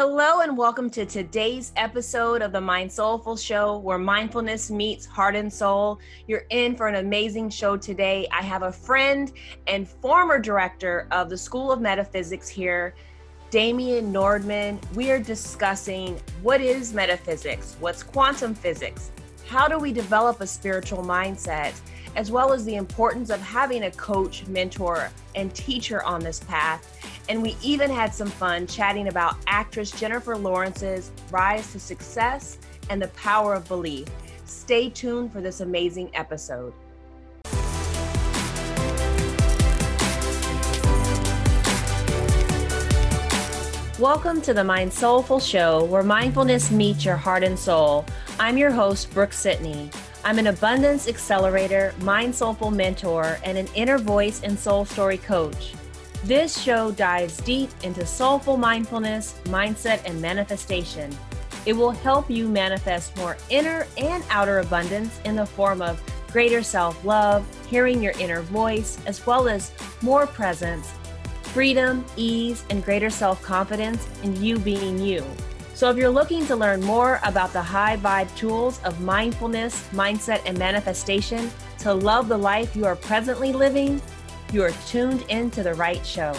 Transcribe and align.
Hello, 0.00 0.42
and 0.42 0.56
welcome 0.56 0.88
to 0.90 1.04
today's 1.04 1.72
episode 1.74 2.40
of 2.40 2.52
the 2.52 2.60
Mind 2.60 2.92
Soulful 2.92 3.36
Show, 3.36 3.78
where 3.78 3.98
mindfulness 3.98 4.70
meets 4.70 5.04
heart 5.04 5.34
and 5.34 5.52
soul. 5.52 5.98
You're 6.28 6.44
in 6.50 6.76
for 6.76 6.86
an 6.86 7.04
amazing 7.04 7.50
show 7.50 7.76
today. 7.76 8.24
I 8.30 8.42
have 8.42 8.62
a 8.62 8.70
friend 8.70 9.32
and 9.66 9.88
former 9.88 10.38
director 10.38 11.08
of 11.10 11.28
the 11.28 11.36
School 11.36 11.72
of 11.72 11.80
Metaphysics 11.80 12.48
here, 12.48 12.94
Damian 13.50 14.12
Nordmann. 14.12 14.78
We 14.94 15.10
are 15.10 15.18
discussing 15.18 16.20
what 16.42 16.60
is 16.60 16.94
metaphysics, 16.94 17.76
what's 17.80 18.04
quantum 18.04 18.54
physics, 18.54 19.10
how 19.48 19.66
do 19.66 19.80
we 19.80 19.92
develop 19.92 20.40
a 20.40 20.46
spiritual 20.46 21.02
mindset, 21.02 21.74
as 22.14 22.30
well 22.30 22.52
as 22.52 22.64
the 22.64 22.76
importance 22.76 23.30
of 23.30 23.40
having 23.40 23.82
a 23.82 23.90
coach, 23.90 24.46
mentor, 24.46 25.10
and 25.34 25.52
teacher 25.56 26.04
on 26.04 26.20
this 26.20 26.38
path. 26.38 26.94
And 27.30 27.42
we 27.42 27.58
even 27.62 27.90
had 27.90 28.14
some 28.14 28.28
fun 28.28 28.66
chatting 28.66 29.08
about 29.08 29.36
actress 29.46 29.90
Jennifer 29.90 30.34
Lawrence's 30.34 31.10
rise 31.30 31.70
to 31.72 31.78
success 31.78 32.56
and 32.88 33.02
the 33.02 33.08
power 33.08 33.52
of 33.52 33.68
belief. 33.68 34.08
Stay 34.46 34.88
tuned 34.88 35.30
for 35.30 35.42
this 35.42 35.60
amazing 35.60 36.10
episode. 36.14 36.72
Welcome 43.98 44.40
to 44.40 44.54
the 44.54 44.64
Mind 44.64 44.90
Soulful 44.90 45.38
Show, 45.38 45.84
where 45.84 46.02
mindfulness 46.02 46.70
meets 46.70 47.04
your 47.04 47.16
heart 47.16 47.44
and 47.44 47.58
soul. 47.58 48.06
I'm 48.40 48.56
your 48.56 48.70
host, 48.70 49.12
Brooke 49.12 49.34
Sidney. 49.34 49.90
I'm 50.24 50.38
an 50.38 50.46
abundance 50.46 51.06
accelerator, 51.06 51.92
mind 52.00 52.34
soulful 52.34 52.70
mentor, 52.70 53.38
and 53.44 53.58
an 53.58 53.68
inner 53.74 53.98
voice 53.98 54.40
and 54.42 54.58
soul 54.58 54.86
story 54.86 55.18
coach. 55.18 55.74
This 56.24 56.60
show 56.60 56.90
dives 56.90 57.36
deep 57.38 57.70
into 57.82 58.04
soulful 58.04 58.56
mindfulness, 58.56 59.40
mindset, 59.44 60.04
and 60.04 60.20
manifestation. 60.20 61.16
It 61.64 61.72
will 61.72 61.90
help 61.90 62.30
you 62.30 62.48
manifest 62.48 63.16
more 63.16 63.36
inner 63.50 63.86
and 63.96 64.24
outer 64.30 64.58
abundance 64.58 65.20
in 65.24 65.36
the 65.36 65.46
form 65.46 65.80
of 65.80 66.02
greater 66.32 66.62
self 66.62 67.02
love, 67.04 67.46
hearing 67.68 68.02
your 68.02 68.14
inner 68.18 68.42
voice, 68.42 68.98
as 69.06 69.24
well 69.26 69.48
as 69.48 69.72
more 70.02 70.26
presence 70.26 70.92
freedom, 71.42 72.04
ease, 72.16 72.64
and 72.70 72.84
greater 72.84 73.10
self 73.10 73.42
confidence 73.42 74.06
in 74.22 74.40
you 74.42 74.58
being 74.58 74.98
you. 74.98 75.24
So, 75.74 75.90
if 75.90 75.96
you're 75.96 76.10
looking 76.10 76.44
to 76.46 76.56
learn 76.56 76.80
more 76.82 77.20
about 77.24 77.52
the 77.52 77.62
high 77.62 77.96
vibe 77.96 78.34
tools 78.36 78.80
of 78.84 79.00
mindfulness, 79.00 79.88
mindset, 79.92 80.42
and 80.44 80.58
manifestation 80.58 81.50
to 81.80 81.94
love 81.94 82.28
the 82.28 82.36
life 82.36 82.74
you 82.74 82.84
are 82.84 82.96
presently 82.96 83.52
living, 83.52 84.02
you 84.50 84.62
are 84.62 84.70
tuned 84.86 85.22
into 85.28 85.62
the 85.62 85.74
right 85.74 86.04
show. 86.06 86.32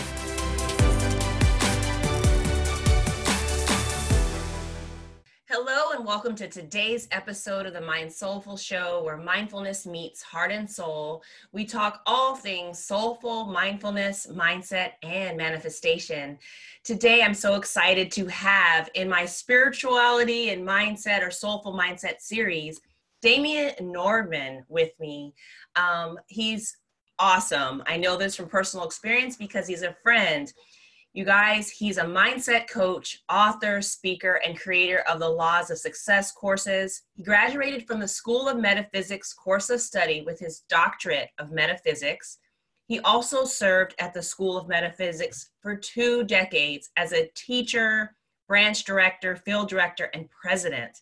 Hello, 5.48 5.92
and 5.96 6.04
welcome 6.04 6.34
to 6.36 6.48
today's 6.48 7.08
episode 7.12 7.68
of 7.68 7.74
the 7.74 7.82
Mind 7.82 8.12
Soulful 8.12 8.58
Show, 8.58 9.04
where 9.04 9.18
mindfulness 9.18 9.86
meets 9.86 10.24
heart 10.24 10.52
and 10.52 10.68
soul. 10.68 11.22
We 11.52 11.66
talk 11.66 12.02
all 12.08 12.36
things 12.36 12.84
soulful, 12.84 13.46
mindfulness, 13.46 14.26
mindset, 14.26 14.94
and 15.04 15.38
manifestation. 15.38 16.40
Today, 16.84 17.22
I'm 17.22 17.36
so 17.36 17.56
excited 17.56 18.12
to 18.14 18.26
have 18.26 18.90
in 18.96 19.08
my 19.08 19.26
spirituality 19.26 20.50
and 20.50 20.68
mindset 20.68 21.22
or 21.22 21.30
soulful 21.30 21.74
mindset 21.74 22.22
series, 22.22 22.82
Damian 23.22 23.74
Nordmann 23.80 24.62
with 24.68 24.92
me. 25.00 25.36
Um, 25.76 26.18
he's 26.28 26.76
awesome. 27.20 27.84
I 27.86 27.98
know 27.98 28.18
this 28.18 28.36
from 28.36 28.48
personal 28.48 28.86
experience 28.86 29.36
because 29.36 29.68
he's 29.68 29.84
a 29.84 29.96
friend. 30.02 30.52
You 31.14 31.26
guys, 31.26 31.70
he's 31.70 31.98
a 31.98 32.04
mindset 32.04 32.70
coach, 32.70 33.24
author, 33.30 33.82
speaker, 33.82 34.40
and 34.46 34.60
creator 34.60 35.00
of 35.10 35.20
the 35.20 35.28
Laws 35.30 35.72
of 35.72 35.80
Success 35.80 36.32
courses. 36.32 37.02
He 37.14 37.24
graduated 37.24 37.88
from 37.88 38.00
the 38.00 38.08
School 38.08 38.48
of 38.48 38.60
Metaphysics 38.60 39.34
course 39.34 39.70
of 39.70 39.82
study 39.82 40.22
with 40.22 40.40
his 40.40 40.62
doctorate 40.70 41.30
of 41.40 41.52
metaphysics. 41.52 42.38
He 42.88 43.00
also 43.00 43.44
served 43.44 43.96
at 44.00 44.14
the 44.14 44.22
School 44.22 44.58
of 44.58 44.68
Metaphysics 44.68 45.50
for 45.62 45.76
two 45.76 46.24
decades 46.24 46.90
as 46.96 47.12
a 47.12 47.30
teacher, 47.36 48.16
branch 48.48 48.84
director, 48.84 49.36
field 49.36 49.68
director, 49.68 50.10
and 50.14 50.30
president. 50.30 51.02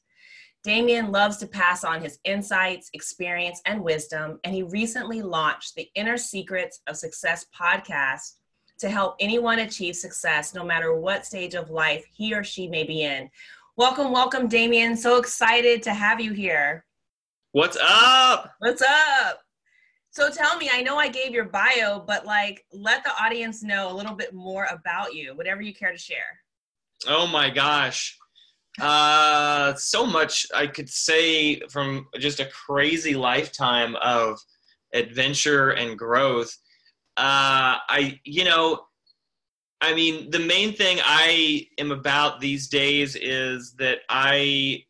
Damian 0.68 1.14
loves 1.14 1.38
to 1.38 1.48
pass 1.48 1.86
on 1.86 2.02
his 2.02 2.20
insights, 2.26 2.90
experience, 2.92 3.62
and 3.66 3.82
wisdom, 3.82 4.38
and 4.44 4.54
he 4.54 4.64
recently 4.64 5.22
launched 5.22 5.76
the 5.76 5.90
Inner 5.96 6.18
Secrets 6.18 6.82
of 6.88 6.98
Success 6.98 7.46
podcast 7.58 8.34
to 8.80 8.90
help 8.90 9.16
anyone 9.22 9.60
achieve 9.60 9.96
success, 9.96 10.54
no 10.54 10.66
matter 10.66 10.94
what 10.94 11.26
stage 11.26 11.54
of 11.54 11.70
life 11.70 12.04
he 12.12 12.34
or 12.34 12.44
she 12.44 12.68
may 12.68 12.84
be 12.84 13.04
in. 13.04 13.30
Welcome, 13.78 14.12
welcome, 14.12 14.50
Damian. 14.50 14.98
So 14.98 15.16
excited 15.16 15.84
to 15.84 15.94
have 15.94 16.20
you 16.20 16.34
here. 16.34 16.84
What's 17.54 17.78
up? 17.82 18.52
What's 18.60 18.82
up? 18.82 19.40
So 20.10 20.30
tell 20.30 20.58
me, 20.58 20.70
I 20.70 20.82
know 20.82 20.98
I 20.98 21.08
gave 21.08 21.32
your 21.32 21.46
bio, 21.46 22.04
but 22.06 22.26
like 22.26 22.66
let 22.74 23.06
the 23.06 23.12
audience 23.24 23.64
know 23.64 23.90
a 23.90 23.96
little 23.96 24.16
bit 24.16 24.34
more 24.34 24.68
about 24.70 25.14
you, 25.14 25.34
whatever 25.34 25.62
you 25.62 25.74
care 25.74 25.94
to 25.94 25.98
share. 25.98 26.42
Oh 27.08 27.26
my 27.26 27.50
gosh. 27.50 28.18
Uh 28.80 29.74
so 29.76 30.06
much 30.06 30.46
I 30.54 30.68
could 30.68 30.90
say 30.90 31.60
from 31.70 32.08
just 32.20 32.40
a 32.40 32.46
crazy 32.46 33.16
lifetime 33.16 33.96
of 33.98 34.40
adventure 34.94 35.72
and 35.72 35.98
growth 35.98 36.56
uh, 37.18 37.82
I, 37.90 38.20
you 38.26 38.44
know, 38.44 38.82
I 39.82 39.96
mean, 39.96 40.30
the 40.30 40.40
main 40.40 40.74
thing 40.74 41.00
I 41.04 41.68
am 41.80 41.92
about 41.92 42.40
these 42.40 42.68
days 42.68 43.16
is 43.16 43.74
that 43.80 44.00
I, 44.08 44.84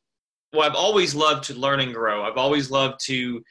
well, 0.51 0.69
I've 0.69 0.75
always 0.75 1.15
loved 1.15 1.45
to 1.45 1.53
learn 1.53 1.79
and 1.79 1.93
grow. 1.93 2.23
I've 2.23 2.37
always 2.37 2.69
loved 2.69 2.99
to 3.05 3.41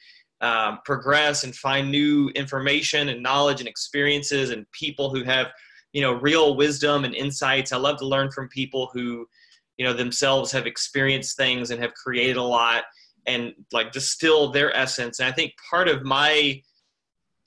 um, 0.41 0.79
progress 0.85 1.43
and 1.43 1.55
find 1.55 1.89
new 1.89 2.29
information 2.29 3.09
and 3.09 3.23
knowledge 3.23 3.61
and 3.61 3.67
experiences 3.67 4.51
and 4.51 4.71
people 4.73 5.09
who 5.09 5.23
have, 5.23 5.47
you 5.91 6.01
know, 6.01 6.13
real 6.13 6.55
wisdom 6.55 7.03
and 7.03 7.15
insights. 7.15 7.71
I 7.71 7.77
love 7.77 7.97
to 7.97 8.05
learn 8.05 8.29
from 8.29 8.47
people 8.49 8.91
who, 8.93 9.27
you 9.77 9.85
know, 9.85 9.93
themselves 9.93 10.51
have 10.51 10.65
experienced 10.65 11.37
things 11.37 11.71
and 11.71 11.81
have 11.81 11.93
created 11.93 12.37
a 12.37 12.43
lot 12.43 12.83
and 13.27 13.53
like 13.71 13.91
distill 13.91 14.51
their 14.51 14.75
essence. 14.75 15.19
And 15.19 15.27
I 15.27 15.31
think 15.31 15.53
part 15.69 15.87
of 15.87 16.03
my 16.03 16.61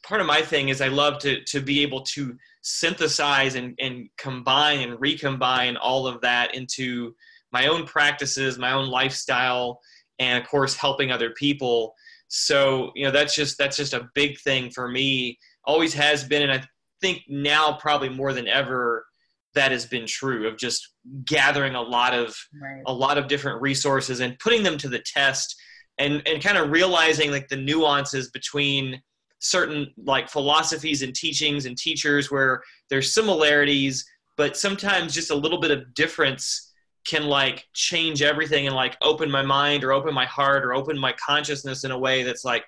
part 0.03 0.21
of 0.21 0.27
my 0.27 0.41
thing 0.41 0.69
is 0.69 0.81
I 0.81 0.89
love 0.89 1.19
to 1.21 1.43
to 1.45 1.61
be 1.61 1.83
able 1.83 2.03
to 2.03 2.37
synthesize 2.63 3.55
and, 3.55 3.75
and 3.81 4.09
combine 4.19 4.81
and 4.81 5.01
recombine 5.01 5.77
all 5.77 6.07
of 6.07 6.21
that 6.21 6.55
into 6.55 7.15
my 7.53 7.67
own 7.67 7.85
practices, 7.87 8.59
my 8.59 8.73
own 8.73 8.89
lifestyle, 8.89 9.81
and 10.19 10.43
of 10.43 10.49
course 10.49 10.77
helping 10.77 11.11
other 11.11 11.31
people. 11.31 11.95
So 12.29 12.93
you 12.95 13.05
know 13.05 13.11
that's 13.11 13.35
just 13.35 13.59
that's 13.59 13.77
just 13.77 13.95
a 13.95 14.09
big 14.15 14.39
thing 14.41 14.71
for 14.71 14.89
me. 14.89 15.39
Always 15.65 15.93
has 15.95 16.25
been, 16.25 16.43
and 16.43 16.53
I 16.53 16.63
think 17.01 17.23
now 17.29 17.73
probably 17.73 18.09
more 18.09 18.33
than 18.33 18.47
ever 18.47 19.07
that 19.55 19.73
has 19.73 19.87
been 19.87 20.07
true 20.07 20.47
of 20.47 20.57
just 20.57 20.95
gathering 21.25 21.75
a 21.75 21.83
lot 21.83 22.15
of 22.15 22.35
right. 22.61 22.83
a 22.87 22.93
lot 22.93 23.19
of 23.19 23.29
different 23.29 23.61
resources 23.61 24.21
and 24.21 24.39
putting 24.39 24.63
them 24.63 24.79
to 24.79 24.89
the 24.89 25.01
test 25.01 25.57
and 25.99 26.23
and 26.27 26.43
kind 26.43 26.59
of 26.59 26.71
realizing 26.71 27.31
like 27.31 27.49
the 27.49 27.57
nuances 27.57 28.31
between 28.31 29.01
certain 29.41 29.89
like 30.05 30.29
philosophies 30.29 31.03
and 31.03 31.15
teachings 31.15 31.67
and 31.67 31.77
teachers 31.77 32.31
where 32.31 32.63
there's 32.89 33.15
similarities 33.15 34.05
but 34.37 34.57
sometimes 34.57 35.15
just 35.15 35.31
a 35.31 35.35
little 35.35 35.61
bit 35.61 35.71
of 35.71 35.93
difference 35.95 36.73
can 37.07 37.25
like 37.25 37.65
change 37.73 38.23
everything 38.23 38.67
and 38.67 38.77
like 38.77 38.97
open 39.03 39.31
my 39.31 39.43
mind 39.43 39.83
or 39.83 39.93
open 39.93 40.15
my 40.15 40.27
heart 40.27 40.65
or 40.65 40.75
open 40.75 40.99
my 40.99 41.13
consciousness 41.13 41.85
in 41.85 41.91
a 41.91 41.99
way 41.99 42.23
that's 42.23 42.45
like 42.45 42.65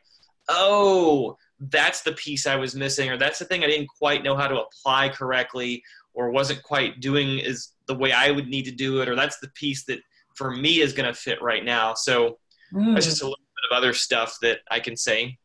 oh 0.49 1.37
that's 1.71 2.03
the 2.03 2.13
piece 2.13 2.47
i 2.47 2.57
was 2.57 2.75
missing 2.75 3.11
or 3.11 3.17
that's 3.17 3.39
the 3.39 3.45
thing 3.45 3.63
i 3.63 3.67
didn't 3.67 3.89
quite 3.89 4.25
know 4.25 4.35
how 4.35 4.49
to 4.49 4.61
apply 4.61 5.09
correctly 5.09 5.83
or 6.15 6.31
wasn't 6.31 6.63
quite 6.63 7.01
doing 7.01 7.39
is 7.39 7.73
the 7.87 7.95
way 7.95 8.13
i 8.13 8.31
would 8.31 8.49
need 8.49 8.65
to 8.65 8.73
do 8.73 9.01
it 9.01 9.09
or 9.09 9.17
that's 9.17 9.39
the 9.41 9.49
piece 9.49 9.85
that 9.85 10.01
for 10.37 10.51
me 10.51 10.81
is 10.81 10.93
going 10.93 11.07
to 11.07 11.19
fit 11.19 11.41
right 11.43 11.65
now 11.65 11.95
so 11.95 12.39
mm. 12.73 12.95
that's 12.95 13.07
just 13.07 13.23
a 13.23 13.25
little 13.25 13.37
bit 13.37 13.71
of 13.71 13.77
other 13.77 13.93
stuff 13.93 14.37
that 14.41 14.59
i 14.71 14.79
can 14.79 14.97
say 14.97 15.37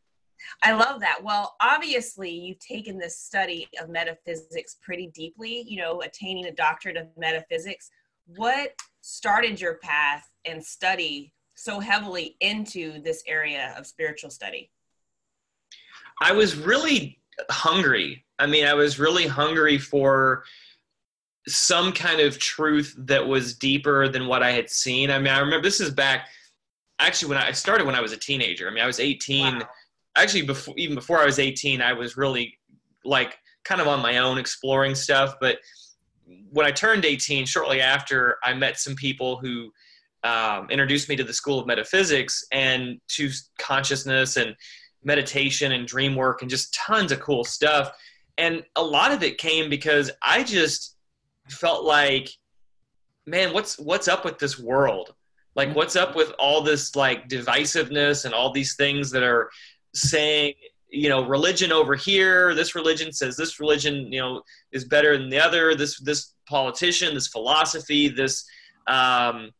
I 0.62 0.72
love 0.72 1.00
that. 1.00 1.22
Well, 1.22 1.56
obviously, 1.60 2.30
you've 2.30 2.58
taken 2.58 2.98
this 2.98 3.18
study 3.18 3.68
of 3.80 3.88
metaphysics 3.88 4.76
pretty 4.82 5.08
deeply, 5.14 5.64
you 5.66 5.78
know, 5.78 6.00
attaining 6.02 6.46
a 6.46 6.52
doctorate 6.52 6.96
of 6.96 7.08
metaphysics. 7.16 7.90
What 8.36 8.72
started 9.00 9.60
your 9.60 9.74
path 9.74 10.28
and 10.44 10.64
study 10.64 11.32
so 11.54 11.80
heavily 11.80 12.36
into 12.40 13.02
this 13.02 13.22
area 13.26 13.74
of 13.76 13.86
spiritual 13.86 14.30
study? 14.30 14.70
I 16.20 16.32
was 16.32 16.56
really 16.56 17.20
hungry. 17.50 18.24
I 18.38 18.46
mean, 18.46 18.66
I 18.66 18.74
was 18.74 18.98
really 18.98 19.26
hungry 19.26 19.78
for 19.78 20.44
some 21.46 21.92
kind 21.92 22.20
of 22.20 22.38
truth 22.38 22.94
that 22.98 23.26
was 23.26 23.54
deeper 23.54 24.08
than 24.08 24.26
what 24.26 24.42
I 24.42 24.52
had 24.52 24.70
seen. 24.70 25.10
I 25.10 25.18
mean, 25.18 25.32
I 25.32 25.40
remember 25.40 25.62
this 25.62 25.80
is 25.80 25.90
back 25.90 26.28
actually 26.98 27.30
when 27.30 27.38
I 27.38 27.52
started 27.52 27.86
when 27.86 27.94
I 27.94 28.00
was 28.00 28.12
a 28.12 28.16
teenager. 28.16 28.68
I 28.68 28.70
mean, 28.70 28.82
I 28.82 28.86
was 28.86 29.00
18. 29.00 29.58
Wow 29.60 29.68
actually 30.18 30.42
before 30.42 30.74
even 30.76 30.94
before 30.94 31.18
I 31.18 31.24
was 31.24 31.38
18, 31.38 31.80
I 31.80 31.92
was 31.92 32.16
really 32.16 32.58
like 33.04 33.38
kind 33.64 33.80
of 33.80 33.86
on 33.86 34.02
my 34.02 34.18
own 34.18 34.38
exploring 34.38 34.94
stuff. 34.94 35.36
But 35.40 35.58
when 36.50 36.66
I 36.66 36.70
turned 36.70 37.04
18, 37.04 37.46
shortly 37.46 37.80
after, 37.80 38.36
I 38.42 38.52
met 38.54 38.78
some 38.78 38.94
people 38.94 39.36
who 39.38 39.72
um, 40.24 40.68
introduced 40.70 41.08
me 41.08 41.16
to 41.16 41.24
the 41.24 41.32
School 41.32 41.58
of 41.58 41.66
Metaphysics 41.66 42.44
and 42.52 43.00
to 43.08 43.30
consciousness 43.58 44.36
and 44.36 44.54
meditation 45.04 45.72
and 45.72 45.86
dream 45.86 46.14
work 46.14 46.42
and 46.42 46.50
just 46.50 46.74
tons 46.74 47.12
of 47.12 47.20
cool 47.20 47.44
stuff. 47.44 47.90
And 48.36 48.62
a 48.76 48.82
lot 48.82 49.12
of 49.12 49.22
it 49.22 49.38
came 49.38 49.68
because 49.68 50.10
I 50.22 50.42
just 50.42 50.96
felt 51.48 51.84
like, 51.84 52.30
man, 53.26 53.52
what's 53.52 53.78
what's 53.78 54.08
up 54.08 54.24
with 54.24 54.38
this 54.38 54.58
world? 54.58 55.14
Like, 55.54 55.74
what's 55.74 55.96
up 55.96 56.14
with 56.14 56.32
all 56.38 56.62
this 56.62 56.94
like 56.94 57.28
divisiveness 57.28 58.24
and 58.24 58.34
all 58.34 58.52
these 58.52 58.76
things 58.76 59.10
that 59.10 59.22
are 59.22 59.50
saying 59.94 60.54
you 60.90 61.08
know 61.08 61.26
religion 61.26 61.70
over 61.70 61.94
here 61.94 62.54
this 62.54 62.74
religion 62.74 63.12
says 63.12 63.36
this 63.36 63.60
religion 63.60 64.10
you 64.10 64.20
know 64.20 64.42
is 64.72 64.84
better 64.84 65.18
than 65.18 65.28
the 65.28 65.38
other 65.38 65.74
this 65.74 66.00
this 66.00 66.34
politician 66.46 67.14
this 67.14 67.28
philosophy 67.28 68.08
this 68.08 68.46
um, 68.86 69.50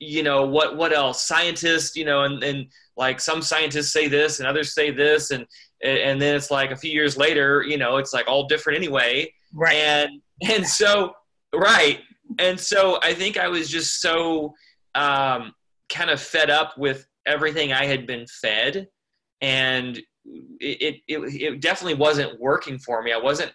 you 0.00 0.22
know 0.22 0.44
what 0.46 0.76
what 0.76 0.92
else 0.92 1.26
scientists 1.26 1.96
you 1.96 2.04
know 2.04 2.22
and, 2.22 2.42
and 2.42 2.66
like 2.98 3.20
some 3.20 3.40
scientists 3.40 3.92
say 3.92 4.08
this 4.08 4.40
and 4.40 4.48
others 4.48 4.74
say 4.74 4.90
this 4.90 5.30
and 5.30 5.46
and 5.82 6.20
then 6.20 6.34
it's 6.34 6.50
like 6.50 6.72
a 6.72 6.76
few 6.76 6.90
years 6.90 7.16
later 7.16 7.62
you 7.62 7.78
know 7.78 7.96
it's 7.96 8.12
like 8.12 8.28
all 8.28 8.46
different 8.46 8.76
anyway. 8.76 9.32
Right. 9.54 9.76
And 9.76 10.20
and 10.42 10.66
so 10.66 11.14
right. 11.54 12.00
And 12.38 12.60
so 12.60 12.98
i 13.02 13.14
think 13.14 13.38
i 13.38 13.48
was 13.48 13.70
just 13.70 14.02
so 14.02 14.54
um, 14.94 15.54
kind 15.88 16.10
of 16.10 16.20
fed 16.20 16.50
up 16.50 16.76
with 16.76 17.06
everything 17.26 17.72
i 17.72 17.86
had 17.86 18.06
been 18.06 18.26
fed. 18.26 18.88
And 19.40 19.98
it, 20.60 20.96
it, 21.06 21.42
it 21.42 21.60
definitely 21.60 21.94
wasn't 21.94 22.38
working 22.40 22.78
for 22.78 23.02
me. 23.02 23.12
I 23.12 23.18
wasn't 23.18 23.52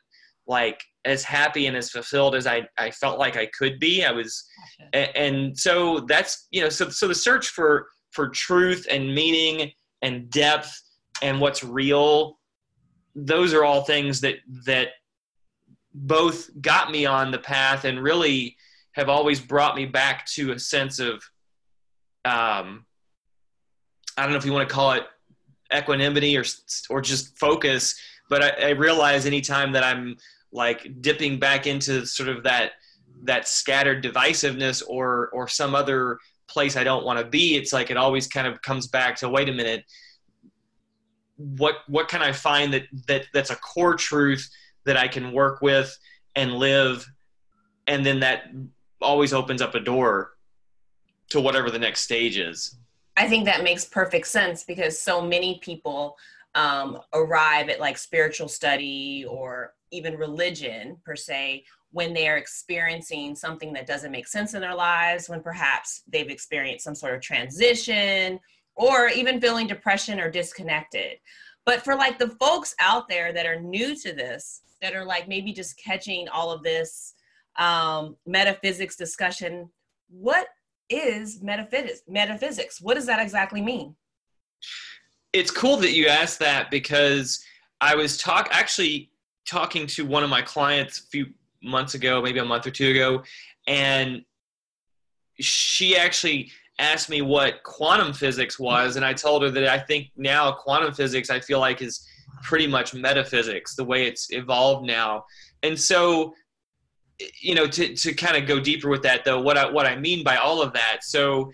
like 0.47 0.81
as 1.05 1.23
happy 1.23 1.67
and 1.67 1.75
as 1.75 1.89
fulfilled 1.89 2.35
as 2.35 2.47
I, 2.47 2.67
I 2.77 2.91
felt 2.91 3.19
like 3.19 3.37
I 3.37 3.47
could 3.47 3.79
be. 3.79 4.03
I 4.03 4.11
was, 4.11 4.45
and 4.93 5.57
so 5.57 6.01
that's, 6.01 6.47
you 6.51 6.61
know, 6.61 6.69
so, 6.69 6.89
so 6.89 7.07
the 7.07 7.15
search 7.15 7.49
for, 7.49 7.87
for 8.13 8.29
truth 8.29 8.87
and 8.89 9.13
meaning 9.13 9.71
and 10.01 10.29
depth 10.29 10.81
and 11.21 11.39
what's 11.39 11.63
real, 11.63 12.39
those 13.15 13.53
are 13.53 13.63
all 13.63 13.83
things 13.83 14.21
that, 14.21 14.35
that 14.65 14.89
both 15.93 16.49
got 16.61 16.91
me 16.91 17.05
on 17.05 17.31
the 17.31 17.39
path 17.39 17.85
and 17.85 18.01
really 18.01 18.55
have 18.93 19.09
always 19.09 19.39
brought 19.39 19.75
me 19.75 19.85
back 19.85 20.25
to 20.27 20.51
a 20.51 20.59
sense 20.59 20.99
of, 20.99 21.15
um, 22.25 22.85
I 24.17 24.23
don't 24.23 24.31
know 24.31 24.37
if 24.37 24.45
you 24.45 24.53
want 24.53 24.67
to 24.67 24.73
call 24.73 24.93
it 24.93 25.03
equanimity 25.75 26.37
or 26.37 26.43
or 26.89 27.01
just 27.01 27.37
focus. 27.37 27.95
But 28.29 28.43
I, 28.43 28.67
I 28.67 28.69
realize 28.69 29.25
anytime 29.25 29.71
that 29.73 29.83
I'm 29.83 30.17
like 30.51 31.01
dipping 31.01 31.39
back 31.39 31.67
into 31.67 32.05
sort 32.05 32.29
of 32.29 32.43
that 32.43 32.73
that 33.23 33.47
scattered 33.47 34.03
divisiveness 34.03 34.83
or 34.87 35.29
or 35.29 35.47
some 35.47 35.75
other 35.75 36.19
place 36.53 36.77
I 36.77 36.83
don't 36.83 37.05
want 37.05 37.19
to 37.19 37.25
be, 37.25 37.55
it's 37.55 37.73
like 37.73 37.89
it 37.89 37.97
always 37.97 38.27
kind 38.27 38.47
of 38.47 38.61
comes 38.61 38.87
back 38.87 39.15
to 39.17 39.29
wait 39.29 39.49
a 39.49 39.53
minute, 39.53 39.83
what 41.37 41.77
what 41.87 42.07
can 42.07 42.21
I 42.21 42.31
find 42.31 42.73
that 42.73 42.83
that 43.07 43.25
that's 43.33 43.49
a 43.49 43.55
core 43.55 43.95
truth 43.95 44.47
that 44.85 44.97
I 44.97 45.07
can 45.07 45.31
work 45.31 45.61
with 45.61 45.97
and 46.35 46.53
live, 46.53 47.05
and 47.87 48.05
then 48.05 48.19
that 48.19 48.43
always 49.01 49.33
opens 49.33 49.61
up 49.61 49.75
a 49.75 49.79
door 49.79 50.33
to 51.29 51.41
whatever 51.41 51.71
the 51.71 51.79
next 51.79 52.01
stage 52.01 52.37
is. 52.37 52.77
I 53.17 53.27
think 53.27 53.45
that 53.45 53.63
makes 53.63 53.85
perfect 53.85 54.27
sense 54.27 54.63
because 54.63 54.99
so 54.99 55.21
many 55.21 55.59
people 55.61 56.15
um, 56.55 56.99
arrive 57.13 57.69
at 57.69 57.79
like 57.79 57.97
spiritual 57.97 58.47
study 58.47 59.25
or 59.27 59.73
even 59.91 60.17
religion 60.17 60.97
per 61.05 61.15
se 61.15 61.63
when 61.91 62.13
they 62.13 62.27
are 62.27 62.37
experiencing 62.37 63.35
something 63.35 63.71
that 63.73 63.85
doesn't 63.85 64.11
make 64.11 64.27
sense 64.27 64.55
in 64.55 64.61
their 64.61 64.73
lives, 64.73 65.29
when 65.29 65.41
perhaps 65.41 66.01
they've 66.07 66.29
experienced 66.29 66.83
some 66.83 66.95
sort 66.95 67.13
of 67.13 67.21
transition 67.21 68.39
or 68.75 69.09
even 69.09 69.39
feeling 69.39 69.67
depression 69.67 70.19
or 70.19 70.31
disconnected. 70.31 71.17
But 71.65 71.83
for 71.83 71.95
like 71.95 72.17
the 72.17 72.29
folks 72.29 72.75
out 72.79 73.07
there 73.07 73.31
that 73.31 73.45
are 73.45 73.59
new 73.59 73.95
to 73.97 74.11
this, 74.11 74.61
that 74.81 74.95
are 74.95 75.05
like 75.05 75.27
maybe 75.27 75.53
just 75.53 75.77
catching 75.77 76.27
all 76.29 76.51
of 76.51 76.63
this 76.63 77.13
um, 77.57 78.17
metaphysics 78.25 78.95
discussion, 78.95 79.69
what 80.09 80.47
is 80.89 81.41
metaphysics 81.41 82.01
metaphysics 82.07 82.81
what 82.81 82.95
does 82.95 83.05
that 83.05 83.21
exactly 83.21 83.61
mean 83.61 83.95
it's 85.33 85.51
cool 85.51 85.77
that 85.77 85.91
you 85.91 86.07
asked 86.07 86.39
that 86.39 86.69
because 86.71 87.43
i 87.81 87.95
was 87.95 88.17
talk 88.17 88.47
actually 88.51 89.09
talking 89.45 89.85
to 89.85 90.05
one 90.05 90.23
of 90.23 90.29
my 90.29 90.41
clients 90.41 90.99
a 90.99 91.03
few 91.03 91.25
months 91.61 91.95
ago 91.95 92.21
maybe 92.21 92.39
a 92.39 92.45
month 92.45 92.65
or 92.65 92.71
two 92.71 92.89
ago 92.91 93.23
and 93.67 94.23
she 95.39 95.97
actually 95.97 96.51
asked 96.79 97.09
me 97.09 97.21
what 97.21 97.61
quantum 97.63 98.13
physics 98.13 98.59
was 98.59 98.95
and 98.95 99.05
i 99.05 99.13
told 99.13 99.43
her 99.43 99.49
that 99.49 99.67
i 99.67 99.79
think 99.79 100.09
now 100.15 100.51
quantum 100.51 100.93
physics 100.93 101.29
i 101.29 101.39
feel 101.39 101.59
like 101.59 101.81
is 101.81 102.07
pretty 102.43 102.67
much 102.67 102.93
metaphysics 102.93 103.75
the 103.75 103.83
way 103.83 104.05
it's 104.05 104.31
evolved 104.31 104.85
now. 104.85 105.25
And 105.63 105.79
so 105.79 106.35
you 107.39 107.55
know 107.55 107.67
to, 107.67 107.95
to 107.95 108.13
kind 108.13 108.35
of 108.35 108.47
go 108.47 108.59
deeper 108.59 108.89
with 108.89 109.03
that 109.03 109.23
though 109.23 109.39
what 109.39 109.55
I, 109.55 109.69
what 109.69 109.85
I 109.85 109.95
mean 109.95 110.23
by 110.23 110.37
all 110.37 110.61
of 110.61 110.73
that 110.73 111.03
so 111.03 111.51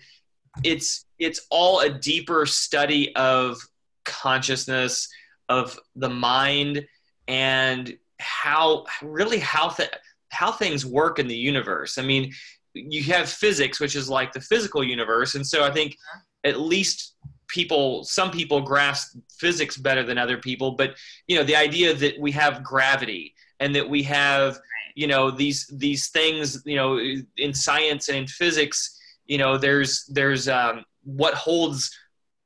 it's 0.64 1.04
it's 1.18 1.46
all 1.50 1.80
a 1.80 1.90
deeper 1.90 2.46
study 2.46 3.14
of 3.14 3.58
consciousness 4.04 5.08
of 5.48 5.78
the 5.96 6.10
mind 6.10 6.86
and 7.28 7.96
how 8.18 8.84
really 9.02 9.38
how 9.38 9.68
th- 9.68 9.90
how 10.30 10.52
things 10.52 10.86
work 10.86 11.18
in 11.18 11.26
the 11.26 11.36
universe. 11.36 11.98
I 11.98 12.02
mean 12.02 12.32
you 12.74 13.02
have 13.02 13.28
physics 13.28 13.80
which 13.80 13.96
is 13.96 14.08
like 14.08 14.32
the 14.32 14.40
physical 14.40 14.84
universe 14.84 15.34
and 15.34 15.46
so 15.46 15.64
i 15.64 15.70
think 15.72 15.96
at 16.44 16.60
least 16.60 17.14
people 17.48 18.04
some 18.04 18.30
people 18.30 18.60
grasp 18.60 19.16
physics 19.38 19.76
better 19.76 20.04
than 20.04 20.18
other 20.18 20.38
people 20.38 20.72
but 20.72 20.94
you 21.26 21.36
know 21.36 21.42
the 21.42 21.56
idea 21.56 21.92
that 21.92 22.18
we 22.20 22.30
have 22.30 22.62
gravity 22.62 23.34
and 23.58 23.74
that 23.74 23.88
we 23.88 24.02
have 24.02 24.58
you 24.94 25.06
know 25.06 25.30
these 25.30 25.66
these 25.74 26.08
things 26.10 26.62
you 26.64 26.76
know 26.76 26.98
in 27.36 27.52
science 27.52 28.08
and 28.08 28.18
in 28.18 28.26
physics 28.26 28.98
you 29.26 29.38
know 29.38 29.56
there's 29.56 30.06
there's 30.06 30.48
um, 30.48 30.84
what 31.04 31.34
holds 31.34 31.96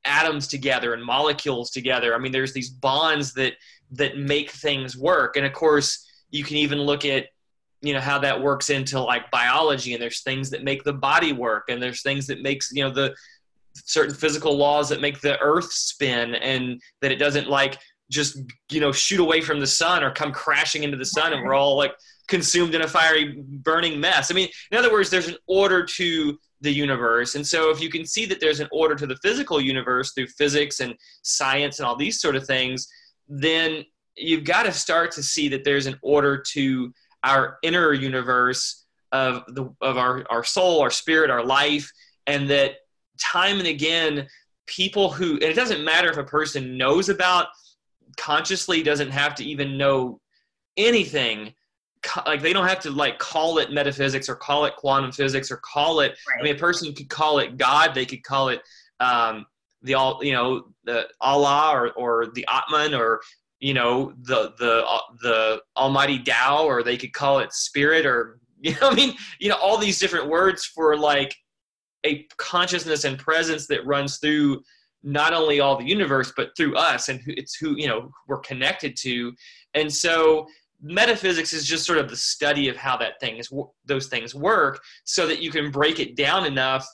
atoms 0.04 0.46
together 0.46 0.94
and 0.94 1.04
molecules 1.04 1.70
together. 1.70 2.14
I 2.14 2.18
mean 2.18 2.32
there's 2.32 2.52
these 2.52 2.70
bonds 2.70 3.32
that 3.34 3.54
that 3.92 4.18
make 4.18 4.50
things 4.50 4.96
work. 4.96 5.36
And 5.36 5.46
of 5.46 5.52
course 5.52 6.06
you 6.30 6.44
can 6.44 6.56
even 6.56 6.80
look 6.80 7.04
at 7.04 7.26
you 7.80 7.92
know 7.92 8.00
how 8.00 8.18
that 8.18 8.40
works 8.40 8.70
into 8.70 9.00
like 9.00 9.30
biology. 9.30 9.92
And 9.92 10.02
there's 10.02 10.22
things 10.22 10.50
that 10.50 10.64
make 10.64 10.84
the 10.84 10.92
body 10.92 11.32
work. 11.32 11.64
And 11.68 11.82
there's 11.82 12.02
things 12.02 12.26
that 12.28 12.42
makes 12.42 12.70
you 12.72 12.82
know 12.84 12.90
the 12.90 13.14
certain 13.74 14.14
physical 14.14 14.56
laws 14.56 14.88
that 14.88 15.00
make 15.00 15.20
the 15.20 15.38
earth 15.40 15.72
spin 15.72 16.34
and 16.36 16.80
that 17.00 17.12
it 17.12 17.16
doesn't 17.16 17.48
like 17.48 17.78
just 18.10 18.38
you 18.70 18.80
know 18.80 18.92
shoot 18.92 19.20
away 19.20 19.40
from 19.40 19.60
the 19.60 19.66
sun 19.66 20.02
or 20.02 20.10
come 20.10 20.32
crashing 20.32 20.82
into 20.82 20.96
the 20.96 21.04
sun 21.04 21.32
and 21.32 21.42
we're 21.42 21.54
all 21.54 21.76
like 21.76 21.94
consumed 22.28 22.74
in 22.74 22.82
a 22.82 22.88
fiery 22.88 23.42
burning 23.62 24.00
mess. 24.00 24.30
I 24.30 24.34
mean 24.34 24.48
in 24.70 24.78
other 24.78 24.92
words 24.92 25.10
there's 25.10 25.28
an 25.28 25.36
order 25.46 25.84
to 25.84 26.38
the 26.60 26.70
universe. 26.70 27.34
And 27.34 27.46
so 27.46 27.70
if 27.70 27.80
you 27.80 27.90
can 27.90 28.06
see 28.06 28.24
that 28.26 28.40
there's 28.40 28.60
an 28.60 28.68
order 28.72 28.94
to 28.94 29.06
the 29.06 29.16
physical 29.16 29.60
universe 29.60 30.12
through 30.12 30.28
physics 30.28 30.80
and 30.80 30.94
science 31.22 31.78
and 31.78 31.86
all 31.86 31.96
these 31.96 32.20
sort 32.20 32.36
of 32.36 32.46
things 32.46 32.88
then 33.28 33.84
you've 34.16 34.44
got 34.44 34.64
to 34.64 34.72
start 34.72 35.10
to 35.12 35.22
see 35.22 35.48
that 35.48 35.64
there's 35.64 35.86
an 35.86 35.98
order 36.02 36.38
to 36.38 36.92
our 37.22 37.58
inner 37.62 37.92
universe 37.92 38.84
of 39.12 39.44
the 39.54 39.72
of 39.80 39.96
our, 39.96 40.24
our 40.30 40.44
soul 40.44 40.80
our 40.80 40.90
spirit 40.90 41.30
our 41.30 41.44
life 41.44 41.90
and 42.26 42.48
that 42.48 42.76
time 43.20 43.58
and 43.58 43.68
again 43.68 44.26
people 44.66 45.10
who 45.10 45.34
and 45.34 45.44
it 45.44 45.54
doesn't 45.54 45.84
matter 45.84 46.10
if 46.10 46.16
a 46.16 46.24
person 46.24 46.76
knows 46.76 47.08
about 47.08 47.48
consciously 48.16 48.82
doesn't 48.82 49.10
have 49.10 49.34
to 49.34 49.44
even 49.44 49.76
know 49.76 50.20
anything 50.76 51.52
like 52.26 52.42
they 52.42 52.52
don't 52.52 52.68
have 52.68 52.80
to 52.80 52.90
like 52.90 53.18
call 53.18 53.58
it 53.58 53.72
metaphysics 53.72 54.28
or 54.28 54.34
call 54.34 54.64
it 54.64 54.76
quantum 54.76 55.10
physics 55.10 55.50
or 55.50 55.56
call 55.58 56.00
it 56.00 56.16
right. 56.28 56.40
i 56.40 56.42
mean 56.42 56.54
a 56.54 56.58
person 56.58 56.92
could 56.94 57.08
call 57.08 57.38
it 57.38 57.56
god 57.56 57.94
they 57.94 58.04
could 58.04 58.22
call 58.22 58.48
it 58.48 58.60
um, 59.00 59.46
the 59.82 59.94
all 59.94 60.22
you 60.22 60.32
know 60.32 60.64
the 60.84 61.08
allah 61.20 61.72
or, 61.74 61.92
or 61.92 62.26
the 62.34 62.46
atman 62.50 62.94
or 62.94 63.20
you 63.60 63.74
know 63.74 64.12
the 64.22 64.52
the 64.58 64.84
uh, 64.86 64.98
the 65.22 65.60
almighty 65.76 66.18
Tao, 66.22 66.64
or 66.64 66.82
they 66.82 66.96
could 66.96 67.12
call 67.12 67.38
it 67.38 67.52
spirit 67.52 68.04
or 68.06 68.38
you 68.60 68.72
know 68.72 68.90
i 68.90 68.94
mean 68.94 69.14
you 69.40 69.48
know 69.48 69.56
all 69.56 69.78
these 69.78 69.98
different 69.98 70.28
words 70.28 70.64
for 70.64 70.96
like 70.96 71.34
a 72.04 72.26
consciousness 72.36 73.04
and 73.04 73.18
presence 73.18 73.66
that 73.66 73.86
runs 73.86 74.18
through 74.18 74.62
not 75.04 75.34
only 75.34 75.60
all 75.60 75.76
the 75.76 75.84
universe 75.84 76.32
but 76.36 76.56
through 76.56 76.74
us 76.76 77.08
and 77.08 77.20
it's 77.26 77.54
who 77.54 77.76
you 77.76 77.86
know 77.86 78.10
we're 78.26 78.38
connected 78.38 78.96
to. 78.96 79.32
And 79.74 79.92
so 79.92 80.46
metaphysics 80.82 81.52
is 81.52 81.66
just 81.66 81.86
sort 81.86 81.98
of 81.98 82.08
the 82.08 82.16
study 82.16 82.68
of 82.68 82.76
how 82.76 82.96
that 82.96 83.20
thing 83.20 83.34
things 83.34 83.48
those 83.84 84.08
things 84.08 84.34
work 84.34 84.82
so 85.04 85.26
that 85.26 85.40
you 85.40 85.50
can 85.50 85.70
break 85.70 86.00
it 86.00 86.16
down 86.16 86.46
enough. 86.46 86.86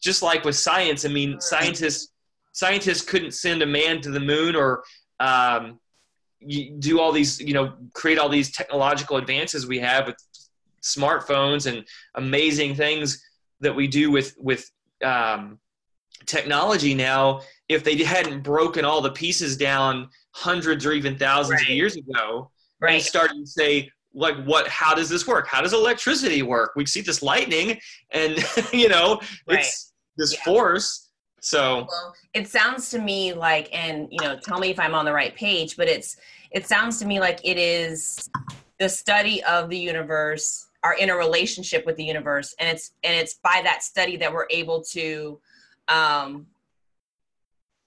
Just 0.00 0.22
like 0.22 0.44
with 0.44 0.56
science 0.56 1.04
i 1.04 1.08
mean 1.08 1.40
scientists 1.40 2.12
scientists 2.52 3.02
couldn't 3.02 3.32
send 3.32 3.62
a 3.62 3.66
man 3.66 4.00
to 4.00 4.10
the 4.10 4.20
moon 4.20 4.56
or 4.56 4.82
um, 5.20 5.78
do 6.78 7.00
all 7.00 7.12
these 7.12 7.40
you 7.40 7.52
know 7.52 7.74
create 7.94 8.18
all 8.18 8.28
these 8.28 8.52
technological 8.52 9.16
advances 9.16 9.66
we 9.66 9.78
have 9.78 10.06
with 10.06 10.16
smartphones 10.82 11.66
and 11.66 11.84
amazing 12.14 12.74
things 12.74 13.22
that 13.60 13.74
we 13.74 13.86
do 13.86 14.10
with 14.10 14.34
with 14.38 14.70
um, 15.04 15.58
technology 16.26 16.94
now 16.94 17.40
if 17.68 17.84
they 17.84 17.96
hadn't 18.02 18.42
broken 18.42 18.84
all 18.84 19.00
the 19.00 19.10
pieces 19.10 19.56
down 19.56 20.08
hundreds 20.32 20.86
or 20.86 20.92
even 20.92 21.16
thousands 21.18 21.60
right. 21.60 21.70
of 21.70 21.76
years 21.76 21.96
ago 21.96 22.50
right. 22.80 22.94
and 22.94 23.02
started 23.02 23.36
to 23.36 23.46
say 23.46 23.90
like 24.14 24.36
what 24.44 24.66
how 24.68 24.94
does 24.94 25.08
this 25.08 25.26
work 25.26 25.46
how 25.46 25.60
does 25.60 25.72
electricity 25.72 26.42
work 26.42 26.72
we 26.76 26.86
see 26.86 27.00
this 27.00 27.22
lightning 27.22 27.78
and 28.10 28.38
you 28.72 28.88
know 28.88 29.20
right. 29.46 29.60
it's 29.60 29.92
this 30.16 30.34
yeah. 30.34 30.44
force 30.44 31.10
so 31.40 31.86
well, 31.88 32.14
it 32.34 32.48
sounds 32.48 32.90
to 32.90 32.98
me 32.98 33.32
like 33.32 33.68
and 33.72 34.08
you 34.10 34.18
know 34.22 34.38
tell 34.38 34.58
me 34.58 34.70
if 34.70 34.80
i'm 34.80 34.94
on 34.94 35.04
the 35.04 35.12
right 35.12 35.34
page 35.34 35.76
but 35.76 35.88
it's 35.88 36.16
it 36.50 36.66
sounds 36.66 36.98
to 36.98 37.06
me 37.06 37.20
like 37.20 37.40
it 37.44 37.58
is 37.58 38.28
the 38.78 38.88
study 38.88 39.42
of 39.44 39.68
the 39.68 39.78
universe 39.78 40.68
our 40.82 40.94
inner 40.96 41.16
relationship 41.16 41.84
with 41.84 41.96
the 41.96 42.04
universe 42.04 42.54
and 42.58 42.68
it's 42.68 42.92
and 43.04 43.14
it's 43.14 43.34
by 43.34 43.60
that 43.62 43.82
study 43.82 44.16
that 44.16 44.32
we're 44.32 44.46
able 44.50 44.82
to 44.82 45.38
um 45.88 46.46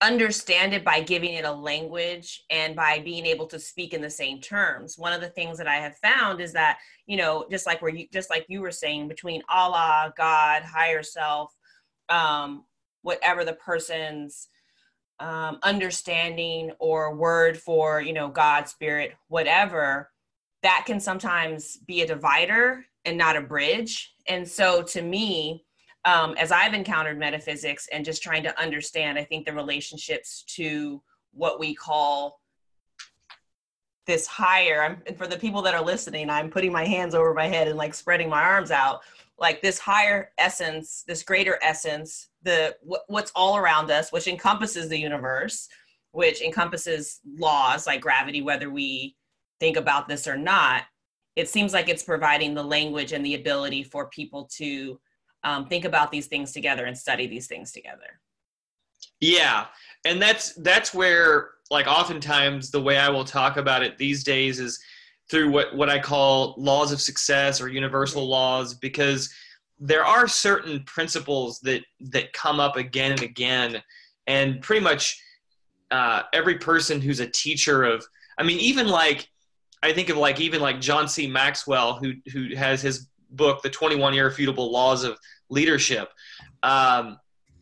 understand 0.01 0.74
it 0.74 0.84
by 0.84 1.00
giving 1.00 1.34
it 1.34 1.46
a 1.46 1.51
language 1.51 2.43
and 2.50 2.75
by 2.75 3.00
being 3.00 3.25
able 3.25 3.46
to 3.48 3.60
speak 3.60 3.93
in 3.93 4.01
the 4.01 4.10
same 4.10 4.41
terms. 4.41 4.98
One 4.98 5.13
of 5.13 5.22
the 5.22 5.29
things 5.29 5.58
that 5.60 5.67
I 5.67 5.75
have 5.75 5.98
found 5.98 6.41
is 6.41 6.53
that, 6.53 6.79
you 7.05 7.17
know, 7.17 7.46
just 7.51 7.67
like 7.67 7.81
where 7.81 7.93
you 7.93 8.08
just 8.12 8.29
like 8.29 8.46
you 8.50 8.62
were 8.62 8.72
saying, 8.72 9.08
between 9.08 9.43
Allah, 9.48 10.13
God, 10.17 10.63
higher 10.63 11.03
self, 11.03 11.53
um, 12.10 12.65
whatever 13.03 13.46
the 13.46 13.53
person's 13.53 14.48
um, 15.20 15.60
understanding 15.62 16.72
or 16.79 17.15
word 17.15 17.58
for, 17.58 18.01
you 18.01 18.13
know, 18.13 18.27
God, 18.27 18.67
spirit, 18.67 19.13
whatever, 19.27 20.10
that 20.63 20.84
can 20.88 21.00
sometimes 21.00 21.77
be 21.77 22.01
a 22.01 22.08
divider 22.08 22.84
and 23.05 23.17
not 23.17 23.36
a 23.38 23.41
bridge. 23.41 24.13
And 24.27 24.48
so 24.48 24.81
to 24.84 25.01
me, 25.01 25.65
um, 26.05 26.36
as 26.38 26.51
I've 26.51 26.74
encountered 26.74 27.20
metaphysics 27.20 27.88
and 27.91 28.03
just 28.03 28.24
trying 28.24 28.43
to 28.43 28.60
understand, 28.60 29.20
I 29.20 29.24
think 29.24 29.46
the 29.46 29.53
relationships 29.53 30.43
to 30.55 31.01
what 31.34 31.60
we 31.60 31.75
call 31.75 32.39
this 34.08 34.25
higher. 34.25 34.81
I'm, 34.84 35.01
and 35.05 35.17
for 35.17 35.27
the 35.27 35.38
people 35.38 35.62
that 35.62 35.75
are 35.75 35.84
listening, 35.84 36.29
I'm 36.29 36.50
putting 36.50 36.72
my 36.72 36.86
hands 36.86 37.13
over 37.13 37.34
my 37.34 37.48
head 37.48 37.67
and 37.67 37.77
like 37.77 37.93
spreading 37.93 38.29
my 38.29 38.41
arms 38.41 38.72
out, 38.72 39.01
like 39.38 39.62
this 39.62 39.79
higher 39.79 40.31
essence, 40.38 41.03
this 41.08 41.24
greater 41.24 41.60
essence, 41.62 42.29
the 42.43 42.75
what, 42.81 43.03
what's 43.08 43.31
all 43.36 43.58
around 43.58 43.91
us, 43.91 44.12
which 44.12 44.27
encompasses 44.27 44.89
the 44.89 45.00
universe, 45.00 45.70
which 46.12 46.41
encompasses 46.41 47.20
laws 47.38 47.86
like 47.86 48.01
gravity, 48.01 48.41
whether 48.41 48.70
we 48.70 49.15
think 49.60 49.77
about 49.77 50.08
this 50.08 50.27
or 50.27 50.36
not. 50.36 50.84
It 51.36 51.48
seems 51.48 51.72
like 51.72 51.88
it's 51.88 52.03
providing 52.03 52.53
the 52.53 52.63
language 52.63 53.13
and 53.13 53.25
the 53.25 53.36
ability 53.36 53.84
for 53.84 54.08
people 54.08 54.50
to 54.58 55.00
um, 55.43 55.65
think 55.67 55.86
about 55.86 56.12
these 56.12 56.27
things 56.27 56.51
together 56.51 56.86
and 56.86 56.98
study 56.98 57.27
these 57.27 57.48
things 57.48 57.71
together. 57.71 58.19
Yeah 59.19 59.67
and 60.05 60.21
that's 60.21 60.53
that's 60.55 60.93
where 60.93 61.51
like 61.69 61.88
oftentimes 61.88 62.71
the 62.71 62.81
way 62.81 62.98
i 62.98 63.10
will 63.10 63.25
talk 63.25 63.57
about 63.57 63.83
it 63.83 63.98
these 63.98 64.24
days 64.24 64.60
is 64.60 64.79
through 65.29 65.50
what 65.50 65.75
what 65.75 65.89
i 65.89 66.00
call 66.00 66.55
laws 66.57 66.91
of 66.91 67.01
success 67.01 67.62
or 67.62 67.67
universal 67.67 68.27
laws 68.27 68.74
because 68.74 69.31
there 69.79 70.05
are 70.05 70.27
certain 70.27 70.83
principles 70.83 71.60
that 71.60 71.81
that 72.00 72.31
come 72.33 72.60
up 72.60 72.75
again 72.75 73.12
and 73.12 73.21
again 73.21 73.83
and 74.27 74.62
pretty 74.62 74.83
much 74.83 75.21
uh, 75.89 76.24
every 76.31 76.57
person 76.57 77.01
who's 77.01 77.19
a 77.19 77.27
teacher 77.27 77.83
of 77.83 78.05
i 78.38 78.43
mean 78.43 78.60
even 78.60 78.88
like 78.88 79.27
i 79.83 79.91
think 79.91 80.10
of 80.10 80.17
like 80.17 80.39
even 80.39 80.62
like 80.62 80.79
john 80.79 81.07
c. 81.07 81.27
Maxwell 81.27 81.95
who 81.95 82.13
who 82.31 82.55
has 82.55 82.81
his 82.81 83.07
book, 83.31 83.61
The 83.61 83.69
21 83.69 84.13
Irrefutable 84.13 84.71
Laws 84.71 85.03
of 85.03 85.17
Leadership. 85.50 86.09
Um, 86.63 87.17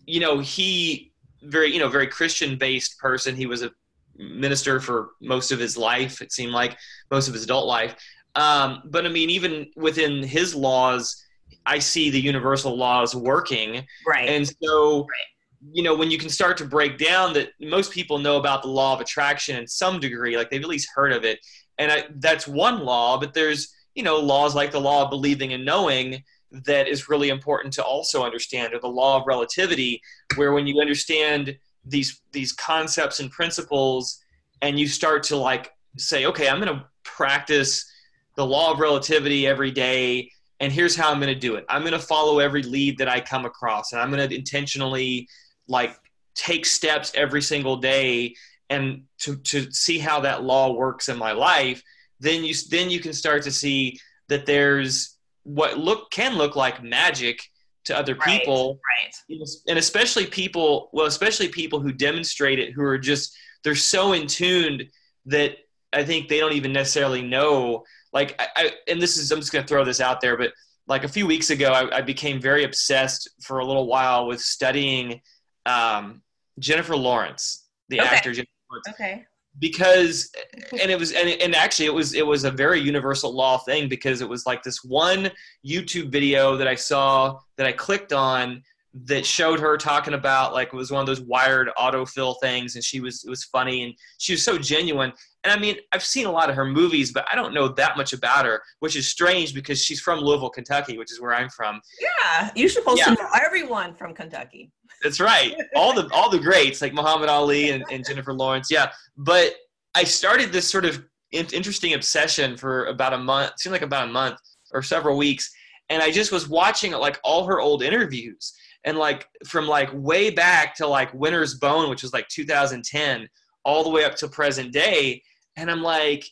you 0.05 0.19
know, 0.19 0.39
he 0.39 1.11
very, 1.41 1.71
you 1.71 1.79
know, 1.79 1.87
very 1.87 2.07
Christian 2.07 2.57
based 2.57 2.99
person. 2.99 3.35
He 3.35 3.45
was 3.45 3.61
a 3.61 3.71
minister 4.17 4.79
for 4.79 5.11
most 5.21 5.51
of 5.51 5.59
his 5.59 5.77
life, 5.77 6.21
it 6.21 6.31
seemed 6.31 6.51
like 6.51 6.77
most 7.09 7.27
of 7.27 7.33
his 7.33 7.43
adult 7.43 7.67
life. 7.67 7.95
Um, 8.35 8.83
but 8.85 9.05
I 9.05 9.09
mean, 9.09 9.29
even 9.29 9.67
within 9.75 10.23
his 10.23 10.53
laws, 10.53 11.23
I 11.65 11.79
see 11.79 12.09
the 12.09 12.19
universal 12.19 12.75
laws 12.75 13.15
working. 13.15 13.85
Right. 14.05 14.29
And 14.29 14.47
so, 14.61 15.01
right. 15.01 15.71
you 15.71 15.83
know, 15.83 15.95
when 15.95 16.11
you 16.11 16.17
can 16.17 16.29
start 16.29 16.57
to 16.57 16.65
break 16.65 16.97
down 16.97 17.33
that 17.33 17.49
most 17.59 17.91
people 17.91 18.17
know 18.19 18.37
about 18.37 18.61
the 18.61 18.67
law 18.67 18.93
of 18.93 19.01
attraction 19.01 19.55
in 19.55 19.67
some 19.67 19.99
degree, 19.99 20.37
like 20.37 20.49
they've 20.49 20.61
at 20.61 20.67
least 20.67 20.89
heard 20.93 21.11
of 21.13 21.23
it. 21.23 21.39
And 21.77 21.91
I, 21.91 22.03
that's 22.15 22.47
one 22.47 22.79
law, 22.79 23.19
but 23.19 23.33
there's 23.33 23.73
you 23.99 24.05
know 24.05 24.17
laws 24.17 24.55
like 24.55 24.71
the 24.71 24.79
law 24.79 25.03
of 25.03 25.09
believing 25.09 25.51
and 25.51 25.65
knowing 25.65 26.23
that 26.51 26.87
is 26.87 27.09
really 27.09 27.27
important 27.27 27.73
to 27.73 27.83
also 27.83 28.23
understand 28.23 28.73
or 28.73 28.79
the 28.79 28.87
law 28.87 29.19
of 29.19 29.27
relativity 29.27 30.01
where 30.37 30.53
when 30.53 30.65
you 30.65 30.79
understand 30.79 31.53
these 31.83 32.21
these 32.31 32.53
concepts 32.53 33.19
and 33.19 33.29
principles 33.29 34.23
and 34.61 34.79
you 34.79 34.87
start 34.87 35.21
to 35.21 35.35
like 35.35 35.73
say 35.97 36.25
okay 36.25 36.47
i'm 36.47 36.61
going 36.61 36.73
to 36.73 36.85
practice 37.03 37.91
the 38.37 38.45
law 38.45 38.71
of 38.71 38.79
relativity 38.79 39.45
every 39.45 39.69
day 39.69 40.31
and 40.61 40.71
here's 40.71 40.95
how 40.95 41.11
i'm 41.11 41.19
going 41.19 41.33
to 41.33 41.37
do 41.47 41.55
it. 41.55 41.65
I'm 41.67 41.81
going 41.81 41.91
to 41.91 41.99
follow 41.99 42.39
every 42.39 42.63
lead 42.63 42.99
that 42.99 43.09
i 43.09 43.19
come 43.19 43.43
across 43.43 43.91
and 43.91 44.01
i'm 44.01 44.09
going 44.09 44.29
to 44.29 44.33
intentionally 44.33 45.27
like 45.67 45.99
take 46.35 46.65
steps 46.65 47.11
every 47.15 47.41
single 47.41 47.75
day 47.75 48.33
and 48.69 49.03
to, 49.17 49.35
to 49.35 49.69
see 49.73 49.99
how 49.99 50.21
that 50.21 50.43
law 50.43 50.71
works 50.71 51.09
in 51.09 51.17
my 51.17 51.33
life 51.33 51.83
then 52.19 52.43
you 52.43 52.53
then 52.69 52.89
you 52.89 52.99
can 52.99 53.13
start 53.13 53.43
to 53.43 53.51
see 53.51 53.99
that 54.27 54.45
there's 54.45 55.17
what 55.43 55.77
look 55.77 56.11
can 56.11 56.35
look 56.35 56.55
like 56.55 56.83
magic 56.83 57.41
to 57.85 57.97
other 57.97 58.15
people 58.15 58.79
right, 59.01 59.13
right. 59.29 59.49
and 59.67 59.79
especially 59.79 60.25
people 60.25 60.89
well 60.93 61.05
especially 61.05 61.47
people 61.47 61.79
who 61.79 61.91
demonstrate 61.91 62.59
it 62.59 62.73
who 62.73 62.83
are 62.83 62.97
just 62.97 63.35
they're 63.63 63.75
so 63.75 64.13
in 64.13 64.27
tuned 64.27 64.83
that 65.25 65.57
i 65.93 66.03
think 66.03 66.27
they 66.27 66.39
don't 66.39 66.53
even 66.53 66.73
necessarily 66.73 67.21
know 67.21 67.83
like 68.13 68.39
I, 68.39 68.47
I 68.55 68.71
and 68.87 69.01
this 69.01 69.17
is 69.17 69.31
i'm 69.31 69.39
just 69.39 69.51
going 69.51 69.63
to 69.63 69.67
throw 69.67 69.85
this 69.85 70.01
out 70.01 70.21
there 70.21 70.37
but 70.37 70.51
like 70.87 71.03
a 71.03 71.07
few 71.07 71.25
weeks 71.25 71.49
ago 71.49 71.71
i, 71.71 71.97
I 71.97 72.01
became 72.01 72.39
very 72.39 72.63
obsessed 72.63 73.29
for 73.41 73.59
a 73.59 73.65
little 73.65 73.87
while 73.87 74.27
with 74.27 74.41
studying 74.41 75.21
um, 75.65 76.21
jennifer 76.59 76.95
lawrence 76.95 77.65
the 77.87 78.01
okay. 78.01 78.15
actor 78.15 78.33
jennifer 78.33 78.51
lawrence 78.69 78.87
okay 78.89 79.25
because 79.59 80.31
and 80.81 80.91
it 80.91 80.97
was 80.97 81.11
and, 81.11 81.29
and 81.29 81.55
actually 81.55 81.85
it 81.85 81.93
was 81.93 82.13
it 82.13 82.25
was 82.25 82.43
a 82.43 82.51
very 82.51 82.79
universal 82.79 83.33
law 83.33 83.57
thing 83.57 83.87
because 83.87 84.21
it 84.21 84.29
was 84.29 84.45
like 84.45 84.63
this 84.63 84.83
one 84.83 85.29
youtube 85.65 86.11
video 86.11 86.55
that 86.55 86.67
i 86.67 86.75
saw 86.75 87.37
that 87.57 87.65
i 87.65 87.71
clicked 87.71 88.13
on 88.13 88.61
that 88.93 89.25
showed 89.25 89.59
her 89.59 89.77
talking 89.77 90.15
about 90.15 90.53
like 90.53 90.69
it 90.69 90.75
was 90.75 90.91
one 90.91 90.99
of 90.99 91.05
those 91.05 91.21
wired 91.21 91.69
autofill 91.77 92.35
things 92.41 92.75
and 92.75 92.83
she 92.83 92.99
was 92.99 93.23
it 93.23 93.29
was 93.29 93.43
funny 93.43 93.83
and 93.83 93.93
she 94.17 94.33
was 94.33 94.43
so 94.43 94.57
genuine. 94.57 95.13
And 95.43 95.53
i 95.53 95.59
mean 95.59 95.75
i've 95.91 96.03
seen 96.03 96.25
a 96.25 96.31
lot 96.31 96.49
of 96.49 96.55
her 96.55 96.65
movies 96.65 97.13
but 97.13 97.25
i 97.31 97.35
don't 97.35 97.53
know 97.53 97.67
that 97.69 97.97
much 97.97 98.13
about 98.13 98.45
her 98.45 98.61
which 98.79 98.95
is 98.95 99.07
strange 99.07 99.53
because 99.53 99.81
she's 99.81 100.01
from 100.01 100.19
louisville 100.19 100.49
kentucky 100.49 100.97
which 100.97 101.11
is 101.11 101.21
where 101.21 101.33
i'm 101.33 101.49
from. 101.49 101.79
Yeah 102.01 102.49
you're 102.55 102.69
supposed 102.69 102.99
yeah. 102.99 103.13
to 103.15 103.23
know 103.23 103.29
everyone 103.45 103.93
from 103.95 104.13
kentucky. 104.13 104.71
That's 105.03 105.21
right. 105.21 105.55
All 105.75 105.93
the 105.93 106.09
all 106.11 106.29
the 106.29 106.39
greats 106.39 106.81
like 106.81 106.93
muhammad 106.93 107.29
ali 107.29 107.71
and, 107.71 107.85
and 107.91 108.05
jennifer 108.05 108.33
lawrence 108.33 108.69
yeah. 108.71 108.91
But 109.17 109.53
i 109.93 110.03
started 110.03 110.51
this 110.51 110.67
sort 110.67 110.85
of 110.85 111.05
interesting 111.31 111.93
obsession 111.93 112.57
for 112.57 112.85
about 112.87 113.13
a 113.13 113.17
month 113.17 113.51
seemed 113.57 113.73
like 113.73 113.83
about 113.83 114.09
a 114.09 114.11
month 114.11 114.39
or 114.73 114.81
several 114.81 115.15
weeks 115.15 115.51
and 115.89 116.01
i 116.01 116.09
just 116.09 116.31
was 116.31 116.49
watching 116.49 116.91
like 116.91 117.19
all 117.23 117.45
her 117.45 117.61
old 117.61 117.83
interviews 117.83 118.53
and 118.85 118.97
like 118.97 119.27
from 119.45 119.67
like 119.67 119.89
way 119.93 120.29
back 120.29 120.75
to 120.75 120.87
like 120.87 121.13
Winter's 121.13 121.55
Bone, 121.55 121.89
which 121.89 122.03
was 122.03 122.13
like 122.13 122.27
2010, 122.29 123.27
all 123.63 123.83
the 123.83 123.89
way 123.89 124.05
up 124.05 124.15
to 124.15 124.27
present 124.27 124.71
day. 124.71 125.21
And 125.57 125.69
I'm 125.69 125.81
like, 125.81 126.25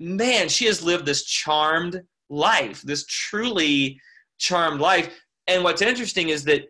man, 0.00 0.48
she 0.48 0.66
has 0.66 0.82
lived 0.82 1.06
this 1.06 1.24
charmed 1.24 2.02
life, 2.28 2.82
this 2.82 3.06
truly 3.06 4.00
charmed 4.38 4.80
life. 4.80 5.08
And 5.46 5.62
what's 5.62 5.82
interesting 5.82 6.30
is 6.30 6.44
that 6.44 6.62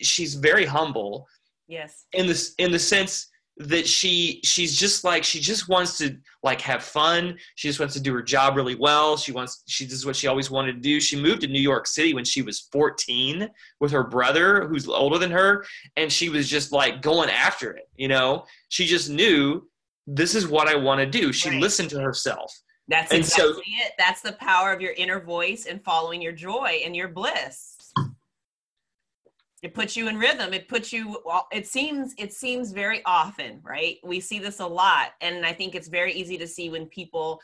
she's 0.00 0.34
very 0.34 0.64
humble. 0.64 1.26
Yes. 1.66 2.06
In 2.12 2.26
this 2.26 2.54
in 2.58 2.70
the 2.70 2.78
sense 2.78 3.28
that 3.60 3.86
she 3.88 4.40
she's 4.44 4.78
just 4.78 5.02
like 5.02 5.24
she 5.24 5.40
just 5.40 5.68
wants 5.68 5.98
to 5.98 6.16
like 6.42 6.60
have 6.60 6.82
fun. 6.82 7.36
She 7.56 7.68
just 7.68 7.80
wants 7.80 7.94
to 7.94 8.00
do 8.00 8.14
her 8.14 8.22
job 8.22 8.56
really 8.56 8.76
well. 8.76 9.16
She 9.16 9.32
wants 9.32 9.64
she 9.66 9.84
this 9.84 9.94
is 9.94 10.06
what 10.06 10.16
she 10.16 10.28
always 10.28 10.50
wanted 10.50 10.74
to 10.74 10.80
do. 10.80 11.00
She 11.00 11.20
moved 11.20 11.40
to 11.40 11.48
new 11.48 11.60
york 11.60 11.86
city 11.86 12.14
when 12.14 12.24
she 12.24 12.42
was 12.42 12.68
14 12.72 13.48
with 13.80 13.90
her 13.90 14.04
brother 14.04 14.66
who's 14.68 14.88
older 14.88 15.18
than 15.18 15.30
her 15.30 15.64
and 15.96 16.12
she 16.12 16.28
was 16.28 16.48
just 16.48 16.72
like 16.72 17.02
going 17.02 17.30
after 17.30 17.72
it 17.72 17.88
you 17.98 18.08
know? 18.08 18.46
She 18.70 18.86
just 18.86 19.10
knew 19.10 19.68
this 20.06 20.34
is 20.34 20.48
what 20.48 20.68
i 20.68 20.74
want 20.74 21.00
to 21.00 21.06
do. 21.06 21.32
She 21.32 21.50
right. 21.50 21.60
listened 21.60 21.90
to 21.90 22.00
herself. 22.00 22.56
That's 22.86 23.12
and 23.12 23.20
exactly 23.20 23.52
so, 23.52 23.86
it. 23.86 23.92
That's 23.98 24.22
the 24.22 24.32
power 24.32 24.72
of 24.72 24.80
your 24.80 24.92
inner 24.92 25.20
voice 25.20 25.66
and 25.66 25.84
following 25.84 26.22
your 26.22 26.32
joy 26.32 26.80
and 26.84 26.96
your 26.96 27.08
bliss 27.08 27.76
it 29.62 29.74
puts 29.74 29.96
you 29.96 30.08
in 30.08 30.18
rhythm. 30.18 30.52
It 30.52 30.68
puts 30.68 30.92
you 30.92 31.20
it 31.52 31.66
seems 31.66 32.14
it 32.18 32.32
seems 32.32 32.72
very 32.72 33.02
often 33.04 33.60
right? 33.62 33.96
We 34.04 34.20
see 34.20 34.38
this 34.38 34.60
a 34.60 34.66
lot 34.66 35.12
and 35.20 35.44
i 35.44 35.52
think 35.52 35.74
it's 35.74 35.88
very 35.88 36.12
easy 36.12 36.38
to 36.38 36.46
see 36.46 36.70
when 36.70 36.86
people 36.86 37.40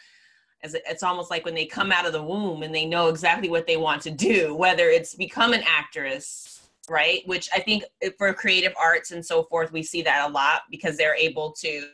as 0.62 0.74
it's 0.74 1.02
almost 1.02 1.30
like 1.30 1.44
when 1.44 1.54
they 1.54 1.66
come 1.66 1.92
out 1.92 2.06
of 2.06 2.12
the 2.12 2.22
womb 2.22 2.62
and 2.62 2.74
they 2.74 2.86
know 2.86 3.08
exactly 3.08 3.50
what 3.50 3.66
they 3.66 3.76
want 3.76 4.02
to 4.02 4.10
do 4.10 4.54
whether 4.54 4.88
it's 4.88 5.14
become 5.14 5.52
an 5.52 5.62
actress 5.66 6.50
right? 6.88 7.22
Which 7.26 7.48
i 7.54 7.60
think 7.60 7.84
eh, 8.02 8.10
for 8.18 8.32
creative 8.34 8.74
arts 8.80 9.10
and 9.10 9.24
so 9.24 9.44
forth 9.44 9.72
we 9.72 9.82
see 9.82 10.02
that 10.02 10.28
a 10.28 10.32
lot 10.32 10.62
because 10.70 10.96
they're 10.96 11.16
able 11.16 11.52
to 11.60 11.88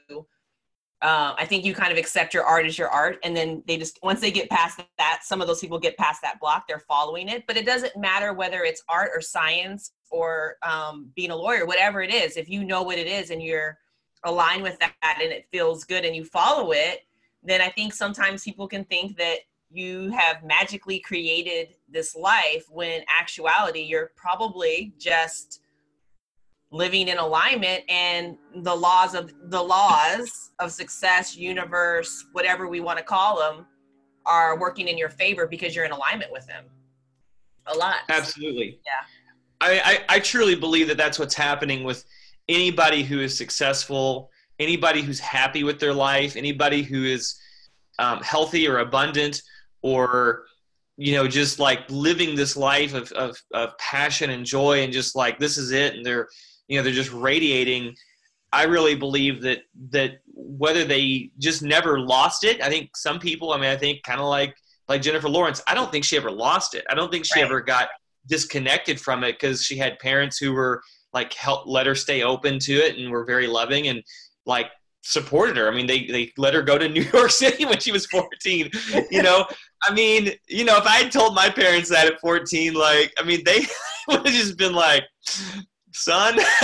uh, 1.02 1.34
I 1.38 1.46
think 1.46 1.64
you 1.64 1.74
kind 1.74 1.92
of 1.92 1.98
accept 1.98 2.34
your 2.34 2.44
art 2.44 2.66
as 2.66 2.76
your 2.76 2.88
art, 2.88 3.18
and 3.24 3.34
then 3.34 3.62
they 3.66 3.78
just 3.78 3.98
once 4.02 4.20
they 4.20 4.30
get 4.30 4.50
past 4.50 4.80
that, 4.98 5.20
some 5.22 5.40
of 5.40 5.46
those 5.46 5.60
people 5.60 5.78
get 5.78 5.96
past 5.96 6.20
that 6.22 6.38
block, 6.40 6.68
they're 6.68 6.78
following 6.80 7.28
it. 7.28 7.46
But 7.46 7.56
it 7.56 7.64
doesn't 7.64 7.96
matter 7.96 8.34
whether 8.34 8.64
it's 8.64 8.82
art 8.88 9.10
or 9.14 9.20
science 9.22 9.92
or 10.10 10.56
um, 10.62 11.10
being 11.16 11.30
a 11.30 11.36
lawyer, 11.36 11.64
whatever 11.64 12.02
it 12.02 12.12
is. 12.12 12.36
If 12.36 12.48
you 12.48 12.64
know 12.64 12.82
what 12.82 12.98
it 12.98 13.06
is 13.06 13.30
and 13.30 13.42
you're 13.42 13.78
aligned 14.24 14.62
with 14.62 14.78
that 14.80 15.18
and 15.22 15.32
it 15.32 15.46
feels 15.50 15.84
good 15.84 16.04
and 16.04 16.14
you 16.14 16.24
follow 16.24 16.72
it, 16.72 17.06
then 17.42 17.62
I 17.62 17.70
think 17.70 17.94
sometimes 17.94 18.44
people 18.44 18.68
can 18.68 18.84
think 18.84 19.16
that 19.16 19.38
you 19.70 20.10
have 20.10 20.44
magically 20.44 20.98
created 20.98 21.76
this 21.88 22.14
life 22.16 22.66
when 22.68 23.02
actuality 23.08 23.80
you're 23.80 24.10
probably 24.16 24.92
just 24.98 25.60
living 26.72 27.08
in 27.08 27.18
alignment 27.18 27.82
and 27.88 28.36
the 28.62 28.74
laws 28.74 29.14
of 29.14 29.32
the 29.50 29.60
laws 29.60 30.52
of 30.60 30.70
success 30.70 31.36
universe 31.36 32.26
whatever 32.32 32.68
we 32.68 32.80
want 32.80 32.96
to 32.96 33.04
call 33.04 33.38
them 33.38 33.66
are 34.26 34.58
working 34.58 34.86
in 34.86 34.96
your 34.96 35.08
favor 35.08 35.46
because 35.46 35.74
you're 35.74 35.84
in 35.84 35.90
alignment 35.90 36.30
with 36.30 36.46
them 36.46 36.64
a 37.66 37.76
lot. 37.76 37.96
Absolutely. 38.08 38.80
Yeah. 38.84 39.06
I, 39.60 39.80
I, 40.08 40.16
I 40.16 40.20
truly 40.20 40.54
believe 40.54 40.88
that 40.88 40.96
that's 40.96 41.18
what's 41.18 41.34
happening 41.34 41.84
with 41.84 42.04
anybody 42.48 43.02
who 43.02 43.20
is 43.20 43.36
successful 43.36 44.30
anybody 44.58 45.02
who's 45.02 45.20
happy 45.20 45.64
with 45.64 45.78
their 45.78 45.94
life 45.94 46.36
anybody 46.36 46.82
who 46.82 47.04
is 47.04 47.38
um, 47.98 48.20
healthy 48.22 48.66
or 48.66 48.78
abundant 48.78 49.42
or 49.82 50.44
you 50.96 51.14
know 51.14 51.28
just 51.28 51.58
like 51.58 51.80
living 51.90 52.34
this 52.34 52.56
life 52.56 52.94
of, 52.94 53.12
of, 53.12 53.36
of 53.52 53.76
passion 53.78 54.30
and 54.30 54.44
joy 54.44 54.82
and 54.82 54.92
just 54.92 55.14
like 55.14 55.38
this 55.38 55.58
is 55.58 55.70
it 55.70 55.94
and 55.94 56.04
they're 56.04 56.28
you 56.70 56.76
know 56.76 56.82
they're 56.82 56.92
just 56.92 57.12
radiating 57.12 57.94
i 58.52 58.62
really 58.62 58.94
believe 58.94 59.42
that 59.42 59.58
that 59.90 60.20
whether 60.32 60.84
they 60.84 61.30
just 61.38 61.62
never 61.62 62.00
lost 62.00 62.44
it 62.44 62.62
i 62.62 62.68
think 62.68 62.96
some 62.96 63.18
people 63.18 63.52
i 63.52 63.56
mean 63.56 63.70
i 63.70 63.76
think 63.76 64.02
kind 64.04 64.20
of 64.20 64.26
like 64.26 64.54
like 64.88 65.02
jennifer 65.02 65.28
lawrence 65.28 65.60
i 65.66 65.74
don't 65.74 65.90
think 65.90 66.04
she 66.04 66.16
ever 66.16 66.30
lost 66.30 66.74
it 66.74 66.84
i 66.88 66.94
don't 66.94 67.10
think 67.10 67.24
she 67.26 67.40
right. 67.40 67.46
ever 67.46 67.60
got 67.60 67.88
disconnected 68.26 69.00
from 69.00 69.24
it 69.24 69.32
because 69.32 69.62
she 69.62 69.76
had 69.76 69.98
parents 69.98 70.38
who 70.38 70.52
were 70.52 70.80
like 71.12 71.32
help 71.34 71.66
let 71.66 71.86
her 71.86 71.94
stay 71.94 72.22
open 72.22 72.58
to 72.58 72.72
it 72.72 72.96
and 72.96 73.10
were 73.10 73.24
very 73.24 73.46
loving 73.46 73.88
and 73.88 74.02
like 74.46 74.70
supported 75.02 75.56
her. 75.56 75.70
I 75.70 75.74
mean, 75.74 75.86
they 75.86 76.06
they 76.06 76.32
let 76.36 76.54
her 76.54 76.62
go 76.62 76.78
to 76.78 76.88
New 76.88 77.02
York 77.02 77.30
City 77.30 77.64
when 77.64 77.80
she 77.80 77.92
was 77.92 78.06
14. 78.06 78.70
You 79.10 79.22
know, 79.22 79.46
I 79.82 79.92
mean, 79.92 80.32
you 80.48 80.64
know, 80.64 80.76
if 80.76 80.86
I 80.86 80.96
had 81.02 81.12
told 81.12 81.34
my 81.34 81.48
parents 81.48 81.88
that 81.90 82.06
at 82.06 82.20
14, 82.20 82.74
like, 82.74 83.12
I 83.18 83.24
mean, 83.24 83.42
they 83.44 83.60
would 84.08 84.26
have 84.26 84.34
just 84.34 84.56
been 84.56 84.74
like, 84.74 85.04
son. 85.92 86.38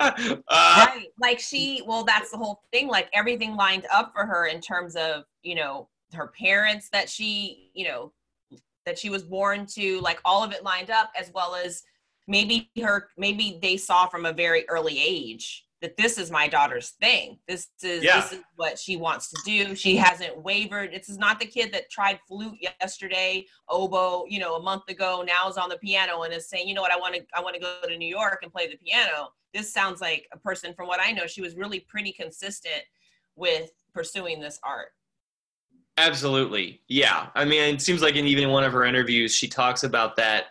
uh, 0.00 0.12
right. 0.48 1.06
Like 1.18 1.38
she, 1.38 1.82
well, 1.86 2.04
that's 2.04 2.30
the 2.30 2.36
whole 2.36 2.62
thing. 2.72 2.88
Like 2.88 3.08
everything 3.12 3.56
lined 3.56 3.86
up 3.92 4.12
for 4.14 4.26
her 4.26 4.46
in 4.46 4.60
terms 4.60 4.96
of, 4.96 5.24
you 5.42 5.54
know, 5.54 5.88
her 6.12 6.32
parents 6.38 6.88
that 6.92 7.08
she, 7.08 7.70
you 7.74 7.86
know, 7.86 8.12
that 8.84 8.98
she 8.98 9.10
was 9.10 9.22
born 9.22 9.66
to, 9.66 10.00
like 10.00 10.20
all 10.24 10.42
of 10.42 10.52
it 10.52 10.64
lined 10.64 10.90
up, 10.90 11.10
as 11.18 11.30
well 11.34 11.54
as 11.54 11.82
maybe 12.26 12.70
her, 12.82 13.08
maybe 13.16 13.58
they 13.62 13.76
saw 13.76 14.06
from 14.06 14.26
a 14.26 14.32
very 14.32 14.68
early 14.68 15.00
age 15.00 15.64
that 15.82 15.96
this 15.96 16.16
is 16.16 16.30
my 16.30 16.46
daughter's 16.48 16.90
thing. 17.00 17.38
This 17.46 17.68
is 17.82 18.02
yeah. 18.02 18.20
this 18.20 18.32
is 18.32 18.38
what 18.56 18.78
she 18.78 18.96
wants 18.96 19.28
to 19.30 19.38
do. 19.44 19.74
She 19.74 19.96
hasn't 19.96 20.40
wavered. 20.40 20.92
This 20.92 21.08
is 21.08 21.18
not 21.18 21.40
the 21.40 21.46
kid 21.46 21.72
that 21.72 21.90
tried 21.90 22.20
flute 22.26 22.56
yesterday, 22.60 23.46
oboe, 23.68 24.24
you 24.28 24.38
know, 24.38 24.54
a 24.54 24.62
month 24.62 24.88
ago. 24.88 25.24
Now 25.26 25.48
is 25.50 25.56
on 25.56 25.68
the 25.68 25.76
piano 25.78 26.22
and 26.22 26.32
is 26.32 26.48
saying, 26.48 26.68
you 26.68 26.74
know 26.74 26.82
what, 26.82 26.92
I 26.92 26.96
want 26.96 27.16
to 27.16 27.22
I 27.34 27.42
want 27.42 27.56
to 27.56 27.60
go 27.60 27.80
to 27.86 27.98
New 27.98 28.08
York 28.08 28.38
and 28.42 28.52
play 28.52 28.68
the 28.68 28.76
piano. 28.76 29.30
This 29.52 29.72
sounds 29.72 30.00
like 30.00 30.28
a 30.32 30.38
person 30.38 30.72
from 30.72 30.86
what 30.86 31.00
I 31.00 31.10
know, 31.10 31.26
she 31.26 31.42
was 31.42 31.56
really 31.56 31.80
pretty 31.80 32.12
consistent 32.12 32.82
with 33.34 33.70
pursuing 33.92 34.40
this 34.40 34.58
art. 34.62 34.88
Absolutely. 35.98 36.80
Yeah. 36.88 37.26
I 37.34 37.44
mean, 37.44 37.74
it 37.74 37.82
seems 37.82 38.00
like 38.00 38.14
in 38.14 38.26
even 38.26 38.50
one 38.50 38.64
of 38.64 38.72
her 38.72 38.84
interviews, 38.84 39.34
she 39.34 39.48
talks 39.48 39.82
about 39.82 40.16
that 40.16 40.46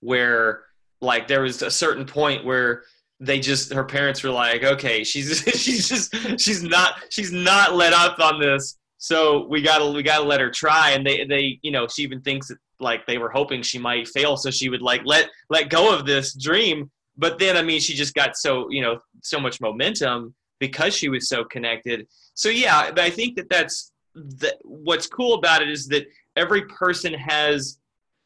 where 0.00 0.62
like 1.00 1.28
there 1.28 1.42
was 1.42 1.60
a 1.60 1.70
certain 1.70 2.06
point 2.06 2.44
where 2.44 2.84
they 3.20 3.40
just 3.40 3.72
her 3.72 3.84
parents 3.84 4.22
were 4.22 4.30
like, 4.30 4.62
okay, 4.62 5.04
she's 5.04 5.42
she's 5.54 5.88
just 5.88 6.14
she's 6.40 6.62
not 6.62 7.02
she's 7.10 7.32
not 7.32 7.74
let 7.74 7.92
up 7.92 8.18
on 8.18 8.40
this, 8.40 8.78
so 8.98 9.46
we 9.46 9.62
gotta 9.62 9.90
we 9.90 10.02
gotta 10.02 10.24
let 10.24 10.40
her 10.40 10.50
try. 10.50 10.90
And 10.90 11.06
they 11.06 11.24
they 11.24 11.58
you 11.62 11.70
know 11.70 11.86
she 11.86 12.02
even 12.02 12.20
thinks 12.20 12.48
that 12.48 12.58
like 12.78 13.06
they 13.06 13.18
were 13.18 13.30
hoping 13.30 13.62
she 13.62 13.78
might 13.78 14.08
fail, 14.08 14.36
so 14.36 14.50
she 14.50 14.68
would 14.68 14.82
like 14.82 15.02
let 15.04 15.30
let 15.50 15.70
go 15.70 15.94
of 15.94 16.06
this 16.06 16.34
dream. 16.34 16.90
But 17.16 17.38
then 17.38 17.56
I 17.56 17.62
mean 17.62 17.80
she 17.80 17.94
just 17.94 18.14
got 18.14 18.36
so 18.36 18.70
you 18.70 18.82
know 18.82 19.00
so 19.22 19.40
much 19.40 19.60
momentum 19.60 20.34
because 20.58 20.94
she 20.94 21.08
was 21.08 21.28
so 21.28 21.44
connected. 21.44 22.06
So 22.34 22.48
yeah, 22.48 22.90
I 22.96 23.10
think 23.10 23.36
that 23.36 23.48
that's 23.48 23.92
that 24.14 24.56
what's 24.62 25.06
cool 25.06 25.34
about 25.34 25.62
it 25.62 25.70
is 25.70 25.86
that 25.88 26.06
every 26.36 26.62
person 26.66 27.14
has 27.14 27.78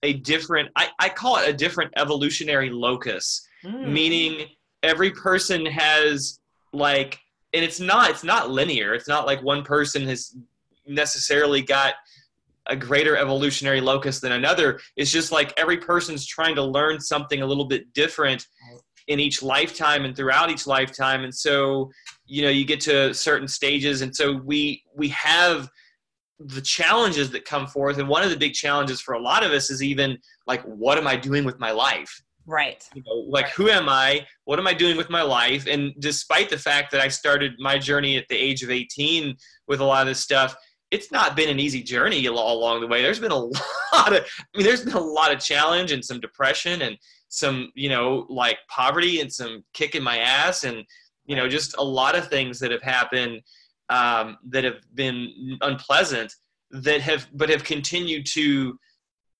a 0.02 0.14
different 0.14 0.70
I, 0.76 0.88
I 0.98 1.08
call 1.08 1.36
it 1.36 1.48
a 1.48 1.52
different 1.52 1.92
evolutionary 1.96 2.70
locus, 2.70 3.46
mm. 3.64 3.88
meaning 3.88 4.48
every 4.82 5.10
person 5.10 5.66
has 5.66 6.40
like 6.72 7.18
and 7.52 7.64
it's 7.64 7.80
not 7.80 8.10
it's 8.10 8.24
not 8.24 8.50
linear. 8.50 8.94
It's 8.94 9.08
not 9.08 9.26
like 9.26 9.42
one 9.42 9.62
person 9.62 10.06
has 10.06 10.36
necessarily 10.86 11.62
got 11.62 11.94
a 12.66 12.76
greater 12.76 13.16
evolutionary 13.16 13.80
locus 13.80 14.20
than 14.20 14.32
another. 14.32 14.78
It's 14.96 15.10
just 15.10 15.32
like 15.32 15.52
every 15.58 15.78
person's 15.78 16.26
trying 16.26 16.54
to 16.54 16.62
learn 16.62 17.00
something 17.00 17.42
a 17.42 17.46
little 17.46 17.64
bit 17.64 17.92
different 17.92 18.46
in 19.08 19.18
each 19.18 19.42
lifetime 19.42 20.04
and 20.04 20.14
throughout 20.14 20.50
each 20.50 20.66
lifetime. 20.66 21.24
And 21.24 21.34
so 21.34 21.90
you 22.26 22.42
know 22.42 22.48
you 22.48 22.64
get 22.64 22.80
to 22.82 23.12
certain 23.12 23.48
stages. 23.48 24.02
And 24.02 24.14
so 24.14 24.36
we 24.44 24.82
we 24.94 25.08
have 25.08 25.68
the 26.38 26.62
challenges 26.62 27.30
that 27.32 27.44
come 27.44 27.66
forth. 27.66 27.98
And 27.98 28.08
one 28.08 28.22
of 28.22 28.30
the 28.30 28.36
big 28.36 28.54
challenges 28.54 29.00
for 29.00 29.14
a 29.14 29.20
lot 29.20 29.44
of 29.44 29.50
us 29.50 29.70
is 29.70 29.82
even 29.82 30.16
like 30.46 30.62
what 30.62 30.98
am 30.98 31.06
i 31.06 31.16
doing 31.16 31.44
with 31.44 31.58
my 31.58 31.70
life 31.70 32.22
Right. 32.46 32.88
You 32.94 33.02
know, 33.06 33.14
like 33.28 33.44
right. 33.44 33.52
who 33.54 33.68
am 33.68 33.88
I? 33.88 34.26
What 34.44 34.58
am 34.58 34.66
I 34.66 34.74
doing 34.74 34.96
with 34.96 35.10
my 35.10 35.22
life? 35.22 35.66
And 35.66 35.92
despite 35.98 36.50
the 36.50 36.58
fact 36.58 36.90
that 36.92 37.00
I 37.00 37.08
started 37.08 37.52
my 37.58 37.78
journey 37.78 38.16
at 38.16 38.26
the 38.28 38.36
age 38.36 38.62
of 38.62 38.70
18 38.70 39.36
with 39.68 39.80
a 39.80 39.84
lot 39.84 40.02
of 40.02 40.08
this 40.08 40.20
stuff, 40.20 40.56
it's 40.90 41.12
not 41.12 41.36
been 41.36 41.48
an 41.48 41.60
easy 41.60 41.82
journey 41.82 42.26
all 42.28 42.58
along 42.58 42.80
the 42.80 42.86
way. 42.86 43.02
There's 43.02 43.20
been 43.20 43.30
a 43.30 43.36
lot 43.92 44.12
of, 44.12 44.26
I 44.38 44.58
mean, 44.58 44.66
there's 44.66 44.84
been 44.84 44.94
a 44.94 45.00
lot 45.00 45.32
of 45.32 45.38
challenge 45.38 45.92
and 45.92 46.04
some 46.04 46.20
depression 46.20 46.82
and 46.82 46.96
some, 47.28 47.70
you 47.74 47.88
know, 47.88 48.26
like 48.28 48.58
poverty 48.68 49.20
and 49.20 49.32
some 49.32 49.62
kicking 49.72 50.02
my 50.02 50.18
ass 50.18 50.64
and, 50.64 50.84
you 51.26 51.36
know, 51.36 51.48
just 51.48 51.76
a 51.78 51.84
lot 51.84 52.16
of 52.16 52.28
things 52.28 52.58
that 52.58 52.72
have 52.72 52.82
happened 52.82 53.40
um, 53.88 54.36
that 54.48 54.64
have 54.64 54.80
been 54.94 55.58
unpleasant 55.60 56.34
that 56.72 57.00
have, 57.00 57.28
but 57.34 57.48
have 57.48 57.64
continued 57.64 58.26
to 58.26 58.76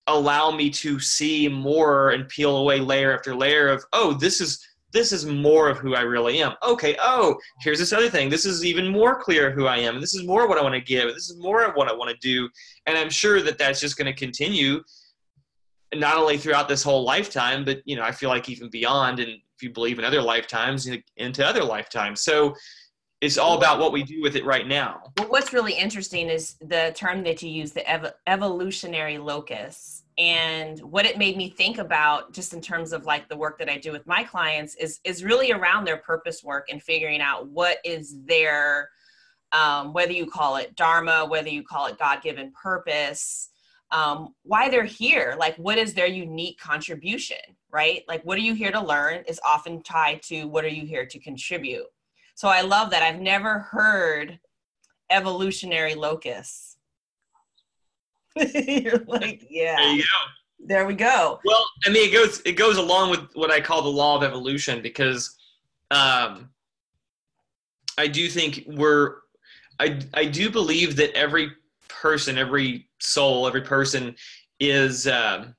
allow 0.06 0.50
me 0.50 0.70
to 0.70 0.98
see 0.98 1.48
more 1.48 2.10
and 2.10 2.28
peel 2.28 2.56
away 2.56 2.80
layer 2.80 3.12
after 3.12 3.34
layer 3.34 3.68
of 3.68 3.84
oh 3.92 4.14
this 4.14 4.40
is 4.40 4.66
this 4.92 5.12
is 5.12 5.26
more 5.26 5.68
of 5.68 5.78
who 5.78 5.94
I 5.94 6.00
really 6.00 6.42
am. 6.42 6.54
Okay, 6.62 6.96
oh, 7.00 7.36
here's 7.60 7.78
this 7.78 7.92
other 7.92 8.10
thing. 8.10 8.28
This 8.28 8.44
is 8.44 8.64
even 8.64 8.88
more 8.88 9.20
clear 9.20 9.50
who 9.50 9.66
I 9.66 9.78
am. 9.78 10.00
This 10.00 10.14
is 10.14 10.24
more 10.24 10.48
what 10.48 10.58
I 10.58 10.62
want 10.62 10.74
to 10.74 10.80
give. 10.80 11.14
This 11.14 11.30
is 11.30 11.38
more 11.38 11.64
of 11.64 11.74
what 11.74 11.88
I 11.88 11.94
want 11.94 12.10
to 12.10 12.16
do. 12.16 12.48
And 12.86 12.98
I'm 12.98 13.10
sure 13.10 13.40
that 13.42 13.58
that's 13.58 13.80
just 13.80 13.96
going 13.96 14.12
to 14.12 14.18
continue 14.18 14.82
not 15.94 16.16
only 16.16 16.38
throughout 16.38 16.68
this 16.68 16.82
whole 16.82 17.04
lifetime, 17.04 17.64
but, 17.64 17.78
you 17.84 17.96
know, 17.96 18.02
I 18.02 18.12
feel 18.12 18.30
like 18.30 18.48
even 18.48 18.70
beyond. 18.70 19.20
And 19.20 19.30
if 19.30 19.62
you 19.62 19.70
believe 19.70 19.98
in 19.98 20.04
other 20.04 20.22
lifetimes, 20.22 20.88
into 21.16 21.46
other 21.46 21.64
lifetimes. 21.64 22.22
So 22.22 22.54
it's 23.20 23.36
all 23.36 23.56
about 23.58 23.78
what 23.78 23.92
we 23.92 24.02
do 24.02 24.22
with 24.22 24.34
it 24.34 24.44
right 24.46 24.66
now. 24.66 25.02
Well, 25.18 25.28
what's 25.28 25.52
really 25.52 25.74
interesting 25.74 26.28
is 26.30 26.54
the 26.60 26.92
term 26.96 27.22
that 27.24 27.42
you 27.42 27.50
use, 27.50 27.72
the 27.72 27.88
ev- 27.88 28.14
evolutionary 28.26 29.18
locus. 29.18 30.04
And 30.16 30.78
what 30.80 31.04
it 31.04 31.18
made 31.18 31.36
me 31.36 31.50
think 31.50 31.78
about 31.78 32.32
just 32.32 32.54
in 32.54 32.62
terms 32.62 32.92
of 32.92 33.04
like 33.04 33.28
the 33.28 33.36
work 33.36 33.58
that 33.58 33.70
i 33.70 33.78
do 33.78 33.90
with 33.92 34.06
my 34.06 34.22
clients 34.22 34.74
is 34.74 35.00
is 35.04 35.24
really 35.24 35.50
around 35.50 35.86
their 35.86 35.96
purpose 35.96 36.44
work 36.44 36.68
and 36.70 36.82
figuring 36.82 37.22
out 37.22 37.48
what 37.48 37.78
is 37.84 38.18
their 38.24 38.90
um, 39.52 39.94
whether 39.94 40.12
you 40.12 40.26
call 40.26 40.56
it 40.56 40.76
dharma 40.76 41.24
whether 41.24 41.48
you 41.48 41.62
call 41.62 41.86
it 41.86 41.98
god-given 41.98 42.52
purpose 42.60 43.48
um, 43.92 44.34
why 44.44 44.68
they're 44.68 44.84
here. 44.84 45.34
Like 45.38 45.56
what 45.56 45.78
is 45.78 45.94
their 45.94 46.06
unique 46.06 46.58
contribution 46.58 47.38
right? 47.72 48.02
Like 48.08 48.22
what 48.24 48.36
are 48.36 48.42
you 48.42 48.54
here 48.54 48.72
to 48.72 48.84
learn 48.84 49.22
is 49.28 49.40
often 49.46 49.82
tied 49.82 50.22
to 50.24 50.44
what 50.44 50.64
are 50.64 50.68
you 50.68 50.86
here 50.86 51.06
to 51.06 51.18
contribute 51.18 51.86
so 52.40 52.48
i 52.48 52.62
love 52.62 52.90
that 52.90 53.02
i've 53.02 53.20
never 53.20 53.58
heard 53.58 54.38
evolutionary 55.10 55.94
locus 55.94 56.70
You're 58.36 59.04
like, 59.06 59.46
yeah. 59.50 59.76
There 59.76 59.92
you 59.92 60.02
go. 60.02 60.66
There 60.66 60.86
we 60.86 60.94
go. 60.94 61.40
Well, 61.44 61.64
I 61.86 61.90
mean, 61.90 62.08
it 62.08 62.12
goes 62.12 62.40
it 62.44 62.52
goes 62.52 62.76
along 62.76 63.10
with 63.10 63.20
what 63.34 63.50
I 63.50 63.60
call 63.60 63.82
the 63.82 63.88
law 63.88 64.16
of 64.16 64.22
evolution 64.22 64.82
because 64.82 65.36
um, 65.90 66.50
I 67.96 68.06
do 68.06 68.28
think 68.28 68.64
we're 68.66 69.16
I 69.80 70.00
I 70.14 70.26
do 70.26 70.50
believe 70.50 70.96
that 70.96 71.16
every 71.16 71.50
person, 71.88 72.36
every 72.36 72.88
soul, 73.00 73.46
every 73.46 73.62
person 73.62 74.14
is 74.60 75.08
um, 75.08 75.54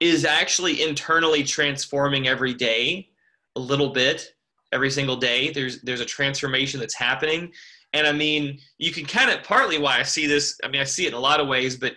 is 0.00 0.24
actually 0.24 0.82
internally 0.82 1.44
transforming 1.44 2.26
every 2.26 2.54
day 2.54 3.08
a 3.54 3.60
little 3.60 3.90
bit 3.90 4.34
every 4.72 4.90
single 4.90 5.16
day. 5.16 5.50
There's 5.50 5.80
there's 5.82 6.00
a 6.00 6.06
transformation 6.06 6.80
that's 6.80 6.94
happening. 6.94 7.52
And 7.94 8.06
i 8.06 8.12
mean 8.12 8.58
you 8.76 8.92
can 8.92 9.06
kind 9.06 9.30
of 9.30 9.42
partly 9.42 9.78
why 9.78 9.98
i 9.98 10.02
see 10.02 10.26
this. 10.26 10.58
I 10.62 10.68
mean 10.68 10.80
i 10.80 10.84
see 10.84 11.04
it 11.06 11.08
in 11.08 11.14
a 11.14 11.20
lot 11.20 11.40
of 11.40 11.48
ways 11.48 11.76
but 11.76 11.94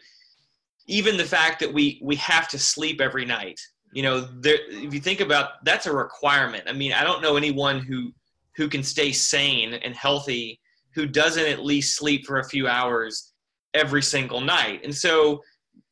even 0.87 1.17
the 1.17 1.25
fact 1.25 1.59
that 1.59 1.73
we 1.73 1.99
we 2.01 2.15
have 2.15 2.47
to 2.49 2.59
sleep 2.59 3.01
every 3.01 3.25
night 3.25 3.59
you 3.93 4.03
know 4.03 4.21
there 4.39 4.57
if 4.69 4.93
you 4.93 5.01
think 5.01 5.19
about 5.19 5.63
that's 5.65 5.87
a 5.87 5.93
requirement. 5.93 6.63
I 6.67 6.73
mean 6.73 6.93
i 6.93 7.03
don't 7.03 7.21
know 7.21 7.35
anyone 7.35 7.79
who 7.79 8.13
who 8.55 8.69
can 8.69 8.83
stay 8.83 9.11
sane 9.11 9.73
and 9.73 9.95
healthy 9.95 10.59
who 10.95 11.05
doesn't 11.05 11.47
at 11.47 11.63
least 11.63 11.97
sleep 11.97 12.25
for 12.25 12.39
a 12.39 12.49
few 12.49 12.67
hours 12.67 13.33
every 13.73 14.01
single 14.01 14.41
night. 14.41 14.81
And 14.83 14.93
so 14.93 15.41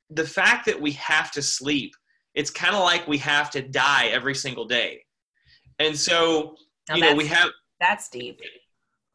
the 0.09 0.25
fact 0.25 0.65
that 0.65 0.79
we 0.79 0.91
have 0.93 1.31
to 1.31 1.41
sleep 1.41 1.93
it's 2.35 2.49
kind 2.49 2.75
of 2.75 2.83
like 2.83 3.07
we 3.07 3.17
have 3.17 3.49
to 3.51 3.61
die 3.61 4.07
every 4.07 4.35
single 4.35 4.65
day. 4.65 5.03
And 5.79 5.97
so 5.97 6.55
now 6.89 6.95
you 6.95 7.01
know 7.01 7.15
we 7.15 7.25
have 7.27 7.49
that's 7.79 8.09
deep. 8.09 8.41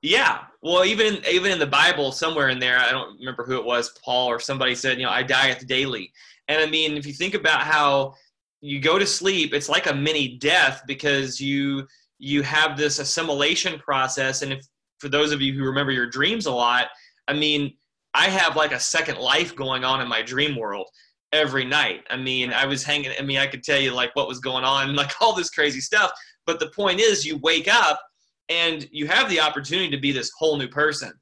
Yeah. 0.01 0.41
Well 0.63 0.85
even 0.85 1.23
even 1.31 1.53
in 1.53 1.59
the 1.59 1.67
bible 1.67 2.13
somewhere 2.13 2.49
in 2.49 2.59
there 2.59 2.79
i 2.79 2.91
don't 2.91 3.19
remember 3.19 3.45
who 3.45 3.59
it 3.59 3.65
was 3.65 3.99
paul 4.05 4.29
or 4.29 4.41
somebody 4.41 4.75
said 4.75 4.99
you 4.99 5.05
know 5.05 5.11
i 5.11 5.23
die 5.23 5.51
at 5.51 5.61
the 5.61 5.67
daily. 5.67 6.13
And 6.49 6.63
i 6.63 6.67
mean 6.67 6.97
if 6.97 7.07
you 7.07 7.13
think 7.13 7.35
about 7.35 7.63
how 7.63 8.15
you 8.61 8.81
go 8.81 8.99
to 8.99 9.07
sleep 9.07 9.53
it's 9.55 9.69
like 9.69 9.87
a 9.87 9.95
mini 9.95 10.37
death 10.39 10.83
because 10.87 11.41
you 11.41 11.87
you 12.19 12.43
have 12.43 12.77
this 12.77 12.99
assimilation 13.01 13.79
process. 13.79 14.43
And 14.43 14.53
if 14.53 14.67
for 14.99 15.09
those 15.09 15.33
of 15.33 15.43
you 15.43 15.53
who 15.53 15.65
remember 15.65 15.93
your 15.93 16.07
dreams 16.07 16.47
a 16.47 16.53
lot 16.53 16.87
i 17.29 17.33
mean 17.33 17.75
i 18.15 18.29
have 18.29 18.57
like 18.57 18.73
a 18.73 18.81
second 18.81 19.19
life 19.19 19.55
going 19.57 19.85
on 19.85 20.01
in 20.01 20.09
my 20.09 20.23
dream 20.23 20.57
world 20.57 20.89
every 21.33 21.65
night. 21.65 22.05
I 22.11 22.17
mean 22.17 22.53
i 22.53 22.65
was 22.65 22.85
hanging 22.85 23.11
i 23.19 23.23
mean 23.23 23.39
i 23.39 23.47
could 23.47 23.63
tell 23.63 23.81
you 23.81 23.93
like 23.93 24.15
what 24.15 24.29
was 24.29 24.39
going 24.39 24.65
on 24.65 24.95
like 25.03 25.13
all 25.21 25.35
this 25.35 25.51
crazy 25.51 25.81
stuff 25.81 26.13
but 26.47 26.61
the 26.61 26.71
point 26.71 27.01
is, 27.01 27.25
you 27.25 27.39
wake 27.39 27.69
up 27.69 28.01
and 28.49 28.89
you 28.93 29.07
have 29.07 29.29
the 29.29 29.41
opportunity 29.41 29.91
to 29.91 30.01
be 30.01 30.13
this 30.13 30.31
whole 30.39 30.57
new 30.57 30.69
person. 30.69 31.13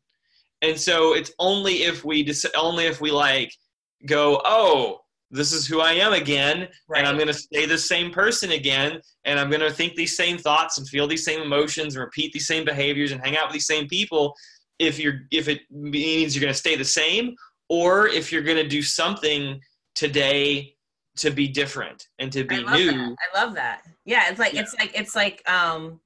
And 0.63 0.79
so 0.79 1.15
it's 1.15 1.33
only 1.39 1.83
if 1.85 2.05
we 2.05 2.33
only 2.57 2.87
if 2.87 3.01
we 3.01 3.11
like 3.11 3.53
go, 4.07 4.41
oh, 4.45 5.01
this 5.31 5.53
is 5.53 5.67
who 5.67 5.81
I 5.81 5.93
am 5.93 6.13
again, 6.13 6.69
right. 6.89 6.99
and 6.99 7.07
I'm 7.07 7.17
going 7.17 7.27
to 7.29 7.35
stay 7.35 7.65
the 7.65 7.79
same 7.79 8.13
person 8.13 8.53
again, 8.53 9.01
and 9.25 9.41
I'm 9.41 9.49
going 9.49 9.63
to 9.63 9.71
think 9.71 9.95
these 9.95 10.15
same 10.15 10.37
thoughts 10.37 10.77
and 10.79 10.87
feel 10.87 11.07
these 11.07 11.25
same 11.25 11.41
emotions 11.41 11.97
and 11.97 12.05
repeat 12.05 12.33
these 12.33 12.47
same 12.47 12.67
behaviors 12.67 13.13
and 13.13 13.21
hang 13.25 13.37
out 13.37 13.47
with 13.47 13.55
these 13.55 13.67
same 13.67 13.89
people. 13.89 14.35
If 14.79 14.99
you're 14.99 15.23
if 15.31 15.49
it 15.49 15.61
means 15.71 16.35
you're 16.35 16.43
going 16.43 16.53
to 16.53 16.59
stay 16.59 16.77
the 16.77 16.85
same, 16.85 17.35
or 17.69 18.09
if 18.09 18.31
you're 18.31 18.43
going 18.43 18.59
to 18.59 18.69
do 18.69 18.83
something 18.83 19.61
today 19.95 20.75
to 21.17 21.31
be 21.31 21.49
different 21.49 22.09
and 22.19 22.33
to 22.33 22.45
be 22.45 22.65
I 22.67 22.77
new. 22.77 22.93
That. 22.93 23.17
I 23.35 23.43
love 23.43 23.55
that. 23.55 23.83
Yeah, 24.05 24.31
it's 24.31 24.39
like 24.39 24.55
yeah. 24.55 24.63
it's 24.63 24.75
like 24.79 24.99
it's 24.99 25.17
like 25.17 25.49
um 25.51 26.01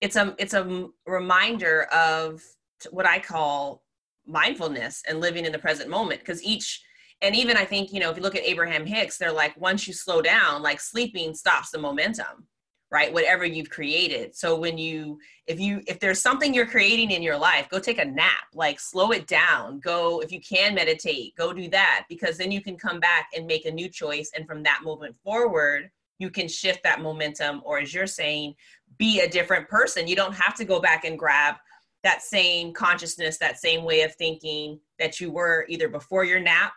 it's 0.00 0.16
a 0.16 0.34
it's 0.38 0.54
a 0.54 0.88
reminder 1.06 1.84
of 1.84 2.42
what 2.90 3.06
I 3.06 3.18
call 3.18 3.82
mindfulness 4.26 5.02
and 5.08 5.20
living 5.20 5.44
in 5.44 5.52
the 5.52 5.58
present 5.58 5.90
moment 5.90 6.20
because 6.20 6.42
each 6.42 6.82
and 7.22 7.34
even 7.34 7.56
I 7.56 7.64
think 7.64 7.92
you 7.92 8.00
know 8.00 8.10
if 8.10 8.16
you 8.16 8.22
look 8.22 8.36
at 8.36 8.44
Abraham 8.44 8.86
Hicks 8.86 9.18
they're 9.18 9.32
like 9.32 9.58
once 9.60 9.86
you 9.86 9.94
slow 9.94 10.22
down 10.22 10.62
like 10.62 10.80
sleeping 10.80 11.34
stops 11.34 11.70
the 11.70 11.78
momentum 11.78 12.46
right 12.90 13.12
whatever 13.12 13.44
you've 13.44 13.70
created. 13.70 14.34
So 14.34 14.56
when 14.56 14.76
you 14.76 15.18
if 15.46 15.60
you 15.60 15.82
if 15.86 16.00
there's 16.00 16.20
something 16.20 16.52
you're 16.52 16.66
creating 16.66 17.10
in 17.10 17.22
your 17.22 17.38
life 17.38 17.68
go 17.68 17.78
take 17.78 17.98
a 17.98 18.04
nap 18.04 18.44
like 18.54 18.80
slow 18.80 19.12
it 19.12 19.26
down. 19.26 19.80
Go 19.80 20.20
if 20.20 20.32
you 20.32 20.40
can 20.40 20.74
meditate 20.74 21.34
go 21.36 21.52
do 21.52 21.68
that 21.68 22.06
because 22.08 22.36
then 22.36 22.50
you 22.52 22.60
can 22.60 22.76
come 22.76 23.00
back 23.00 23.28
and 23.34 23.46
make 23.46 23.66
a 23.66 23.70
new 23.70 23.88
choice 23.88 24.30
and 24.36 24.46
from 24.46 24.62
that 24.64 24.82
moment 24.82 25.16
forward 25.22 25.90
you 26.18 26.30
can 26.30 26.48
shift 26.48 26.82
that 26.82 27.00
momentum 27.00 27.62
or 27.64 27.78
as 27.78 27.94
you're 27.94 28.06
saying 28.06 28.54
be 28.98 29.20
a 29.20 29.28
different 29.28 29.68
person. 29.68 30.06
You 30.06 30.16
don't 30.16 30.34
have 30.34 30.54
to 30.56 30.64
go 30.64 30.80
back 30.80 31.04
and 31.04 31.18
grab 31.18 31.56
that 32.02 32.22
same 32.22 32.72
consciousness 32.72 33.38
that 33.38 33.58
same 33.58 33.84
way 33.84 34.02
of 34.02 34.14
thinking 34.14 34.80
that 34.98 35.20
you 35.20 35.30
were 35.30 35.66
either 35.68 35.88
before 35.88 36.24
your 36.24 36.40
nap 36.40 36.72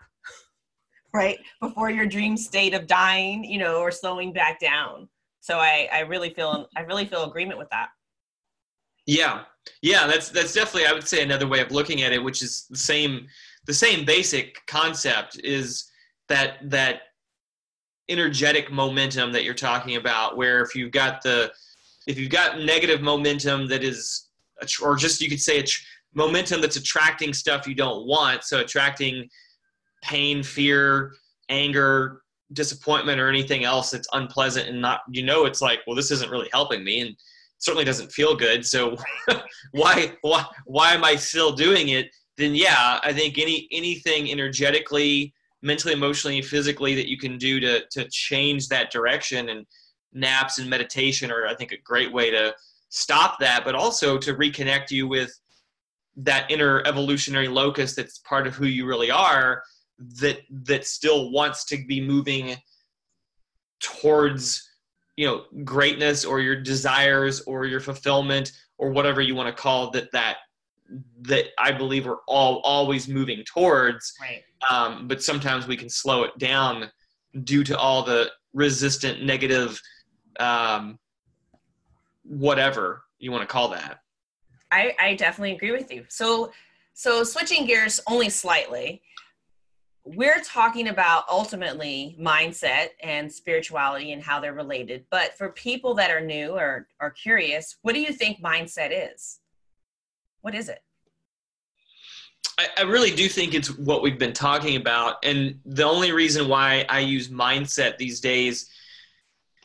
right 1.13 1.37
before 1.61 1.89
your 1.89 2.05
dream 2.05 2.35
state 2.35 2.73
of 2.73 2.87
dying 2.87 3.43
you 3.43 3.57
know 3.57 3.77
or 3.77 3.91
slowing 3.91 4.33
back 4.33 4.59
down 4.59 5.07
so 5.43 5.57
I, 5.57 5.89
I 5.91 5.99
really 5.99 6.29
feel 6.29 6.69
I 6.77 6.81
really 6.81 7.05
feel 7.05 7.25
agreement 7.25 7.59
with 7.59 7.69
that. 7.69 7.89
Yeah, 9.05 9.41
yeah, 9.81 10.07
that's 10.07 10.29
that's 10.29 10.53
definitely 10.53 10.87
I 10.87 10.93
would 10.93 11.05
say 11.05 11.21
another 11.21 11.47
way 11.47 11.59
of 11.59 11.69
looking 11.69 12.01
at 12.01 12.13
it, 12.13 12.23
which 12.23 12.41
is 12.41 12.65
the 12.69 12.77
same 12.77 13.27
the 13.65 13.73
same 13.73 14.05
basic 14.05 14.65
concept 14.67 15.41
is 15.43 15.91
that 16.29 16.69
that 16.69 17.01
energetic 18.07 18.71
momentum 18.71 19.33
that 19.33 19.43
you're 19.43 19.53
talking 19.53 19.97
about, 19.97 20.37
where 20.37 20.61
if 20.61 20.75
you've 20.75 20.93
got 20.93 21.21
the 21.21 21.51
if 22.07 22.17
you've 22.17 22.31
got 22.31 22.59
negative 22.61 23.01
momentum 23.01 23.67
that 23.67 23.83
is 23.83 24.29
or 24.81 24.95
just 24.95 25.19
you 25.19 25.27
could 25.27 25.41
say 25.41 25.59
a 25.59 25.65
momentum 26.13 26.61
that's 26.61 26.77
attracting 26.77 27.33
stuff 27.33 27.67
you 27.67 27.75
don't 27.75 28.07
want, 28.07 28.45
so 28.45 28.61
attracting 28.61 29.27
pain, 30.01 30.41
fear, 30.41 31.11
anger, 31.49 32.22
disappointment 32.53 33.19
or 33.19 33.29
anything 33.29 33.63
else 33.63 33.91
that's 33.91 34.07
unpleasant 34.13 34.69
and 34.69 34.81
not 34.81 35.01
you 35.11 35.23
know 35.23 35.45
it's 35.45 35.61
like 35.61 35.79
well 35.85 35.95
this 35.95 36.11
isn't 36.11 36.31
really 36.31 36.49
helping 36.53 36.83
me 36.83 37.01
and 37.01 37.15
certainly 37.59 37.85
doesn't 37.85 38.11
feel 38.11 38.35
good. 38.35 38.65
So 38.65 38.97
why 39.71 40.13
why 40.21 40.45
why 40.65 40.93
am 40.93 41.03
i 41.03 41.15
still 41.15 41.51
doing 41.53 41.89
it? 41.89 42.07
Then 42.37 42.55
yeah 42.55 42.99
i 43.03 43.13
think 43.13 43.37
any 43.37 43.67
anything 43.71 44.31
energetically 44.31 45.33
mentally 45.61 45.93
emotionally 45.93 46.41
physically 46.41 46.93
that 46.95 47.09
you 47.09 47.17
can 47.17 47.37
do 47.37 47.59
to 47.59 47.83
to 47.91 48.07
change 48.09 48.67
that 48.67 48.91
direction 48.91 49.49
and 49.49 49.65
naps 50.13 50.59
and 50.59 50.69
meditation 50.69 51.31
are 51.31 51.47
i 51.47 51.55
think 51.55 51.71
a 51.71 51.77
great 51.77 52.11
way 52.11 52.29
to 52.29 52.53
stop 52.89 53.39
that 53.39 53.63
but 53.63 53.75
also 53.75 54.17
to 54.17 54.33
reconnect 54.33 54.91
you 54.91 55.07
with 55.07 55.31
that 56.15 56.49
inner 56.51 56.81
evolutionary 56.85 57.47
locus 57.47 57.95
that's 57.95 58.19
part 58.19 58.45
of 58.45 58.53
who 58.53 58.65
you 58.65 58.85
really 58.85 59.09
are 59.09 59.63
that 60.19 60.39
that 60.49 60.85
still 60.85 61.31
wants 61.31 61.65
to 61.65 61.77
be 61.85 62.01
moving 62.01 62.55
towards 63.79 64.69
you 65.17 65.27
know 65.27 65.43
greatness 65.63 66.25
or 66.25 66.39
your 66.39 66.55
desires 66.55 67.41
or 67.41 67.65
your 67.65 67.79
fulfillment 67.79 68.51
or 68.77 68.89
whatever 68.91 69.21
you 69.21 69.35
want 69.35 69.53
to 69.53 69.61
call 69.61 69.91
that 69.91 70.11
that 70.11 70.37
that 71.21 71.45
I 71.57 71.71
believe 71.71 72.05
we're 72.05 72.17
all 72.27 72.59
always 72.59 73.07
moving 73.07 73.43
towards. 73.45 74.13
Right. 74.21 74.43
Um, 74.69 75.07
but 75.07 75.23
sometimes 75.23 75.67
we 75.67 75.77
can 75.77 75.89
slow 75.89 76.23
it 76.23 76.37
down 76.37 76.91
due 77.43 77.63
to 77.63 77.77
all 77.77 78.03
the 78.03 78.29
resistant 78.53 79.23
negative 79.23 79.79
um, 80.39 80.99
whatever 82.23 83.03
you 83.19 83.31
want 83.31 83.41
to 83.41 83.47
call 83.47 83.69
that. 83.69 83.99
I, 84.71 84.95
I 84.99 85.15
definitely 85.15 85.53
agree 85.53 85.71
with 85.71 85.91
you. 85.91 86.05
So 86.09 86.51
so 86.93 87.23
switching 87.23 87.65
gears 87.65 87.99
only 88.07 88.29
slightly 88.29 89.01
we're 90.05 90.41
talking 90.41 90.89
about 90.89 91.23
ultimately 91.29 92.17
mindset 92.19 92.89
and 93.01 93.31
spirituality 93.31 94.11
and 94.11 94.21
how 94.21 94.39
they're 94.39 94.53
related. 94.53 95.05
But 95.09 95.37
for 95.37 95.49
people 95.49 95.93
that 95.95 96.11
are 96.11 96.21
new 96.21 96.51
or 96.51 96.87
are 96.99 97.11
curious, 97.11 97.77
what 97.81 97.93
do 97.93 98.01
you 98.01 98.11
think 98.11 98.41
mindset 98.41 99.13
is? 99.13 99.39
What 100.41 100.55
is 100.55 100.67
it? 100.67 100.79
I, 102.57 102.67
I 102.79 102.81
really 102.83 103.11
do 103.11 103.29
think 103.29 103.53
it's 103.53 103.69
what 103.77 104.01
we've 104.01 104.19
been 104.19 104.33
talking 104.33 104.75
about. 104.75 105.15
And 105.23 105.59
the 105.65 105.85
only 105.85 106.11
reason 106.11 106.49
why 106.49 106.85
I 106.89 106.99
use 106.99 107.29
mindset 107.29 107.97
these 107.97 108.19
days, 108.19 108.69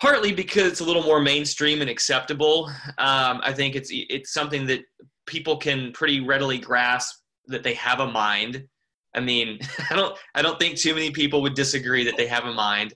partly 0.01 0.33
because 0.33 0.69
it's 0.69 0.81
a 0.81 0.85
little 0.85 1.03
more 1.03 1.21
mainstream 1.21 1.81
and 1.81 1.91
acceptable. 1.91 2.71
Um, 2.97 3.41
I 3.43 3.53
think 3.53 3.75
it's 3.75 3.91
it's 3.93 4.33
something 4.33 4.67
that 4.67 4.85
people 5.27 5.57
can 5.57 5.93
pretty 5.93 6.21
readily 6.21 6.59
grasp 6.59 7.21
that 7.49 7.65
they 7.65 7.75
have 7.75 8.01
a 8.01 8.07
mind 8.07 8.69
I 9.15 9.21
mean, 9.21 9.59
I 9.91 9.97
don't 9.97 10.17
I 10.35 10.43
don't 10.43 10.59
think 10.59 10.77
too 10.77 10.95
many 10.95 11.11
people 11.11 11.43
would 11.43 11.55
disagree 11.55 12.05
that 12.05 12.17
they 12.17 12.27
have 12.27 12.45
a 12.45 12.53
mind. 12.53 12.95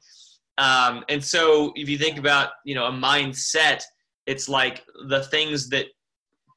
Um, 0.59 1.05
and 1.09 1.23
so 1.25 1.73
if 1.77 1.89
you 1.89 1.99
think 1.99 2.19
about 2.19 2.51
you 2.65 2.75
know 2.75 2.87
a 2.87 2.93
mindset, 2.93 3.83
it's 4.27 4.49
like 4.49 4.85
the 5.09 5.23
things 5.25 5.69
that 5.71 5.87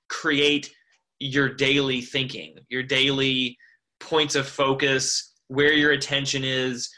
create 0.09 0.71
your 1.19 1.49
daily 1.49 2.01
thinking, 2.01 2.55
your 2.69 2.83
daily 2.83 3.57
points 3.99 4.35
of 4.35 4.47
focus, 4.47 5.33
where 5.47 5.73
your 5.73 5.91
attention 5.91 6.43
is. 6.43 6.89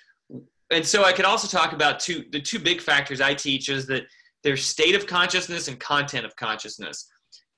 And 0.72 0.86
so 0.86 1.06
I 1.06 1.14
could 1.14 1.26
also 1.26 1.48
talk 1.48 1.74
about 1.74 2.00
two 2.00 2.26
the 2.32 2.42
two 2.42 2.60
big 2.60 2.82
factors 2.82 3.22
I 3.22 3.34
teach 3.34 3.70
is 3.70 3.86
that 3.88 4.04
there's 4.44 4.66
state 4.66 4.96
of 4.96 5.08
consciousness 5.08 5.68
and 5.68 5.80
content 5.80 6.26
of 6.26 6.36
consciousness. 6.36 7.08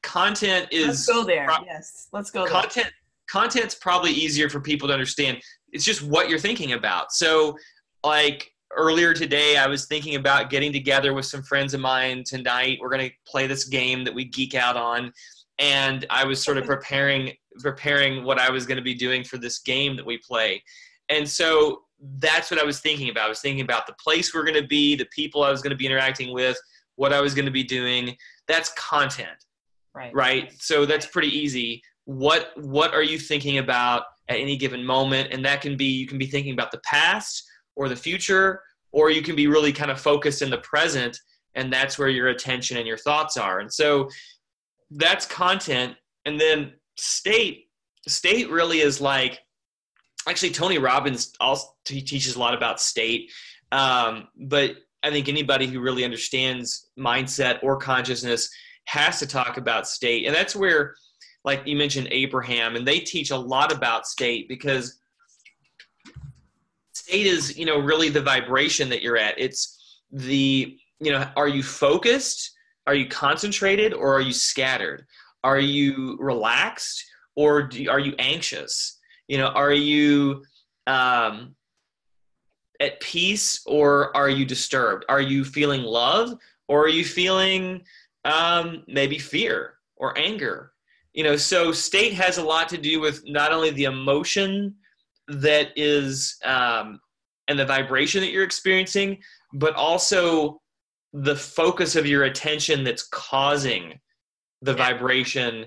Content 0.01 0.67
is 0.71 0.87
Let's 0.87 1.05
go 1.05 1.23
there. 1.23 1.47
Pro- 1.47 1.65
yes. 1.65 2.07
Let's 2.13 2.31
go 2.31 2.45
content, 2.45 2.85
there 2.85 2.93
content's 3.31 3.75
probably 3.75 4.11
easier 4.11 4.49
for 4.49 4.59
people 4.59 4.87
to 4.87 4.93
understand. 4.93 5.41
It's 5.71 5.85
just 5.85 6.01
what 6.01 6.29
you're 6.29 6.39
thinking 6.39 6.73
about. 6.73 7.11
So, 7.11 7.57
like 8.03 8.51
earlier 8.75 9.13
today, 9.13 9.57
I 9.57 9.67
was 9.67 9.85
thinking 9.85 10.15
about 10.15 10.49
getting 10.49 10.71
together 10.71 11.13
with 11.13 11.25
some 11.25 11.43
friends 11.43 11.73
of 11.73 11.81
mine 11.81 12.23
tonight. 12.25 12.79
We're 12.81 12.89
going 12.89 13.09
to 13.09 13.15
play 13.27 13.47
this 13.47 13.65
game 13.65 14.03
that 14.03 14.13
we 14.13 14.25
geek 14.25 14.55
out 14.55 14.77
on. 14.77 15.11
and 15.59 16.05
I 16.09 16.23
was 16.25 16.41
sort 16.43 16.57
of 16.57 16.65
preparing 16.65 17.33
preparing 17.59 18.23
what 18.23 18.39
I 18.39 18.49
was 18.49 18.65
going 18.65 18.77
to 18.77 18.83
be 18.83 18.95
doing 18.95 19.23
for 19.23 19.37
this 19.37 19.59
game 19.59 19.95
that 19.97 20.05
we 20.05 20.17
play. 20.17 20.63
And 21.09 21.27
so 21.27 21.81
that's 22.19 22.49
what 22.49 22.59
I 22.59 22.63
was 22.63 22.79
thinking 22.79 23.09
about. 23.09 23.25
I 23.25 23.29
was 23.29 23.41
thinking 23.41 23.63
about 23.63 23.85
the 23.85 23.95
place 24.01 24.33
we're 24.33 24.45
going 24.45 24.61
to 24.61 24.67
be, 24.67 24.95
the 24.95 25.07
people 25.13 25.43
I 25.43 25.51
was 25.51 25.61
going 25.61 25.71
to 25.71 25.77
be 25.77 25.85
interacting 25.85 26.33
with, 26.33 26.57
what 26.95 27.11
I 27.11 27.19
was 27.19 27.33
going 27.33 27.45
to 27.45 27.51
be 27.51 27.63
doing. 27.63 28.15
That's 28.47 28.71
content. 28.73 29.45
Right. 29.93 30.13
Right? 30.13 30.53
So 30.59 30.85
that's 30.85 31.07
pretty 31.07 31.37
easy. 31.37 31.81
What 32.09 32.53
what 32.55 32.91
are 32.95 33.03
you 33.03 33.19
thinking 33.19 33.59
about 33.59 34.01
at 34.29 34.39
any 34.39 34.57
given 34.57 34.83
moment? 34.83 35.31
And 35.31 35.45
that 35.45 35.61
can 35.61 35.77
be 35.77 35.85
you 35.85 36.07
can 36.07 36.17
be 36.17 36.25
thinking 36.25 36.53
about 36.53 36.71
the 36.71 36.79
past 36.79 37.43
or 37.75 37.87
the 37.87 37.95
future 37.95 38.61
or 38.91 39.11
you 39.11 39.21
can 39.21 39.35
be 39.35 39.45
really 39.45 39.71
kind 39.71 39.91
of 39.91 40.01
focused 40.01 40.41
in 40.41 40.49
the 40.49 40.57
present 40.57 41.15
and 41.53 41.71
that's 41.71 41.99
where 41.99 42.09
your 42.09 42.29
attention 42.29 42.77
and 42.77 42.87
your 42.87 42.97
thoughts 42.97 43.37
are. 43.37 43.59
And 43.59 43.71
so 43.71 44.09
that's 44.89 45.27
content 45.27 45.95
and 46.25 46.41
then 46.41 46.73
state 46.97 47.67
state 48.07 48.49
really 48.49 48.79
is 48.79 48.99
like 48.99 49.39
actually 50.27 50.49
tony 50.49 50.79
robbins 50.79 51.31
also 51.39 51.67
he 51.87 52.01
teaches 52.01 52.35
a 52.35 52.39
lot 52.39 52.55
about 52.55 52.81
state 52.81 53.31
um, 53.71 54.27
but 54.47 54.77
i 55.03 55.11
think 55.11 55.29
anybody 55.29 55.67
who 55.67 55.79
really 55.79 56.03
understands 56.03 56.89
mindset 56.97 57.61
or 57.61 57.77
consciousness 57.77 58.49
has 58.85 59.19
to 59.19 59.27
talk 59.27 59.57
about 59.57 59.87
state 59.87 60.25
and 60.25 60.35
that's 60.35 60.55
where 60.55 60.95
like 61.45 61.65
you 61.65 61.75
mentioned 61.75 62.07
abraham 62.11 62.75
and 62.75 62.87
they 62.87 62.99
teach 62.99 63.31
a 63.31 63.37
lot 63.37 63.71
about 63.71 64.07
state 64.07 64.47
because 64.47 64.99
state 67.09 67.25
is 67.25 67.57
you 67.57 67.65
know 67.65 67.79
really 67.79 68.09
the 68.09 68.21
vibration 68.21 68.89
that 68.89 69.01
you're 69.01 69.17
at. 69.17 69.39
It's 69.39 70.01
the 70.11 70.77
you 70.99 71.11
know 71.11 71.27
are 71.35 71.47
you 71.47 71.63
focused? 71.63 72.51
Are 72.87 72.95
you 72.95 73.07
concentrated 73.07 73.93
or 73.93 74.15
are 74.15 74.21
you 74.21 74.33
scattered? 74.33 75.05
Are 75.43 75.59
you 75.59 76.17
relaxed 76.19 77.03
or 77.35 77.63
do, 77.63 77.89
are 77.89 77.99
you 77.99 78.13
anxious? 78.19 78.99
You 79.27 79.39
know 79.39 79.47
are 79.47 79.73
you 79.73 80.43
um, 80.87 81.55
at 82.79 82.99
peace 82.99 83.61
or 83.65 84.15
are 84.15 84.29
you 84.29 84.45
disturbed? 84.45 85.05
Are 85.09 85.21
you 85.21 85.43
feeling 85.43 85.81
love 85.81 86.37
or 86.67 86.83
are 86.83 86.89
you 86.89 87.05
feeling 87.05 87.83
um, 88.25 88.83
maybe 88.87 89.17
fear 89.17 89.75
or 89.95 90.17
anger 90.17 90.68
you 91.13 91.23
know 91.23 91.35
so 91.35 91.71
state 91.71 92.13
has 92.13 92.37
a 92.37 92.43
lot 92.43 92.69
to 92.69 92.77
do 92.77 92.99
with 92.99 93.21
not 93.25 93.51
only 93.51 93.71
the 93.71 93.85
emotion 93.85 94.75
that 95.27 95.69
is 95.75 96.37
um, 96.43 96.99
and 97.47 97.59
the 97.59 97.65
vibration 97.65 98.21
that 98.21 98.31
you're 98.31 98.43
experiencing 98.43 99.17
but 99.53 99.73
also 99.75 100.61
the 101.13 101.35
focus 101.35 101.95
of 101.95 102.05
your 102.05 102.23
attention 102.23 102.83
that's 102.83 103.07
causing 103.07 103.99
the 104.61 104.73
vibration 104.73 105.65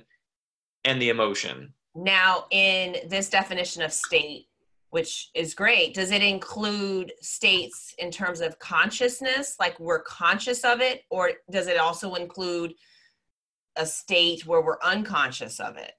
and 0.85 1.01
the 1.01 1.09
emotion. 1.09 1.73
Now, 1.95 2.47
in 2.51 2.97
this 3.09 3.29
definition 3.29 3.83
of 3.83 3.93
state, 3.93 4.47
which 4.91 5.31
is 5.35 5.55
great, 5.55 5.95
does 5.95 6.11
it 6.11 6.23
include 6.23 7.13
states 7.21 7.95
in 7.99 8.11
terms 8.11 8.41
of 8.41 8.59
consciousness, 8.59 9.57
like 9.59 9.79
we're 9.81 10.03
conscious 10.03 10.65
of 10.65 10.81
it, 10.81 11.03
or 11.11 11.33
does 11.51 11.67
it 11.67 11.79
also 11.79 12.15
include 12.15 12.75
a 13.77 13.87
state 13.87 14.47
where 14.47 14.61
we're 14.61 14.81
unconscious 14.83 15.61
of 15.61 15.77
it? 15.77 15.93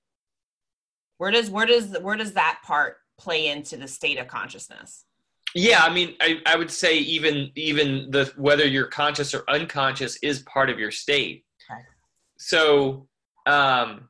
Where 1.18 1.32
does 1.32 1.50
where 1.50 1.66
does 1.66 1.98
where 2.00 2.18
does 2.18 2.34
that 2.34 2.60
part 2.66 2.98
play 3.18 3.48
into 3.48 3.78
the 3.78 3.88
state 3.88 4.18
of 4.18 4.28
consciousness? 4.28 5.06
Yeah, 5.56 5.84
I 5.84 5.94
mean, 5.94 6.16
I, 6.20 6.42
I 6.46 6.56
would 6.56 6.72
say 6.72 6.98
even 6.98 7.52
even 7.56 8.10
the 8.10 8.32
whether 8.36 8.66
you're 8.66 8.88
conscious 8.88 9.34
or 9.34 9.44
unconscious 9.48 10.18
is 10.18 10.40
part 10.44 10.70
of 10.70 10.80
your 10.80 10.92
state. 10.92 11.46
Okay. 11.72 11.82
So 12.38 13.08
um, 13.46 14.10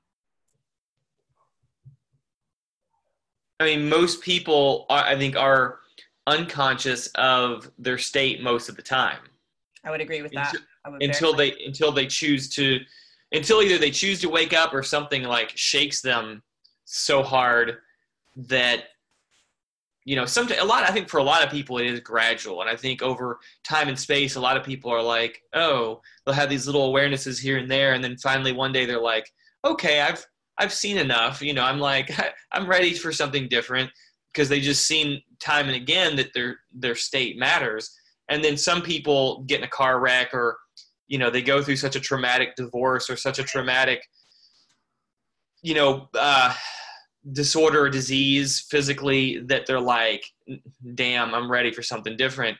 I 3.63 3.65
mean, 3.65 3.87
most 3.87 4.21
people, 4.21 4.85
are, 4.89 5.03
I 5.03 5.15
think, 5.15 5.37
are 5.37 5.79
unconscious 6.27 7.07
of 7.15 7.71
their 7.77 7.97
state 7.97 8.41
most 8.41 8.67
of 8.67 8.75
the 8.75 8.81
time. 8.81 9.19
I 9.85 9.91
would 9.91 10.01
agree 10.01 10.21
with 10.21 10.33
that. 10.33 10.53
Until, 10.85 11.09
until 11.09 11.33
they 11.33 11.51
until 11.65 11.91
they 11.91 12.07
choose 12.07 12.49
to, 12.55 12.79
until 13.33 13.61
either 13.61 13.77
they 13.77 13.91
choose 13.91 14.21
to 14.21 14.29
wake 14.29 14.53
up 14.53 14.73
or 14.73 14.83
something 14.83 15.23
like 15.23 15.51
shakes 15.55 16.01
them 16.01 16.41
so 16.85 17.23
hard 17.23 17.77
that 18.35 18.83
you 20.05 20.15
know 20.15 20.25
some 20.25 20.47
a 20.59 20.65
lot 20.65 20.83
i 20.83 20.91
think 20.91 21.09
for 21.09 21.19
a 21.19 21.23
lot 21.23 21.43
of 21.43 21.51
people 21.51 21.77
it 21.77 21.87
is 21.87 21.99
gradual. 21.99 22.61
And 22.61 22.69
i 22.69 22.75
think 22.75 23.01
over 23.01 23.39
time 23.63 23.89
and 23.89 23.99
space 23.99 24.35
a 24.35 24.41
lot 24.41 24.57
of 24.57 24.63
people 24.63 24.91
are 24.91 25.01
like 25.01 25.41
oh 25.53 26.01
they'll 26.25 26.35
have 26.35 26.49
these 26.49 26.65
little 26.65 26.93
awarenesses 26.93 27.39
here 27.39 27.57
and 27.57 27.69
there. 27.69 27.93
And 27.93 28.03
then 28.03 28.17
finally 28.17 28.51
one 28.51 28.71
day 28.71 28.85
they're 28.85 29.01
like 29.01 29.31
okay 29.65 30.01
i've 30.01 30.25
i've 30.57 30.73
seen 30.73 30.97
enough. 30.97 31.41
You 31.41 31.53
know 31.53 31.63
i'm 31.63 31.79
like 31.79 32.11
i'm 32.51 32.67
ready 32.67 32.93
for 32.93 33.11
something 33.11 33.47
different. 33.47 33.89
Because 34.33 34.49
they 34.49 34.59
just 34.59 34.85
seen 34.85 35.21
time 35.39 35.67
and 35.67 35.75
again 35.75 36.15
that 36.15 36.33
their 36.33 36.57
their 36.73 36.95
state 36.95 37.37
matters. 37.37 37.95
And 38.29 38.43
then 38.43 38.57
some 38.57 38.81
people 38.81 39.43
get 39.43 39.59
in 39.59 39.65
a 39.65 39.69
car 39.69 39.99
wreck 39.99 40.33
or 40.33 40.57
you 41.13 41.19
know 41.19 41.29
they 41.29 41.43
go 41.43 41.61
through 41.61 41.75
such 41.75 41.95
a 41.95 41.99
traumatic 41.99 42.55
divorce 42.55 43.07
or 43.07 43.15
such 43.15 43.37
a 43.37 43.43
traumatic 43.43 44.01
you 45.61 45.75
know 45.75 46.09
uh 46.17 46.51
disorder 47.31 47.85
or 47.85 47.89
disease 47.89 48.65
physically 48.69 49.39
that 49.45 49.65
they're 49.65 49.79
like, 49.79 50.25
damn, 50.95 51.33
I'm 51.33 51.49
ready 51.49 51.71
for 51.71 51.81
something 51.81 52.17
different. 52.17 52.57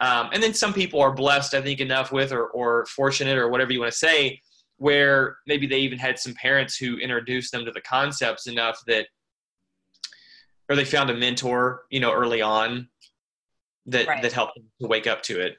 Um, 0.00 0.30
and 0.32 0.42
then 0.42 0.54
some 0.54 0.72
people 0.72 1.00
are 1.00 1.12
blessed, 1.12 1.54
I 1.54 1.60
think, 1.60 1.80
enough 1.80 2.10
with 2.10 2.32
or, 2.32 2.46
or 2.46 2.86
fortunate 2.86 3.36
or 3.36 3.48
whatever 3.48 3.72
you 3.72 3.80
want 3.80 3.92
to 3.92 3.98
say, 3.98 4.40
where 4.76 5.36
maybe 5.46 5.66
they 5.66 5.80
even 5.80 5.98
had 5.98 6.18
some 6.18 6.34
parents 6.34 6.76
who 6.76 6.96
introduced 6.96 7.52
them 7.52 7.66
to 7.66 7.70
the 7.70 7.80
concepts 7.82 8.46
enough 8.46 8.80
that, 8.86 9.08
or 10.70 10.76
they 10.76 10.84
found 10.84 11.10
a 11.10 11.14
mentor, 11.14 11.82
you 11.90 12.00
know, 12.00 12.12
early 12.12 12.40
on 12.40 12.88
that, 13.86 14.06
right. 14.06 14.22
that 14.22 14.32
helped 14.32 14.54
them 14.54 14.64
to 14.80 14.86
wake 14.86 15.06
up 15.06 15.22
to 15.24 15.38
it 15.38 15.58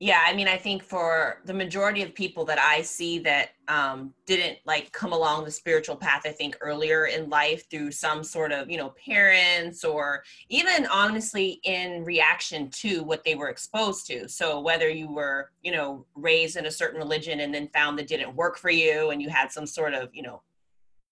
yeah 0.00 0.22
i 0.26 0.34
mean 0.34 0.48
i 0.48 0.56
think 0.56 0.82
for 0.82 1.40
the 1.44 1.54
majority 1.54 2.02
of 2.02 2.14
people 2.14 2.44
that 2.44 2.58
i 2.58 2.82
see 2.82 3.18
that 3.20 3.50
um, 3.68 4.12
didn't 4.26 4.58
like 4.66 4.90
come 4.90 5.12
along 5.12 5.44
the 5.44 5.50
spiritual 5.50 5.94
path 5.94 6.22
i 6.24 6.32
think 6.32 6.56
earlier 6.60 7.06
in 7.06 7.30
life 7.30 7.70
through 7.70 7.92
some 7.92 8.24
sort 8.24 8.50
of 8.50 8.68
you 8.68 8.76
know 8.76 8.92
parents 9.04 9.84
or 9.84 10.24
even 10.48 10.86
honestly 10.86 11.60
in 11.62 12.04
reaction 12.04 12.68
to 12.70 13.02
what 13.04 13.24
they 13.24 13.34
were 13.34 13.48
exposed 13.48 14.06
to. 14.06 14.28
So 14.28 14.60
whether 14.60 14.88
you 14.88 15.10
were 15.12 15.50
you 15.62 15.72
know 15.72 16.06
raised 16.14 16.56
in 16.56 16.66
a 16.66 16.70
certain 16.70 16.98
religion 16.98 17.40
and 17.40 17.54
then 17.54 17.68
found 17.68 17.98
that 17.98 18.08
didn't 18.08 18.34
work 18.34 18.58
for 18.58 18.70
you 18.70 19.10
and 19.10 19.22
you 19.22 19.28
had 19.28 19.52
some 19.52 19.66
sort 19.66 19.94
of 19.94 20.08
you 20.12 20.22
know 20.22 20.42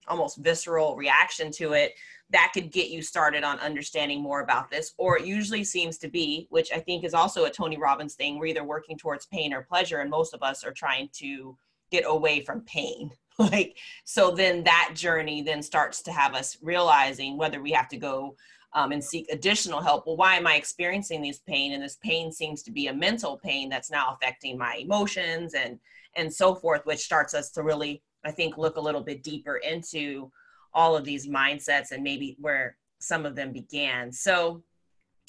almost 0.09 0.39
visceral 0.39 0.97
reaction 0.97 1.51
to 1.53 1.75
it 1.75 1.93
that 2.31 2.51
could 2.53 2.71
get 2.71 2.91
you 2.91 3.01
started 3.01 3.43
on 3.43 3.59
understanding 3.61 4.21
more 4.21 4.41
about 4.41 4.71
this 4.71 4.93
or 4.99 5.19
it 5.19 5.25
usually 5.25 5.65
seems 5.65 5.97
to 5.99 6.09
be 6.09 6.47
which 6.51 6.71
i 6.73 6.79
think 6.79 7.05
is 7.05 7.15
also 7.15 7.45
a 7.45 7.51
tony 7.51 7.79
robbins 7.79 8.15
thing. 8.19 8.39
We're 8.39 8.47
either 8.47 8.65
working 8.65 8.99
towards 8.99 9.27
pain 9.27 9.55
or 9.55 9.63
pleasure 9.63 10.01
and 10.01 10.11
most 10.11 10.35
of 10.35 10.43
us 10.43 10.65
are 10.65 10.73
trying 10.73 11.09
to 11.15 11.57
get 11.91 12.05
away 12.07 12.41
from 12.41 12.61
pain. 12.63 13.11
Like 13.41 13.79
so 14.03 14.33
then 14.33 14.65
that 14.65 14.95
journey 14.97 15.43
then 15.43 15.63
starts 15.63 16.03
to 16.03 16.11
have 16.11 16.35
us 16.35 16.59
realizing 16.61 17.39
whether 17.39 17.63
we 17.63 17.71
have 17.71 17.87
to 17.91 17.97
go 17.97 18.35
um, 18.73 18.91
and 18.91 19.03
seek 19.03 19.29
additional 19.31 19.81
help. 19.81 20.09
Well 20.09 20.17
why 20.17 20.35
am 20.35 20.49
i 20.49 20.57
experiencing 20.57 21.23
this 21.23 21.39
pain? 21.39 21.73
And 21.73 21.81
this 21.81 21.99
pain 22.03 22.33
seems 22.33 22.65
to 22.65 22.73
be 22.73 22.89
a 22.89 22.93
mental 22.93 23.39
pain 23.39 23.69
that's 23.69 23.93
now 23.93 24.13
affecting 24.13 24.59
my 24.59 24.75
emotions 24.81 25.55
and 25.55 25.79
and 26.17 26.35
so 26.35 26.53
forth 26.53 26.85
which 26.85 26.99
starts 26.99 27.33
us 27.33 27.53
to 27.53 27.63
really 27.63 28.03
i 28.25 28.33
think 28.33 28.59
look 28.59 28.77
a 28.77 28.81
little 28.81 29.03
bit 29.03 29.23
deeper 29.23 29.59
into 29.59 30.33
all 30.79 30.97
of 30.97 31.05
these 31.05 31.27
mindsets 31.27 31.91
and 31.91 32.03
maybe 32.03 32.37
where 32.39 32.77
some 33.01 33.27
of 33.27 33.35
them 33.35 33.53
began. 33.53 34.13
So 34.13 34.63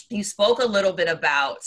you 0.10 0.24
spoke 0.24 0.60
a 0.62 0.66
little 0.66 0.94
bit 0.94 1.10
about 1.10 1.60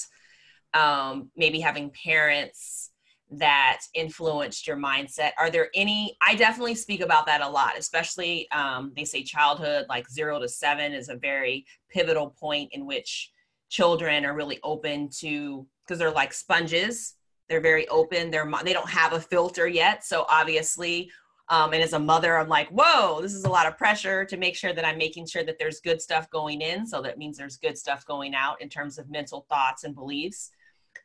um, 0.72 1.30
maybe 1.36 1.60
having 1.60 1.90
parents 1.90 2.90
that 3.32 3.80
influenced 3.94 4.66
your 4.66 4.76
mindset. 4.76 5.30
Are 5.38 5.50
there 5.50 5.68
any 5.74 6.16
i 6.20 6.34
definitely 6.34 6.74
speak 6.74 7.00
about 7.00 7.24
that 7.24 7.40
a 7.40 7.48
lot 7.48 7.78
especially 7.78 8.46
um, 8.50 8.92
they 8.94 9.06
say 9.06 9.22
childhood 9.22 9.86
like 9.88 10.06
zero 10.10 10.38
to 10.38 10.46
seven 10.46 10.92
is 10.92 11.08
a 11.08 11.16
very 11.16 11.64
pivotal 11.90 12.36
point 12.38 12.68
in 12.72 12.84
which 12.84 13.32
children 13.72 14.26
are 14.26 14.34
really 14.34 14.60
open 14.62 15.08
to 15.08 15.66
because 15.84 15.98
they're 15.98 16.10
like 16.10 16.32
sponges. 16.32 17.14
They're 17.48 17.60
very 17.60 17.88
open. 17.88 18.30
They're 18.30 18.50
they 18.64 18.72
don't 18.72 18.88
have 18.88 19.14
a 19.14 19.20
filter 19.20 19.66
yet. 19.66 20.04
So 20.04 20.26
obviously 20.28 21.10
um, 21.48 21.72
and 21.72 21.82
as 21.82 21.92
a 21.92 21.98
mother, 21.98 22.38
I'm 22.38 22.48
like, 22.48 22.68
whoa, 22.68 23.20
this 23.20 23.34
is 23.34 23.44
a 23.44 23.50
lot 23.50 23.66
of 23.66 23.76
pressure 23.76 24.24
to 24.24 24.36
make 24.36 24.56
sure 24.56 24.72
that 24.72 24.84
I'm 24.84 24.96
making 24.96 25.26
sure 25.26 25.44
that 25.44 25.58
there's 25.58 25.80
good 25.80 26.00
stuff 26.00 26.30
going 26.30 26.60
in. 26.60 26.86
So 26.86 27.02
that 27.02 27.18
means 27.18 27.36
there's 27.36 27.56
good 27.56 27.76
stuff 27.76 28.06
going 28.06 28.34
out 28.34 28.60
in 28.62 28.68
terms 28.68 28.98
of 28.98 29.10
mental 29.10 29.44
thoughts 29.48 29.84
and 29.84 29.94
beliefs. 29.94 30.50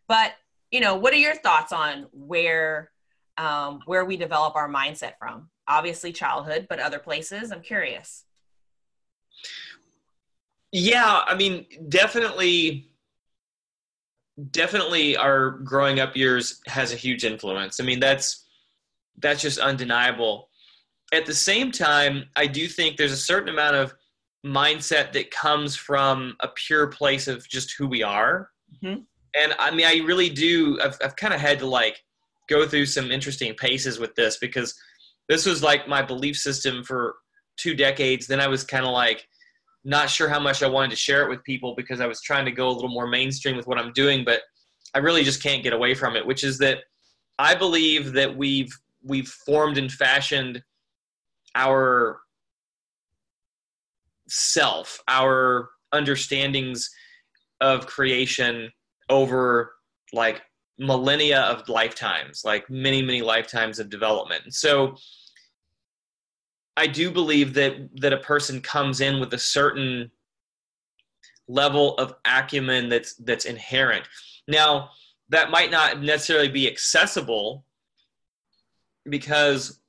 But, 0.08 0.34
you 0.71 0.80
know, 0.80 0.95
what 0.95 1.13
are 1.13 1.17
your 1.17 1.36
thoughts 1.36 1.73
on 1.73 2.08
where 2.12 2.91
um, 3.38 3.82
where 3.86 4.06
we 4.06 4.17
develop 4.17 4.56
our 4.56 4.69
mindset 4.69 5.13
from? 5.19 5.50
Obviously, 5.67 6.13
childhood, 6.13 6.67
but 6.69 6.80
other 6.80 7.00
places. 7.00 7.52
I'm 7.52 7.62
curious. 7.62 8.23
Yeah, 10.71 11.21
I 11.26 11.36
mean, 11.36 11.65
definitely 11.89 12.91
definitely 14.52 15.17
our 15.17 15.50
growing 15.50 16.00
up 16.00 16.15
years 16.15 16.62
has 16.67 16.93
a 16.93 16.95
huge 16.95 17.26
influence. 17.26 17.80
I 17.80 17.84
mean, 17.84 18.00
that's 18.00 18.45
that's 19.17 19.41
just 19.41 19.60
undeniable. 19.60 20.49
at 21.13 21.25
the 21.25 21.34
same 21.34 21.71
time, 21.71 22.25
I 22.36 22.47
do 22.47 22.67
think 22.67 22.97
there's 22.97 23.13
a 23.13 23.17
certain 23.17 23.49
amount 23.49 23.77
of 23.77 23.93
mindset 24.45 25.13
that 25.13 25.32
comes 25.32 25.75
from 25.75 26.36
a 26.41 26.49
pure 26.49 26.88
place 26.88 27.27
of 27.27 27.47
just 27.47 27.75
who 27.77 27.88
we 27.88 28.03
are. 28.03 28.49
Mm-hmm. 28.84 29.01
And 29.36 29.56
I 29.60 29.71
mean, 29.71 29.86
I 29.86 30.06
really 30.06 30.30
do. 30.30 30.80
I've, 30.82 30.97
I've 31.03 31.15
kind 31.15 31.34
of 31.34 31.39
had 31.39 31.60
to 31.60 31.65
like 31.65 32.03
go 32.49 32.67
through 32.67 32.86
some 32.88 33.12
interesting 33.12 33.53
paces 33.53 33.99
with 33.99 34.15
this 34.15 34.38
because 34.38 34.75
this 35.30 35.45
was 35.45 35.63
like 35.63 35.88
my 35.88 36.01
belief 36.01 36.38
system 36.38 36.84
for 36.84 37.15
two 37.58 37.75
decades. 37.75 38.27
Then 38.27 38.39
I 38.39 38.47
was 38.47 38.63
kind 38.63 38.86
of 38.86 38.91
like 38.91 39.27
not 39.84 40.10
sure 40.10 40.30
how 40.30 40.39
much 40.39 40.63
I 40.63 40.67
wanted 40.67 40.91
to 40.91 40.97
share 40.97 41.23
it 41.23 41.30
with 41.30 41.43
people 41.43 41.73
because 41.75 42.01
I 42.01 42.08
was 42.08 42.21
trying 42.21 42.45
to 42.45 42.51
go 42.51 42.69
a 42.69 42.71
little 42.71 42.89
more 42.89 43.08
mainstream 43.08 43.56
with 43.56 43.67
what 43.67 43.77
I'm 43.77 43.93
doing, 43.93 44.23
but 44.25 44.41
I 44.93 44.99
really 44.99 45.23
just 45.23 45.43
can't 45.43 45.63
get 45.63 45.73
away 45.73 45.93
from 45.93 46.15
it, 46.15 46.25
which 46.25 46.43
is 46.43 46.58
that 46.60 46.80
I 47.39 47.53
believe 47.53 48.13
that 48.13 48.36
we've 48.36 48.75
we've 49.07 49.27
formed 49.27 49.77
and 49.77 49.91
fashioned 49.91 50.61
our 51.55 52.19
self, 54.27 55.01
our 55.07 55.69
understandings 55.93 56.89
of 57.61 57.87
creation 57.87 58.69
over 59.09 59.73
like 60.13 60.41
millennia 60.77 61.41
of 61.41 61.67
lifetimes, 61.69 62.43
like 62.45 62.69
many, 62.69 63.01
many 63.01 63.21
lifetimes 63.21 63.79
of 63.79 63.89
development. 63.89 64.53
So 64.53 64.95
I 66.75 66.85
do 66.85 67.09
believe 67.09 67.53
that 67.55 67.73
that 67.95 68.13
a 68.13 68.17
person 68.17 68.61
comes 68.61 69.01
in 69.01 69.19
with 69.19 69.33
a 69.33 69.39
certain 69.39 70.11
level 71.47 71.95
of 71.95 72.13
acumen 72.25 72.89
that's 72.89 73.15
that's 73.15 73.45
inherent. 73.45 74.07
Now, 74.47 74.91
that 75.29 75.49
might 75.49 75.71
not 75.71 76.01
necessarily 76.01 76.49
be 76.49 76.67
accessible 76.67 77.65
because 79.09 79.79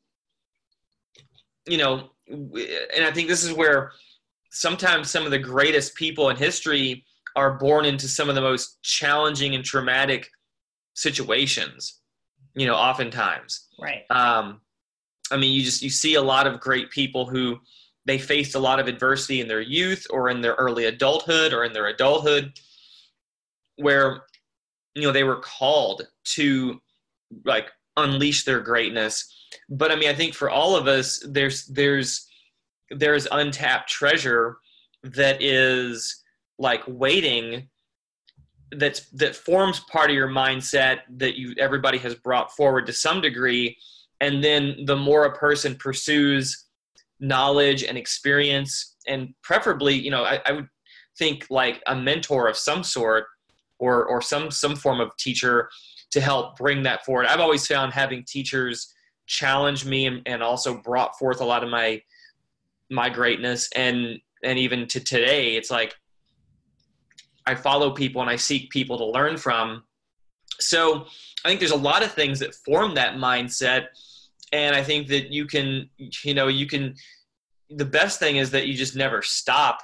you 1.67 1.77
know, 1.77 2.11
and 2.29 3.05
I 3.05 3.11
think 3.13 3.29
this 3.29 3.45
is 3.45 3.53
where 3.53 3.93
sometimes 4.51 5.11
some 5.11 5.25
of 5.25 5.31
the 5.31 5.39
greatest 5.39 5.95
people 5.95 6.31
in 6.31 6.37
history 6.37 7.05
are 7.37 7.59
born 7.59 7.85
into 7.85 8.09
some 8.09 8.29
of 8.29 8.35
the 8.35 8.41
most 8.41 8.83
challenging 8.83 9.55
and 9.55 9.65
traumatic 9.65 10.29
situations 10.95 11.99
you 12.59 12.67
know 12.67 12.75
oftentimes. 12.75 13.69
Right. 13.81 14.03
Um 14.11 14.61
i 15.31 15.37
mean 15.37 15.53
you 15.53 15.63
just 15.63 15.83
you 15.83 15.91
see 15.91 16.15
a 16.15 16.23
lot 16.23 16.47
of 16.47 16.59
great 16.61 16.91
people 16.91 17.27
who 17.27 17.59
they 18.07 18.19
faced 18.19 18.55
a 18.55 18.59
lot 18.59 18.81
of 18.81 18.89
adversity 18.89 19.43
in 19.43 19.49
their 19.49 19.61
youth 19.61 20.07
or 20.09 20.31
in 20.31 20.41
their 20.41 20.55
early 20.55 20.87
adulthood 20.87 21.53
or 21.53 21.65
in 21.65 21.73
their 21.75 21.89
adulthood 21.89 22.53
where 23.77 24.23
you 24.95 25.03
know 25.03 25.13
they 25.13 25.25
were 25.25 25.41
called 25.41 26.03
to 26.25 26.81
like 27.45 27.67
unleash 27.99 28.45
their 28.45 28.61
greatness. 28.61 29.35
But 29.71 29.91
i 29.91 29.97
mean 29.97 30.11
i 30.11 30.15
think 30.15 30.35
for 30.35 30.51
all 30.51 30.77
of 30.77 30.87
us 30.87 31.25
there's 31.27 31.67
there's 31.67 32.27
there's 32.91 33.27
untapped 33.31 33.89
treasure 33.89 34.59
that 35.03 35.43
is 35.43 36.23
like 36.59 36.83
waiting 36.87 37.69
that's 38.73 39.09
that 39.11 39.35
forms 39.35 39.81
part 39.91 40.11
of 40.11 40.17
your 40.17 40.29
mindset 40.29 40.99
that 41.17 41.39
you 41.39 41.55
everybody 41.59 41.99
has 41.99 42.15
brought 42.15 42.53
forward 42.53 42.87
to 42.87 42.93
some 42.93 43.21
degree. 43.21 43.77
And 44.21 44.43
then 44.43 44.85
the 44.85 44.97
more 44.97 45.25
a 45.25 45.37
person 45.37 45.77
pursues 45.77 46.67
knowledge 47.21 47.83
and 47.83 47.97
experience 47.97 48.97
and 49.07 49.35
preferably 49.43 49.95
you 49.95 50.11
know 50.11 50.25
I, 50.25 50.41
I 50.47 50.53
would 50.53 50.69
think 51.19 51.47
like 51.51 51.83
a 51.87 51.97
mentor 51.97 52.47
of 52.49 52.57
some 52.57 52.85
sort 52.85 53.25
or 53.79 54.05
or 54.05 54.21
some 54.21 54.51
some 54.51 54.77
form 54.77 55.01
of 55.01 55.17
teacher 55.17 55.69
to 56.11 56.21
help 56.21 56.57
bring 56.57 56.83
that 56.85 57.05
forward. 57.05 57.27
I've 57.27 57.41
always 57.41 57.67
found 57.67 57.93
having 57.93 58.25
teachers 58.25 58.95
challenge 59.27 59.85
me 59.85 60.07
and, 60.07 60.23
and 60.27 60.43
also 60.43 60.79
brought 60.79 61.19
forth 61.19 61.41
a 61.41 61.45
lot 61.45 61.63
of 61.63 61.71
my 61.71 62.03
my 62.91 63.09
greatness. 63.09 63.69
And 63.77 64.19
and 64.43 64.59
even 64.59 64.87
to 64.87 65.01
today 65.01 65.57
it's 65.57 65.71
like 65.71 65.95
i 67.47 67.55
follow 67.55 67.91
people 67.91 68.21
and 68.21 68.31
i 68.31 68.37
seek 68.37 68.71
people 68.71 68.99
to 68.99 69.05
learn 69.05 69.37
from. 69.37 69.85
So 70.59 71.07
i 71.45 71.49
think 71.49 71.61
there's 71.61 71.73
a 71.73 71.77
lot 71.77 72.03
of 72.03 72.13
things 72.13 72.39
that 72.41 72.55
form 72.55 72.95
that 72.95 73.17
mindset. 73.17 73.87
And 74.53 74.75
i 74.75 74.83
think 74.83 75.09
that 75.09 75.31
you 75.31 75.45
can 75.47 75.91
you 76.25 76.35
know 76.35 76.49
you 76.49 76.67
can 76.67 76.95
the 77.71 77.85
best 77.85 78.19
thing 78.19 78.37
is 78.37 78.51
that 78.53 78.67
you 78.67 78.73
just 78.73 78.97
never 78.97 79.21
stop 79.21 79.81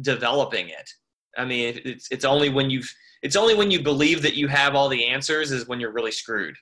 developing 0.00 0.68
it. 0.70 0.90
I 1.38 1.44
mean 1.44 1.80
it's 1.84 2.08
it's 2.10 2.24
only 2.24 2.48
when 2.48 2.68
you've 2.68 2.92
it's 3.22 3.36
only 3.36 3.54
when 3.54 3.70
you 3.70 3.82
believe 3.82 4.22
that 4.22 4.34
you 4.34 4.48
have 4.48 4.74
all 4.74 4.88
the 4.88 5.06
answers 5.06 5.52
is 5.52 5.66
when 5.66 5.80
you're 5.80 5.92
really 5.92 6.12
screwed 6.12 6.54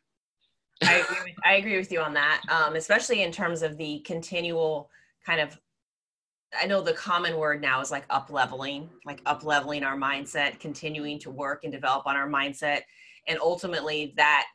I, 0.83 0.95
agree 0.95 1.17
with, 1.25 1.35
I 1.45 1.55
agree 1.55 1.79
with 1.79 1.93
you 1.93 2.01
on 2.01 2.15
that 2.15 2.43
um, 2.51 2.77
especially 2.77 3.23
in 3.23 3.33
terms 3.33 3.63
of 3.63 3.77
the 3.77 4.01
continual 4.01 4.91
kind 5.27 5.41
of 5.41 5.59
I 6.61 6.67
know 6.67 6.81
the 6.81 6.93
common 6.93 7.37
word 7.37 7.61
now 7.61 7.81
is 7.81 7.91
like 7.91 8.05
up 8.11 8.31
leveling, 8.31 8.89
like 9.05 9.21
up 9.27 9.45
leveling 9.45 9.83
our 9.83 9.97
mindset, 9.97 10.61
continuing 10.61 11.19
to 11.21 11.31
work 11.31 11.65
and 11.65 11.73
develop 11.73 12.07
on 12.07 12.17
our 12.17 12.29
mindset. 12.29 12.83
And 13.27 13.39
ultimately 13.41 14.15
that 14.17 14.47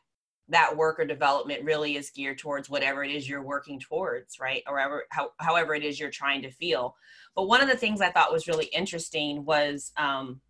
that 0.48 0.76
work 0.76 0.98
or 0.98 1.04
development 1.04 1.62
really 1.62 1.96
is 1.96 2.10
geared 2.10 2.38
towards 2.38 2.68
whatever 2.68 3.04
it 3.04 3.10
is 3.12 3.28
you're 3.28 3.42
working 3.42 3.78
towards, 3.78 4.40
right? 4.40 4.64
Or 4.66 4.78
however, 4.78 5.04
how, 5.10 5.30
however 5.38 5.76
it 5.76 5.84
is 5.84 6.00
you're 6.00 6.10
trying 6.10 6.42
to 6.42 6.50
feel. 6.50 6.96
But 7.36 7.46
one 7.46 7.60
of 7.60 7.68
the 7.68 7.76
things 7.76 8.00
I 8.00 8.10
thought 8.10 8.32
was 8.32 8.48
really 8.48 8.66
interesting 8.66 9.44
was 9.44 9.92
um, 9.96 10.40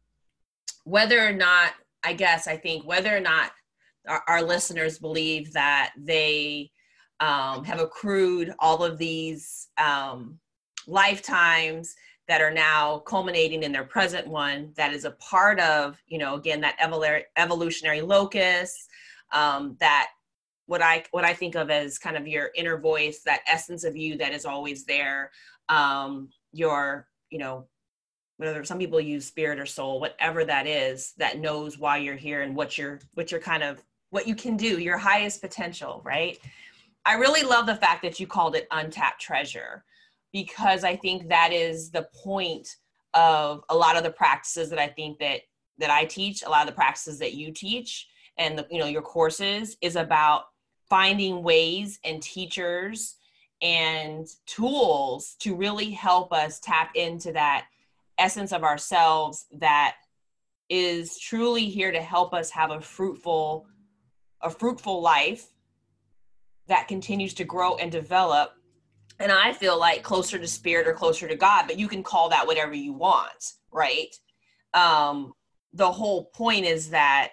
whether 0.84 1.26
or 1.26 1.32
not, 1.32 1.72
I 2.04 2.12
guess, 2.12 2.46
I 2.46 2.56
think 2.56 2.86
whether 2.86 3.14
or 3.14 3.20
not 3.20 3.52
our, 4.08 4.22
our 4.26 4.42
listeners 4.42 4.98
believe 4.98 5.52
that 5.52 5.92
they 5.96 6.70
um, 7.20 7.64
have 7.64 7.80
accrued 7.80 8.54
all 8.58 8.82
of 8.82 8.98
these 8.98 9.68
um, 9.78 10.38
lifetimes 10.86 11.94
that 12.28 12.40
are 12.40 12.52
now 12.52 12.98
culminating 13.00 13.62
in 13.62 13.72
their 13.72 13.84
present 13.84 14.26
one 14.26 14.72
that 14.76 14.92
is 14.92 15.04
a 15.04 15.10
part 15.12 15.58
of 15.60 16.00
you 16.06 16.16
know 16.16 16.36
again 16.36 16.60
that 16.60 16.78
evolutionary 17.36 18.00
locus 18.00 18.86
um, 19.32 19.76
that 19.80 20.10
what 20.66 20.80
i 20.80 21.04
what 21.10 21.24
i 21.24 21.34
think 21.34 21.56
of 21.56 21.70
as 21.70 21.98
kind 21.98 22.16
of 22.16 22.26
your 22.26 22.50
inner 22.54 22.78
voice 22.78 23.22
that 23.24 23.40
essence 23.50 23.84
of 23.84 23.96
you 23.96 24.16
that 24.16 24.32
is 24.32 24.46
always 24.46 24.84
there 24.84 25.30
um, 25.68 26.28
your 26.52 27.06
you 27.30 27.38
know 27.38 27.66
whether 28.40 28.64
some 28.64 28.78
people 28.78 29.00
use 29.00 29.26
spirit 29.26 29.58
or 29.58 29.66
soul 29.66 30.00
whatever 30.00 30.44
that 30.44 30.66
is 30.66 31.12
that 31.18 31.38
knows 31.38 31.78
why 31.78 31.98
you're 31.98 32.16
here 32.16 32.42
and 32.42 32.56
what 32.56 32.78
you're 32.78 32.98
what 33.14 33.30
you're 33.30 33.40
kind 33.40 33.62
of 33.62 33.82
what 34.10 34.26
you 34.26 34.34
can 34.34 34.56
do 34.56 34.78
your 34.78 34.98
highest 34.98 35.40
potential 35.40 36.00
right? 36.04 36.38
I 37.04 37.14
really 37.14 37.42
love 37.42 37.66
the 37.66 37.76
fact 37.76 38.02
that 38.02 38.20
you 38.20 38.26
called 38.26 38.56
it 38.56 38.66
untapped 38.70 39.20
treasure 39.20 39.84
because 40.32 40.84
I 40.84 40.96
think 40.96 41.28
that 41.28 41.52
is 41.52 41.90
the 41.90 42.08
point 42.14 42.76
of 43.14 43.62
a 43.68 43.76
lot 43.76 43.96
of 43.96 44.02
the 44.02 44.10
practices 44.10 44.70
that 44.70 44.78
I 44.78 44.86
think 44.86 45.18
that 45.18 45.40
that 45.78 45.90
I 45.90 46.04
teach, 46.04 46.42
a 46.42 46.48
lot 46.50 46.62
of 46.62 46.66
the 46.66 46.74
practices 46.74 47.18
that 47.20 47.34
you 47.34 47.52
teach 47.52 48.08
and 48.36 48.58
the, 48.58 48.66
you 48.70 48.78
know 48.78 48.86
your 48.86 49.02
courses 49.02 49.76
is 49.80 49.96
about 49.96 50.44
finding 50.88 51.42
ways 51.42 51.98
and 52.04 52.22
teachers 52.22 53.16
and 53.62 54.26
tools 54.46 55.36
to 55.40 55.54
really 55.54 55.90
help 55.90 56.32
us 56.32 56.60
tap 56.60 56.90
into 56.94 57.32
that 57.32 57.66
essence 58.20 58.52
of 58.52 58.62
ourselves 58.62 59.46
that 59.52 59.96
is 60.68 61.18
truly 61.18 61.66
here 61.66 61.90
to 61.90 62.00
help 62.00 62.32
us 62.32 62.50
have 62.50 62.70
a 62.70 62.80
fruitful 62.80 63.66
a 64.42 64.48
fruitful 64.50 65.02
life 65.02 65.46
that 66.66 66.88
continues 66.88 67.34
to 67.34 67.44
grow 67.44 67.76
and 67.76 67.92
develop. 67.92 68.52
And 69.18 69.30
i 69.30 69.52
feel 69.52 69.78
like 69.78 70.02
closer 70.02 70.38
to 70.38 70.46
spirit 70.46 70.86
or 70.86 70.94
closer 70.94 71.28
to 71.28 71.36
god 71.36 71.66
but 71.66 71.78
you 71.78 71.88
can 71.88 72.02
call 72.02 72.30
that 72.30 72.46
whatever 72.46 72.74
you 72.74 72.92
want 72.92 73.52
right? 73.72 74.14
Um 74.72 75.32
the 75.72 75.90
whole 75.90 76.24
point 76.34 76.64
is 76.66 76.90
that 76.90 77.30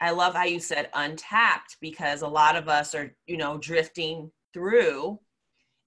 i 0.00 0.10
love 0.10 0.34
how 0.34 0.44
you 0.44 0.60
said 0.60 0.90
untapped 0.94 1.76
because 1.80 2.22
a 2.22 2.28
lot 2.28 2.56
of 2.56 2.68
us 2.68 2.94
are 2.94 3.14
you 3.26 3.36
know 3.36 3.58
drifting 3.58 4.30
through 4.54 5.18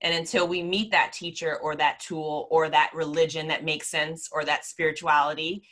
and 0.06 0.14
until 0.14 0.48
we 0.48 0.62
meet 0.62 0.92
that 0.92 1.12
teacher 1.12 1.58
or 1.58 1.76
that 1.76 2.00
tool 2.00 2.48
or 2.52 2.70
that 2.70 2.92
religion 2.94 3.48
that 3.48 3.66
makes 3.66 3.88
sense 3.90 4.30
or 4.32 4.46
that 4.46 4.64
spirituality 4.64 5.68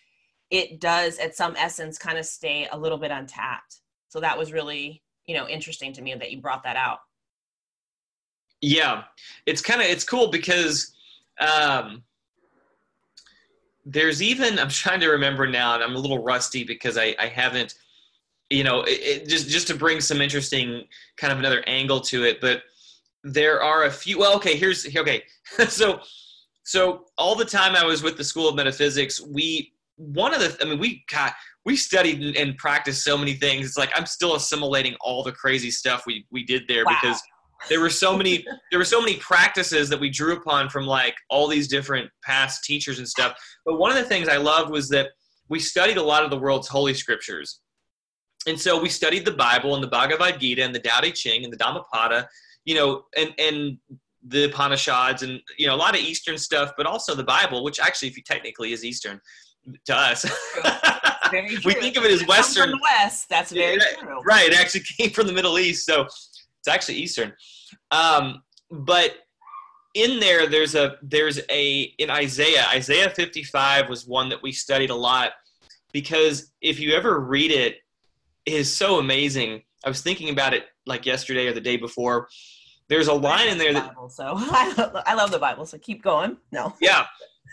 it 0.49 0.81
does 0.81 1.17
at 1.19 1.35
some 1.35 1.55
essence 1.55 1.97
kind 1.97 2.17
of 2.17 2.25
stay 2.25 2.67
a 2.71 2.77
little 2.77 2.97
bit 2.97 3.09
untapped. 3.09 3.79
So 4.09 4.19
that 4.19 4.37
was 4.37 4.51
really 4.51 5.01
you 5.25 5.35
know 5.37 5.47
interesting 5.47 5.93
to 5.93 6.01
me 6.01 6.13
that 6.15 6.31
you 6.31 6.41
brought 6.41 6.63
that 6.63 6.75
out. 6.75 6.99
Yeah. 8.61 9.03
It's 9.45 9.61
kind 9.61 9.81
of 9.81 9.87
it's 9.87 10.03
cool 10.03 10.29
because 10.29 10.93
um 11.39 12.03
there's 13.85 14.21
even 14.21 14.59
i'm 14.59 14.69
trying 14.69 14.99
to 14.99 15.09
remember 15.09 15.47
now 15.47 15.73
and 15.73 15.83
i'm 15.83 15.95
a 15.95 15.99
little 15.99 16.23
rusty 16.23 16.63
because 16.63 16.95
i 16.95 17.15
i 17.19 17.25
haven't 17.25 17.73
you 18.51 18.63
know 18.63 18.83
it, 18.83 18.99
it, 19.01 19.27
just 19.27 19.49
just 19.49 19.65
to 19.67 19.75
bring 19.75 19.99
some 19.99 20.21
interesting 20.21 20.83
kind 21.17 21.33
of 21.33 21.39
another 21.39 21.63
angle 21.65 21.99
to 21.99 22.23
it 22.23 22.39
but 22.39 22.61
there 23.23 23.61
are 23.61 23.85
a 23.85 23.91
few 23.91 24.19
well 24.19 24.35
okay 24.35 24.55
here's 24.55 24.85
okay 24.95 25.23
so 25.67 25.99
so 26.63 27.05
all 27.17 27.35
the 27.35 27.45
time 27.45 27.75
i 27.75 27.85
was 27.85 28.03
with 28.03 28.17
the 28.17 28.23
school 28.23 28.49
of 28.49 28.55
metaphysics 28.55 29.21
we 29.21 29.71
one 29.95 30.33
of 30.33 30.39
the 30.39 30.57
i 30.61 30.65
mean 30.65 30.79
we 30.79 31.03
got 31.09 31.33
we 31.65 31.75
studied 31.75 32.35
and 32.35 32.57
practiced 32.57 33.03
so 33.03 33.17
many 33.17 33.33
things. 33.33 33.65
It's 33.65 33.77
like 33.77 33.91
I'm 33.95 34.05
still 34.05 34.35
assimilating 34.35 34.95
all 35.01 35.23
the 35.23 35.31
crazy 35.31 35.71
stuff 35.71 36.03
we 36.05 36.25
we 36.31 36.43
did 36.43 36.63
there 36.67 36.83
wow. 36.85 36.97
because 37.01 37.21
there 37.69 37.79
were 37.79 37.89
so 37.89 38.17
many 38.17 38.45
there 38.71 38.79
were 38.79 38.85
so 38.85 38.99
many 38.99 39.17
practices 39.17 39.89
that 39.89 39.99
we 39.99 40.09
drew 40.09 40.35
upon 40.35 40.69
from 40.69 40.85
like 40.85 41.15
all 41.29 41.47
these 41.47 41.67
different 41.67 42.09
past 42.23 42.63
teachers 42.63 42.99
and 42.99 43.07
stuff. 43.07 43.37
But 43.65 43.77
one 43.77 43.91
of 43.91 43.97
the 43.97 44.03
things 44.03 44.27
I 44.27 44.37
loved 44.37 44.71
was 44.71 44.89
that 44.89 45.09
we 45.49 45.59
studied 45.59 45.97
a 45.97 46.03
lot 46.03 46.23
of 46.23 46.29
the 46.29 46.37
world's 46.39 46.67
holy 46.67 46.93
scriptures. 46.93 47.59
And 48.45 48.59
so 48.59 48.81
we 48.81 48.89
studied 48.89 49.23
the 49.23 49.31
Bible 49.31 49.73
and 49.75 49.83
the 49.83 49.87
Bhagavad 49.87 50.39
Gita 50.39 50.63
and 50.63 50.75
the 50.75 50.79
Tao 50.79 50.99
Te 50.99 51.13
Ching 51.13 51.45
and 51.45 51.53
the 51.53 51.57
Dhammapada, 51.57 52.27
you 52.65 52.75
know, 52.75 53.05
and 53.17 53.33
and 53.37 53.77
the 54.25 54.45
Upanishads 54.45 55.23
and 55.23 55.41
you 55.57 55.67
know 55.67 55.75
a 55.75 55.77
lot 55.77 55.95
of 55.95 56.01
Eastern 56.01 56.37
stuff, 56.37 56.71
but 56.77 56.85
also 56.85 57.15
the 57.15 57.23
Bible, 57.23 57.63
which 57.63 57.79
actually, 57.79 58.07
if 58.07 58.17
you 58.17 58.23
technically 58.23 58.73
is 58.73 58.83
Eastern 58.83 59.19
to 59.85 59.95
us, 59.95 60.25
we 61.31 61.73
think 61.73 61.97
of 61.97 62.03
it 62.03 62.11
as 62.11 62.25
Western. 62.25 62.63
From 62.63 62.71
the 62.71 62.79
West, 62.81 63.29
that's 63.29 63.51
very 63.51 63.77
yeah, 63.77 63.99
true. 63.99 64.21
Right, 64.23 64.49
it 64.49 64.59
actually 64.59 64.83
came 64.97 65.09
from 65.09 65.27
the 65.27 65.33
Middle 65.33 65.59
East, 65.59 65.85
so 65.85 66.01
it's 66.01 66.67
actually 66.67 66.95
Eastern. 66.95 67.33
Um, 67.91 68.43
but 68.71 69.15
in 69.93 70.19
there, 70.19 70.47
there's 70.47 70.75
a 70.75 70.97
there's 71.01 71.39
a 71.49 71.93
in 71.97 72.09
Isaiah. 72.09 72.65
Isaiah 72.73 73.09
55 73.09 73.89
was 73.89 74.07
one 74.07 74.29
that 74.29 74.41
we 74.41 74.51
studied 74.51 74.89
a 74.89 74.95
lot 74.95 75.31
because 75.91 76.51
if 76.61 76.79
you 76.79 76.93
ever 76.93 77.19
read 77.19 77.51
it, 77.51 77.77
it 78.45 78.53
is 78.53 78.75
so 78.75 78.99
amazing. 78.99 79.61
I 79.85 79.89
was 79.89 80.01
thinking 80.01 80.29
about 80.29 80.53
it 80.53 80.65
like 80.85 81.05
yesterday 81.05 81.47
or 81.47 81.53
the 81.53 81.61
day 81.61 81.77
before 81.77 82.27
there's 82.89 83.07
a 83.07 83.13
line 83.13 83.47
in 83.49 83.57
there 83.57 83.73
that 83.73 83.89
Bible, 83.89 84.09
so 84.09 84.33
I 84.37 85.13
love 85.15 85.31
the 85.31 85.39
Bible. 85.39 85.65
So 85.65 85.77
keep 85.77 86.03
going. 86.03 86.37
No. 86.51 86.73
Yeah. 86.81 87.05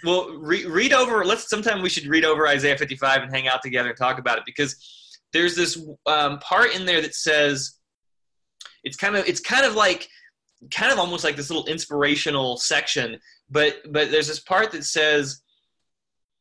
Well, 0.04 0.30
re- 0.38 0.66
read 0.66 0.92
over. 0.92 1.24
Let's 1.24 1.48
sometime 1.48 1.82
we 1.82 1.88
should 1.88 2.06
read 2.06 2.24
over 2.24 2.46
Isaiah 2.46 2.76
55 2.76 3.22
and 3.22 3.32
hang 3.32 3.48
out 3.48 3.62
together 3.62 3.90
and 3.90 3.98
talk 3.98 4.18
about 4.18 4.38
it 4.38 4.44
because 4.44 4.76
there's 5.32 5.54
this 5.54 5.82
um, 6.06 6.38
part 6.40 6.74
in 6.74 6.84
there 6.84 7.00
that 7.00 7.14
says 7.14 7.78
it's 8.82 8.96
kind 8.96 9.16
of 9.16 9.26
it's 9.28 9.40
kind 9.40 9.64
of 9.64 9.74
like 9.74 10.08
kind 10.70 10.92
of 10.92 10.98
almost 10.98 11.24
like 11.24 11.36
this 11.36 11.50
little 11.50 11.66
inspirational 11.66 12.56
section, 12.56 13.18
but 13.50 13.80
but 13.92 14.10
there's 14.10 14.28
this 14.28 14.40
part 14.40 14.72
that 14.72 14.84
says, 14.84 15.42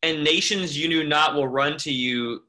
"And 0.04 0.24
nations 0.24 0.78
you 0.78 0.88
knew 0.88 1.04
not 1.04 1.36
will 1.36 1.48
run 1.48 1.78
to 1.78 1.92
you." 1.92 2.44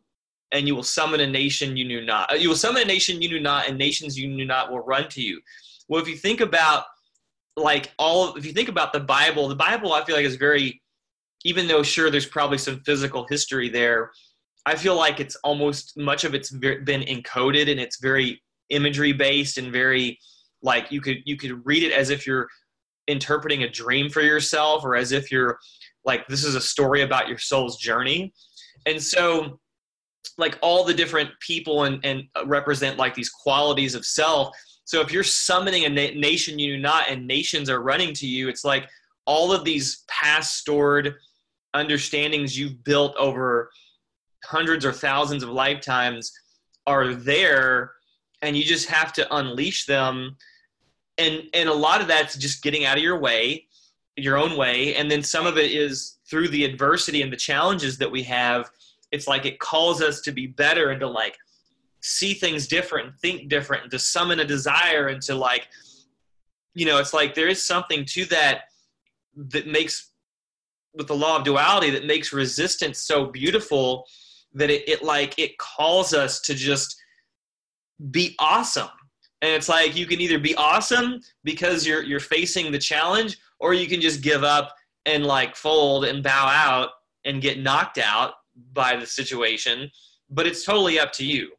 And 0.53 0.67
you 0.67 0.75
will 0.75 0.83
summon 0.83 1.21
a 1.21 1.27
nation 1.27 1.77
you 1.77 1.85
knew 1.85 2.05
not. 2.05 2.33
Uh, 2.33 2.37
you 2.37 2.49
will 2.49 2.57
summon 2.57 2.83
a 2.83 2.85
nation 2.87 3.23
you 3.23 3.29
knew 3.29 3.41
not, 3.41 3.69
and 3.69 3.79
nations 3.79 4.19
you 4.19 4.29
knew 4.29 4.45
not 4.45 4.71
will 4.71 4.81
run 4.81 5.09
to 5.11 5.23
you. 5.23 5.41
Well, 5.89 6.03
if 6.03 6.09
you 6.09 6.17
think 6.17 6.41
about 6.41 6.85
like 7.57 7.93
all, 7.99 8.35
if 8.37 8.45
you 8.45 8.53
think 8.53 8.69
about 8.69 8.93
the 8.93 9.01
Bible, 9.01 9.49
the 9.49 9.55
Bible 9.55 9.93
I 9.93 10.05
feel 10.05 10.17
like 10.17 10.25
is 10.25 10.37
very, 10.37 10.83
even 11.45 11.69
though 11.69 11.83
sure 11.83 12.11
there's 12.11 12.27
probably 12.27 12.59
some 12.59 12.81
physical 12.81 13.27
history 13.29 13.69
there, 13.69 14.11
I 14.67 14.77
feel 14.77 14.97
like 14.97 15.21
it's 15.21 15.37
almost 15.37 15.97
much 15.97 16.25
of 16.25 16.35
it's 16.35 16.51
been 16.51 17.03
encoded 17.03 17.71
and 17.71 17.81
it's 17.81 18.01
very 18.01 18.43
imagery 18.69 19.13
based 19.13 19.59
and 19.59 19.73
very 19.73 20.19
like 20.63 20.93
you 20.93 21.01
could 21.01 21.19
you 21.25 21.37
could 21.37 21.65
read 21.65 21.83
it 21.83 21.93
as 21.93 22.11
if 22.11 22.27
you're 22.27 22.49
interpreting 23.09 23.63
a 23.63 23.69
dream 23.69 24.09
for 24.09 24.21
yourself 24.21 24.85
or 24.85 24.95
as 24.95 25.13
if 25.13 25.33
you're 25.33 25.59
like 26.05 26.27
this 26.29 26.45
is 26.45 26.55
a 26.55 26.61
story 26.61 27.03
about 27.03 27.29
your 27.29 27.39
soul's 27.39 27.79
journey 27.79 28.33
and 28.87 29.03
so 29.03 29.59
like 30.39 30.59
all 30.63 30.85
the 30.85 30.95
different 30.95 31.31
people 31.41 31.85
and, 31.85 32.05
and 32.05 32.25
uh, 32.37 32.47
represent 32.47 32.97
like 32.97 33.15
these 33.15 33.31
qualities 33.31 33.95
of 33.95 34.05
self 34.05 34.55
so 34.91 35.01
if 35.01 35.13
you're 35.13 35.23
summoning 35.23 35.85
a 35.85 35.89
na- 35.89 36.19
nation 36.19 36.59
you 36.59 36.75
do 36.75 36.83
not, 36.83 37.09
and 37.09 37.25
nations 37.25 37.71
are 37.71 37.81
running 37.81 38.13
to 38.15 38.27
you, 38.27 38.49
it's 38.49 38.65
like 38.65 38.89
all 39.25 39.53
of 39.53 39.63
these 39.63 40.03
past 40.09 40.57
stored 40.57 41.15
understandings 41.75 42.59
you've 42.59 42.83
built 42.83 43.15
over 43.17 43.71
hundreds 44.45 44.85
or 44.85 44.91
thousands 44.91 45.45
of 45.45 45.49
lifetimes 45.49 46.33
are 46.89 47.15
there, 47.15 47.93
and 48.43 48.57
you 48.57 48.65
just 48.65 48.89
have 48.89 49.13
to 49.13 49.37
unleash 49.37 49.87
them. 49.87 50.37
And 51.19 51.45
and 51.55 51.69
a 51.69 51.73
lot 51.73 52.01
of 52.01 52.09
that's 52.09 52.37
just 52.37 52.65
getting 52.65 52.85
out 52.85 52.97
of 52.97 53.05
your 53.05 53.21
way, 53.21 53.69
your 54.17 54.37
own 54.37 54.57
way, 54.57 54.97
and 54.97 55.09
then 55.09 55.23
some 55.23 55.47
of 55.47 55.57
it 55.57 55.71
is 55.71 56.19
through 56.29 56.49
the 56.49 56.65
adversity 56.65 57.23
and 57.23 57.33
the 57.33 57.37
challenges 57.37 57.97
that 57.99 58.11
we 58.11 58.25
have. 58.25 58.69
It's 59.13 59.27
like 59.27 59.47
it 59.47 59.59
calls 59.59 60.03
us 60.03 60.21
to 60.23 60.33
be 60.33 60.47
better 60.47 60.91
and 60.91 61.01
to 61.01 61.09
like 61.09 61.37
see 62.03 62.35
things 62.35 62.67
different, 62.67 63.19
think 63.19 63.49
different, 63.49 63.85
and 63.85 63.91
to 63.93 63.99
summon 63.99 64.41
a 64.41 64.45
desire 64.45 65.09
and 65.09 65.21
to 65.23 65.35
like, 65.35 65.69
you 66.75 66.87
know, 66.87 66.99
it's 66.99 67.13
like 67.15 67.35
there 67.35 67.49
is 67.49 67.65
something 67.65 68.05
to 68.07 68.25
that 68.27 68.63
that 69.37 69.67
makes 69.67 70.11
with 70.95 71.07
the 71.07 71.15
law 71.15 71.37
of 71.37 71.45
duality 71.45 71.91
that 71.91 72.05
makes 72.05 72.33
resistance 72.33 72.99
so 72.99 73.27
beautiful 73.27 74.05
that 74.55 74.71
it, 74.71 74.89
it 74.89 75.05
like 75.05 75.39
it 75.39 75.57
calls 75.59 76.13
us 76.13 76.41
to 76.41 76.55
just 76.55 76.97
be 78.11 78.35
awesome. 78.39 78.89
And 79.43 79.53
it's 79.53 79.69
like 79.69 79.97
you 79.97 80.07
can 80.07 80.21
either 80.21 80.39
be 80.39 80.55
awesome 80.57 81.21
because 81.45 81.87
you're 81.87 82.03
you're 82.03 82.21
facing 82.21 82.73
the 82.73 82.79
challenge 82.79 83.39
or 83.59 83.75
you 83.75 83.87
can 83.87 84.01
just 84.01 84.21
give 84.21 84.43
up 84.43 84.75
and 85.07 85.25
like 85.25 85.57
fold 85.57 86.05
and 86.05 86.23
bow 86.23 86.47
out 86.47 86.91
and 87.25 87.41
get 87.41 87.61
knocked 87.61 87.99
out 87.99 88.35
by 88.73 88.97
the 88.97 89.07
situation 89.07 89.91
but 90.31 90.47
it's 90.47 90.65
totally 90.65 90.99
up 90.99 91.13
to 91.13 91.25
you 91.25 91.51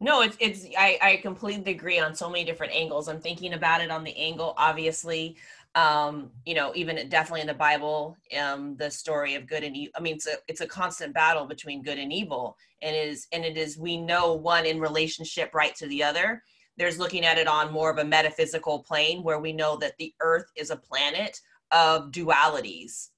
no, 0.00 0.22
it's 0.22 0.36
it's 0.38 0.64
I, 0.78 0.98
I 1.02 1.16
completely 1.16 1.72
agree 1.72 1.98
on 1.98 2.14
so 2.14 2.30
many 2.30 2.44
different 2.44 2.72
angles. 2.72 3.08
I'm 3.08 3.20
thinking 3.20 3.54
about 3.54 3.80
it 3.80 3.90
on 3.90 4.04
the 4.04 4.16
angle, 4.16 4.54
obviously, 4.56 5.36
um, 5.74 6.30
you 6.46 6.54
know, 6.54 6.72
even 6.74 7.08
definitely 7.08 7.40
in 7.40 7.46
the 7.48 7.54
Bible, 7.54 8.16
um, 8.40 8.76
the 8.76 8.90
story 8.90 9.34
of 9.34 9.46
good 9.46 9.64
and 9.64 9.76
evil. 9.76 9.92
I 9.96 10.00
mean, 10.00 10.14
it's 10.14 10.26
a 10.26 10.34
it's 10.46 10.60
a 10.60 10.66
constant 10.66 11.14
battle 11.14 11.46
between 11.46 11.82
good 11.82 11.98
and 11.98 12.12
evil, 12.12 12.56
and 12.80 12.94
it 12.94 13.08
is 13.08 13.26
and 13.32 13.44
it 13.44 13.56
is 13.56 13.76
we 13.76 13.96
know 13.96 14.34
one 14.34 14.66
in 14.66 14.78
relationship 14.78 15.52
right 15.52 15.74
to 15.76 15.88
the 15.88 16.04
other. 16.04 16.42
There's 16.76 16.98
looking 16.98 17.24
at 17.24 17.38
it 17.38 17.48
on 17.48 17.72
more 17.72 17.90
of 17.90 17.98
a 17.98 18.04
metaphysical 18.04 18.84
plane 18.84 19.24
where 19.24 19.40
we 19.40 19.52
know 19.52 19.76
that 19.78 19.96
the 19.98 20.14
Earth 20.20 20.46
is 20.56 20.70
a 20.70 20.76
planet 20.76 21.40
of 21.72 22.12
dualities 22.12 23.08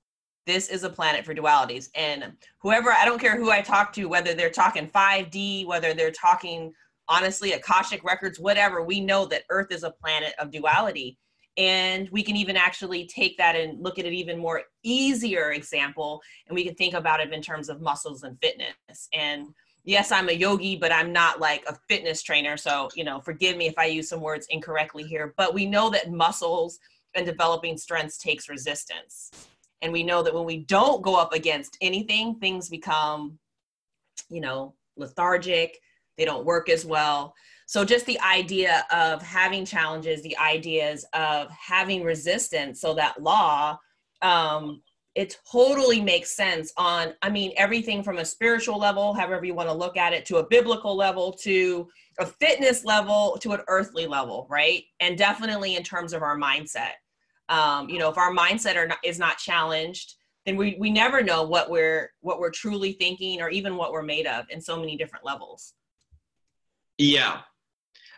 this 0.46 0.68
is 0.68 0.84
a 0.84 0.90
planet 0.90 1.24
for 1.24 1.34
dualities. 1.34 1.88
And 1.94 2.32
whoever 2.58 2.90
i 2.90 3.04
don't 3.04 3.20
care 3.20 3.36
who 3.36 3.50
i 3.50 3.60
talk 3.60 3.92
to 3.94 4.06
whether 4.06 4.34
they're 4.34 4.50
talking 4.50 4.88
5d 4.88 5.66
whether 5.66 5.94
they're 5.94 6.10
talking 6.10 6.72
honestly 7.08 7.52
akashic 7.52 8.04
records 8.04 8.38
whatever 8.38 8.82
we 8.82 9.00
know 9.00 9.26
that 9.26 9.42
earth 9.50 9.68
is 9.70 9.82
a 9.82 9.90
planet 9.90 10.32
of 10.38 10.50
duality. 10.50 11.18
And 11.56 12.08
we 12.10 12.22
can 12.22 12.36
even 12.36 12.56
actually 12.56 13.06
take 13.06 13.36
that 13.38 13.56
and 13.56 13.82
look 13.82 13.98
at 13.98 14.06
it 14.06 14.12
even 14.12 14.38
more 14.38 14.62
easier 14.84 15.52
example 15.52 16.22
and 16.46 16.54
we 16.54 16.64
can 16.64 16.74
think 16.74 16.94
about 16.94 17.20
it 17.20 17.32
in 17.32 17.42
terms 17.42 17.68
of 17.68 17.80
muscles 17.80 18.22
and 18.22 18.38
fitness. 18.40 19.08
And 19.12 19.48
yes 19.84 20.12
i'm 20.12 20.28
a 20.28 20.32
yogi 20.32 20.76
but 20.76 20.92
i'm 20.92 21.10
not 21.10 21.40
like 21.40 21.64
a 21.66 21.76
fitness 21.88 22.22
trainer. 22.22 22.56
So 22.56 22.88
you 22.94 23.04
know 23.04 23.20
forgive 23.20 23.56
me 23.56 23.66
if 23.66 23.78
i 23.78 23.86
use 23.86 24.08
some 24.08 24.20
words 24.20 24.46
incorrectly 24.50 25.04
here 25.04 25.34
but 25.36 25.54
we 25.54 25.66
know 25.66 25.90
that 25.90 26.10
muscles 26.10 26.78
and 27.14 27.26
developing 27.26 27.76
strengths 27.76 28.18
takes 28.18 28.48
resistance 28.48 29.48
and 29.82 29.92
we 29.92 30.02
know 30.02 30.22
that 30.22 30.34
when 30.34 30.44
we 30.44 30.58
don't 30.64 31.02
go 31.02 31.14
up 31.14 31.32
against 31.32 31.76
anything 31.80 32.34
things 32.36 32.68
become 32.68 33.38
you 34.28 34.40
know 34.40 34.74
lethargic. 35.00 35.78
They 36.16 36.24
don't 36.24 36.44
work 36.44 36.68
as 36.68 36.84
well. 36.84 37.34
So 37.66 37.84
just 37.84 38.04
the 38.06 38.20
idea 38.20 38.84
of 38.92 39.22
having 39.22 39.64
challenges 39.64 40.22
the 40.22 40.36
ideas 40.38 41.04
of 41.14 41.50
having 41.50 42.04
resistance 42.04 42.80
so 42.80 42.94
that 42.94 43.22
law 43.22 43.78
um, 44.22 44.82
it 45.16 45.36
totally 45.50 46.00
makes 46.00 46.36
sense 46.36 46.72
on 46.76 47.14
i 47.22 47.28
mean 47.28 47.52
everything 47.56 48.00
from 48.00 48.18
a 48.18 48.24
spiritual 48.24 48.78
level 48.78 49.12
however 49.12 49.44
you 49.44 49.54
want 49.54 49.68
to 49.68 49.74
look 49.74 49.96
at 49.96 50.12
it 50.12 50.24
to 50.24 50.36
a 50.36 50.46
biblical 50.46 50.96
level 50.96 51.32
to 51.32 51.88
a 52.20 52.26
fitness 52.26 52.84
level 52.84 53.36
to 53.40 53.52
an 53.52 53.60
earthly 53.66 54.06
level 54.06 54.46
right? 54.50 54.84
And 55.00 55.18
definitely 55.18 55.74
in 55.74 55.82
terms 55.82 56.12
of 56.12 56.22
our 56.22 56.36
mindset 56.36 56.92
um, 57.50 57.88
you 57.88 57.98
know 57.98 58.08
if 58.08 58.16
our 58.16 58.32
mindset 58.32 58.76
are 58.76 58.86
not, 58.86 58.98
is 59.04 59.18
not 59.18 59.36
challenged 59.36 60.14
then 60.46 60.56
we, 60.56 60.76
we 60.78 60.90
never 60.90 61.22
know 61.22 61.42
what 61.42 61.70
we're 61.70 62.12
what 62.20 62.38
we're 62.38 62.50
truly 62.50 62.92
thinking 62.92 63.40
or 63.40 63.50
even 63.50 63.76
what 63.76 63.92
we're 63.92 64.02
made 64.02 64.26
of 64.26 64.46
in 64.50 64.60
so 64.60 64.78
many 64.78 64.96
different 64.96 65.24
levels. 65.24 65.74
Yeah. 66.98 67.40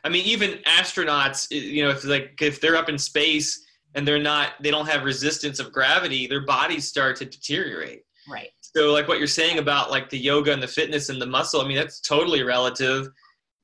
I 0.04 0.08
mean 0.08 0.24
even 0.24 0.58
astronauts 0.66 1.48
you 1.50 1.84
know 1.84 1.90
if 1.90 2.04
like 2.04 2.40
if 2.40 2.60
they're 2.60 2.76
up 2.76 2.88
in 2.88 2.98
space 2.98 3.64
and 3.94 4.06
they're 4.06 4.18
not 4.18 4.52
they 4.60 4.70
don't 4.70 4.88
have 4.88 5.04
resistance 5.04 5.58
of 5.58 5.72
gravity 5.72 6.26
their 6.26 6.44
bodies 6.44 6.88
start 6.88 7.16
to 7.16 7.24
deteriorate. 7.24 8.02
Right. 8.28 8.50
So 8.60 8.92
like 8.92 9.08
what 9.08 9.18
you're 9.18 9.26
saying 9.26 9.58
about 9.58 9.90
like 9.90 10.08
the 10.08 10.18
yoga 10.18 10.52
and 10.52 10.62
the 10.62 10.68
fitness 10.68 11.08
and 11.08 11.20
the 11.20 11.26
muscle 11.26 11.60
i 11.60 11.66
mean 11.66 11.76
that's 11.76 12.00
totally 12.00 12.42
relative. 12.42 13.08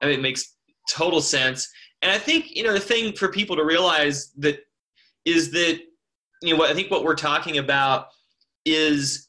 I 0.00 0.06
mean, 0.06 0.18
it 0.18 0.22
makes 0.22 0.56
total 0.88 1.20
sense. 1.20 1.68
And 2.02 2.10
i 2.10 2.18
think 2.18 2.54
you 2.54 2.62
know 2.64 2.72
the 2.72 2.80
thing 2.80 3.12
for 3.12 3.28
people 3.28 3.56
to 3.56 3.64
realize 3.64 4.32
that 4.38 4.60
is 5.28 5.50
that 5.52 5.80
you 6.42 6.52
know 6.52 6.56
what 6.56 6.70
I 6.70 6.74
think 6.74 6.90
what 6.90 7.04
we're 7.04 7.14
talking 7.14 7.58
about 7.58 8.08
is 8.64 9.28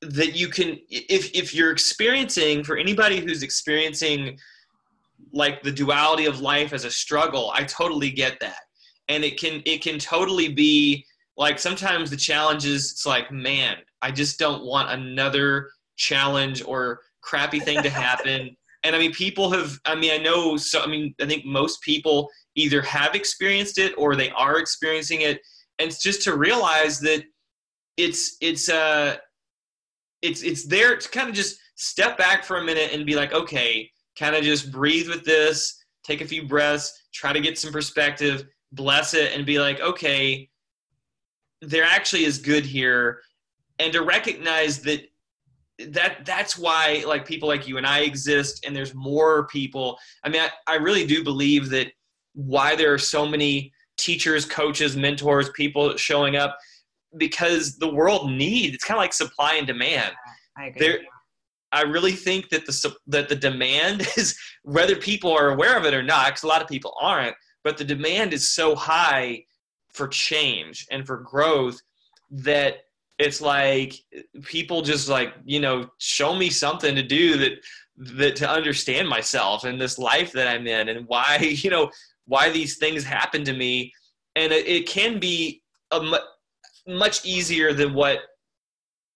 that 0.00 0.34
you 0.34 0.48
can 0.48 0.78
if 0.88 1.30
if 1.34 1.54
you're 1.54 1.70
experiencing 1.70 2.64
for 2.64 2.76
anybody 2.76 3.20
who's 3.20 3.42
experiencing 3.42 4.38
like 5.32 5.62
the 5.62 5.72
duality 5.72 6.26
of 6.26 6.40
life 6.40 6.72
as 6.72 6.84
a 6.84 6.90
struggle 6.90 7.50
i 7.54 7.62
totally 7.64 8.10
get 8.10 8.40
that. 8.40 8.62
And 9.08 9.24
it 9.24 9.38
can 9.38 9.62
it 9.64 9.82
can 9.82 9.98
totally 9.98 10.48
be 10.48 11.04
like 11.36 11.58
sometimes 11.58 12.10
the 12.10 12.16
challenge 12.16 12.64
is 12.66 12.92
it's 12.92 13.06
like 13.06 13.30
man 13.30 13.76
i 14.02 14.10
just 14.10 14.38
don't 14.38 14.64
want 14.64 14.90
another 14.90 15.70
challenge 15.96 16.62
or 16.66 17.00
crappy 17.22 17.60
thing 17.60 17.82
to 17.82 17.90
happen. 17.90 18.56
And 18.84 18.96
I 18.96 18.98
mean, 18.98 19.12
people 19.12 19.48
have, 19.52 19.78
I 19.84 19.94
mean, 19.94 20.10
I 20.10 20.18
know, 20.18 20.56
so, 20.56 20.82
I 20.82 20.88
mean, 20.88 21.14
I 21.20 21.26
think 21.26 21.44
most 21.44 21.80
people 21.82 22.28
either 22.54 22.82
have 22.82 23.14
experienced 23.14 23.78
it 23.78 23.94
or 23.96 24.14
they 24.14 24.30
are 24.30 24.58
experiencing 24.58 25.22
it. 25.22 25.40
And 25.78 25.88
it's 25.88 26.02
just 26.02 26.22
to 26.22 26.36
realize 26.36 27.00
that 27.00 27.24
it's, 27.96 28.36
it's, 28.40 28.68
uh, 28.68 29.16
it's, 30.20 30.42
it's 30.42 30.66
there 30.66 30.96
to 30.96 31.08
kind 31.08 31.28
of 31.28 31.34
just 31.34 31.58
step 31.76 32.16
back 32.16 32.44
for 32.44 32.58
a 32.58 32.64
minute 32.64 32.90
and 32.92 33.06
be 33.06 33.16
like, 33.16 33.32
okay, 33.32 33.90
kind 34.18 34.36
of 34.36 34.44
just 34.44 34.70
breathe 34.70 35.08
with 35.08 35.24
this, 35.24 35.84
take 36.04 36.20
a 36.20 36.26
few 36.26 36.46
breaths, 36.46 37.06
try 37.12 37.32
to 37.32 37.40
get 37.40 37.58
some 37.58 37.72
perspective, 37.72 38.44
bless 38.72 39.14
it, 39.14 39.32
and 39.34 39.46
be 39.46 39.58
like, 39.58 39.80
okay, 39.80 40.48
there 41.60 41.84
actually 41.84 42.24
is 42.24 42.38
good 42.38 42.64
here. 42.64 43.20
And 43.78 43.92
to 43.92 44.02
recognize 44.02 44.80
that 44.82 45.02
that 45.88 46.24
that's 46.24 46.56
why 46.56 47.02
like 47.06 47.26
people 47.26 47.48
like 47.48 47.66
you 47.66 47.76
and 47.76 47.86
I 47.86 48.00
exist 48.00 48.64
and 48.64 48.76
there's 48.76 48.94
more 48.94 49.46
people. 49.48 49.98
I 50.24 50.28
mean, 50.28 50.42
I, 50.42 50.50
I 50.72 50.76
really 50.76 51.06
do 51.06 51.24
believe 51.24 51.70
that 51.70 51.88
why 52.34 52.74
there 52.76 52.92
are 52.92 52.98
so 52.98 53.26
many 53.26 53.72
teachers, 53.96 54.44
coaches, 54.44 54.96
mentors, 54.96 55.50
people 55.50 55.96
showing 55.96 56.36
up 56.36 56.58
because 57.18 57.76
the 57.76 57.92
world 57.92 58.30
needs 58.30 58.74
it's 58.74 58.84
kind 58.84 58.96
of 58.96 59.02
like 59.02 59.12
supply 59.12 59.54
and 59.54 59.66
demand. 59.66 60.12
I 60.56 60.66
agree. 60.66 60.86
There, 60.86 60.98
I 61.72 61.82
really 61.82 62.12
think 62.12 62.50
that 62.50 62.66
the 62.66 62.94
that 63.06 63.28
the 63.28 63.36
demand 63.36 64.06
is 64.16 64.36
whether 64.62 64.96
people 64.96 65.32
are 65.32 65.50
aware 65.50 65.76
of 65.76 65.84
it 65.84 65.94
or 65.94 66.02
not, 66.02 66.26
because 66.26 66.42
a 66.42 66.48
lot 66.48 66.62
of 66.62 66.68
people 66.68 66.94
aren't. 67.00 67.34
But 67.64 67.76
the 67.76 67.84
demand 67.84 68.32
is 68.32 68.48
so 68.48 68.74
high 68.74 69.44
for 69.92 70.08
change 70.08 70.86
and 70.90 71.06
for 71.06 71.18
growth 71.18 71.80
that 72.30 72.78
it's 73.18 73.40
like 73.40 73.94
people 74.42 74.82
just 74.82 75.08
like 75.08 75.34
you 75.44 75.60
know 75.60 75.88
show 75.98 76.34
me 76.34 76.50
something 76.50 76.94
to 76.94 77.02
do 77.02 77.36
that 77.36 77.52
that 77.96 78.36
to 78.36 78.48
understand 78.48 79.08
myself 79.08 79.64
and 79.64 79.80
this 79.80 79.98
life 79.98 80.32
that 80.32 80.48
I'm 80.48 80.66
in 80.66 80.88
and 80.88 81.06
why 81.06 81.36
you 81.62 81.70
know 81.70 81.90
why 82.32 82.50
these 82.50 82.78
things 82.78 83.04
happen 83.04 83.44
to 83.44 83.52
me 83.52 83.92
and 84.36 84.54
it, 84.54 84.66
it 84.66 84.88
can 84.88 85.18
be 85.18 85.62
a 85.90 86.00
mu- 86.00 86.96
much 86.98 87.26
easier 87.26 87.74
than 87.74 87.92
what 87.92 88.20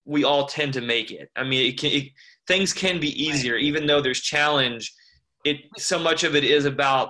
we 0.04 0.22
all 0.22 0.44
tend 0.44 0.74
to 0.74 0.82
make 0.82 1.10
it. 1.10 1.30
I 1.34 1.42
mean, 1.42 1.66
it 1.66 1.80
can, 1.80 1.92
it, 1.92 2.04
things 2.46 2.74
can 2.74 3.00
be 3.00 3.10
easier, 3.20 3.56
even 3.56 3.86
though 3.86 4.02
there's 4.02 4.20
challenge. 4.20 4.94
It 5.46 5.56
so 5.78 5.98
much 5.98 6.24
of 6.24 6.36
it 6.36 6.44
is 6.44 6.66
about 6.66 7.08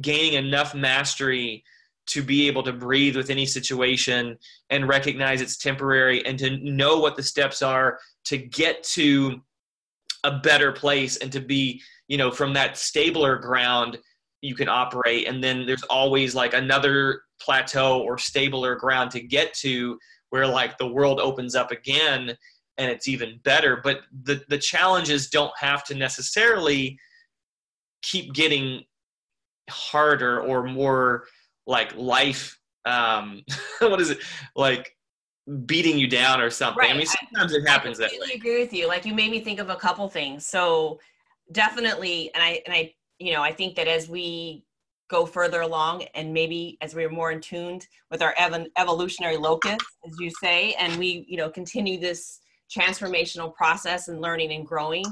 gaining 0.00 0.34
enough 0.34 0.74
mastery 0.74 1.62
to 2.06 2.22
be 2.22 2.46
able 2.46 2.62
to 2.62 2.72
breathe 2.72 3.16
with 3.16 3.28
any 3.28 3.44
situation 3.44 4.38
and 4.70 4.88
recognize 4.88 5.42
it's 5.42 5.58
temporary 5.58 6.24
and 6.24 6.38
to 6.38 6.56
know 6.62 6.98
what 6.98 7.14
the 7.14 7.22
steps 7.22 7.60
are 7.60 7.98
to 8.24 8.38
get 8.38 8.82
to 8.84 9.40
a 10.24 10.38
better 10.38 10.72
place 10.72 11.18
and 11.18 11.30
to 11.32 11.40
be 11.40 11.82
you 12.08 12.16
know 12.16 12.30
from 12.30 12.54
that 12.54 12.78
stabler 12.78 13.36
ground 13.36 13.98
you 14.42 14.54
can 14.54 14.68
operate 14.68 15.26
and 15.26 15.42
then 15.42 15.66
there's 15.66 15.82
always 15.84 16.34
like 16.34 16.54
another 16.54 17.22
plateau 17.40 18.00
or 18.00 18.18
stabler 18.18 18.74
ground 18.76 19.10
to 19.10 19.20
get 19.20 19.52
to 19.54 19.98
where 20.30 20.46
like 20.46 20.76
the 20.78 20.86
world 20.86 21.20
opens 21.20 21.54
up 21.54 21.70
again 21.70 22.36
and 22.78 22.90
it's 22.90 23.08
even 23.08 23.40
better 23.44 23.80
but 23.82 24.00
the 24.24 24.42
the 24.48 24.58
challenges 24.58 25.28
don't 25.28 25.52
have 25.58 25.82
to 25.84 25.94
necessarily 25.94 26.98
keep 28.02 28.32
getting 28.34 28.82
harder 29.70 30.40
or 30.40 30.62
more 30.64 31.24
like 31.66 31.94
life 31.96 32.58
um 32.84 33.42
what 33.80 34.00
is 34.00 34.10
it 34.10 34.18
like 34.54 34.92
beating 35.64 35.98
you 35.98 36.08
down 36.08 36.40
or 36.40 36.50
something 36.50 36.80
Right. 36.80 36.90
i 36.90 36.96
mean 36.96 37.06
sometimes 37.06 37.52
it 37.52 37.66
happens 37.66 38.00
I 38.00 38.04
that 38.04 38.12
way 38.12 38.34
agree 38.34 38.58
with 38.58 38.72
you. 38.72 38.88
Like 38.88 39.04
you 39.04 39.14
made 39.14 39.30
me 39.30 39.40
think 39.40 39.60
of 39.60 39.70
a 39.70 39.76
couple 39.76 40.08
things. 40.08 40.46
So 40.46 40.98
definitely, 41.52 42.30
and 42.34 42.42
I 42.42 42.62
and 42.66 42.74
I, 42.74 42.94
you 43.18 43.32
know, 43.32 43.42
I 43.42 43.52
think 43.52 43.76
that 43.76 43.88
as 43.88 44.08
we 44.08 44.64
go 45.08 45.24
further 45.24 45.60
along, 45.60 46.02
and 46.14 46.32
maybe 46.32 46.78
as 46.80 46.94
we're 46.94 47.10
more 47.10 47.30
in 47.30 47.40
tuned 47.40 47.86
with 48.10 48.22
our 48.22 48.34
ev- 48.38 48.66
evolutionary 48.76 49.36
locus, 49.36 49.78
as 50.06 50.16
you 50.18 50.30
say, 50.40 50.72
and 50.74 50.96
we, 50.98 51.24
you 51.28 51.36
know, 51.36 51.48
continue 51.48 51.98
this 51.98 52.40
transformational 52.70 53.54
process 53.54 54.08
and 54.08 54.20
learning 54.20 54.52
and 54.52 54.66
growing, 54.66 55.04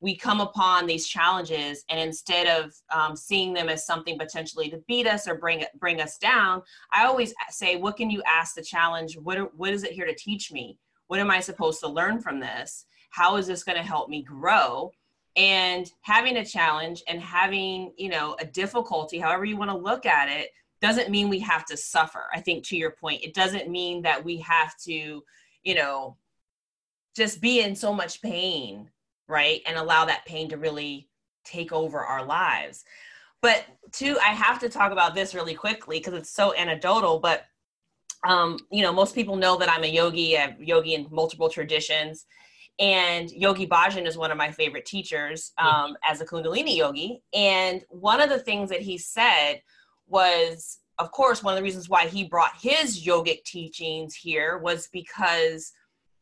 we 0.00 0.16
come 0.16 0.40
upon 0.40 0.86
these 0.86 1.06
challenges, 1.06 1.84
and 1.88 2.00
instead 2.00 2.46
of 2.46 2.72
um, 2.92 3.14
seeing 3.14 3.52
them 3.52 3.68
as 3.68 3.86
something 3.86 4.18
potentially 4.18 4.68
to 4.70 4.82
beat 4.88 5.06
us 5.06 5.28
or 5.28 5.36
bring 5.36 5.64
bring 5.78 6.00
us 6.00 6.18
down, 6.18 6.62
I 6.92 7.04
always 7.04 7.32
say, 7.50 7.76
what 7.76 7.96
can 7.96 8.10
you 8.10 8.22
ask 8.26 8.54
the 8.54 8.62
challenge? 8.62 9.16
What 9.16 9.38
are, 9.38 9.44
what 9.56 9.72
is 9.72 9.84
it 9.84 9.92
here 9.92 10.06
to 10.06 10.14
teach 10.14 10.50
me? 10.50 10.78
what 11.12 11.20
am 11.20 11.30
i 11.30 11.40
supposed 11.40 11.78
to 11.78 11.86
learn 11.88 12.18
from 12.18 12.40
this 12.40 12.86
how 13.10 13.36
is 13.36 13.46
this 13.46 13.62
going 13.62 13.76
to 13.76 13.84
help 13.84 14.08
me 14.08 14.22
grow 14.22 14.90
and 15.36 15.90
having 16.02 16.36
a 16.36 16.44
challenge 16.44 17.02
and 17.08 17.20
having 17.20 17.92
you 17.96 18.08
know 18.08 18.36
a 18.40 18.44
difficulty 18.44 19.18
however 19.18 19.44
you 19.44 19.56
want 19.56 19.70
to 19.70 19.76
look 19.76 20.04
at 20.04 20.28
it 20.28 20.50
doesn't 20.80 21.10
mean 21.10 21.28
we 21.28 21.38
have 21.38 21.64
to 21.64 21.76
suffer 21.76 22.24
i 22.34 22.40
think 22.40 22.64
to 22.64 22.76
your 22.76 22.90
point 22.90 23.24
it 23.24 23.34
doesn't 23.34 23.70
mean 23.70 24.02
that 24.02 24.22
we 24.22 24.36
have 24.36 24.76
to 24.76 25.22
you 25.62 25.74
know 25.74 26.16
just 27.16 27.40
be 27.40 27.60
in 27.60 27.74
so 27.74 27.92
much 27.94 28.20
pain 28.20 28.90
right 29.28 29.62
and 29.66 29.78
allow 29.78 30.04
that 30.04 30.26
pain 30.26 30.48
to 30.48 30.58
really 30.58 31.08
take 31.44 31.72
over 31.72 32.00
our 32.00 32.24
lives 32.24 32.84
but 33.40 33.64
two 33.90 34.18
i 34.20 34.32
have 34.32 34.58
to 34.58 34.68
talk 34.68 34.92
about 34.92 35.14
this 35.14 35.34
really 35.34 35.54
quickly 35.54 35.98
because 35.98 36.14
it's 36.14 36.30
so 36.30 36.54
anecdotal 36.54 37.18
but 37.18 37.46
um, 38.24 38.58
you 38.70 38.82
know, 38.82 38.92
most 38.92 39.14
people 39.14 39.36
know 39.36 39.56
that 39.58 39.68
I'm 39.68 39.84
a 39.84 39.88
yogi, 39.88 40.34
a 40.34 40.56
yogi 40.60 40.94
in 40.94 41.08
multiple 41.10 41.48
traditions. 41.48 42.26
And 42.78 43.30
Yogi 43.30 43.66
Bhajan 43.66 44.06
is 44.06 44.16
one 44.16 44.30
of 44.30 44.38
my 44.38 44.50
favorite 44.50 44.86
teachers 44.86 45.52
um, 45.58 45.96
as 46.08 46.20
a 46.20 46.26
Kundalini 46.26 46.76
yogi. 46.76 47.22
And 47.32 47.84
one 47.90 48.20
of 48.20 48.28
the 48.28 48.38
things 48.38 48.70
that 48.70 48.80
he 48.80 48.98
said 48.98 49.60
was, 50.08 50.78
of 50.98 51.12
course, 51.12 51.42
one 51.42 51.54
of 51.54 51.58
the 51.58 51.62
reasons 51.62 51.88
why 51.88 52.06
he 52.06 52.24
brought 52.24 52.52
his 52.60 53.04
yogic 53.04 53.44
teachings 53.44 54.14
here 54.14 54.58
was 54.58 54.88
because, 54.92 55.72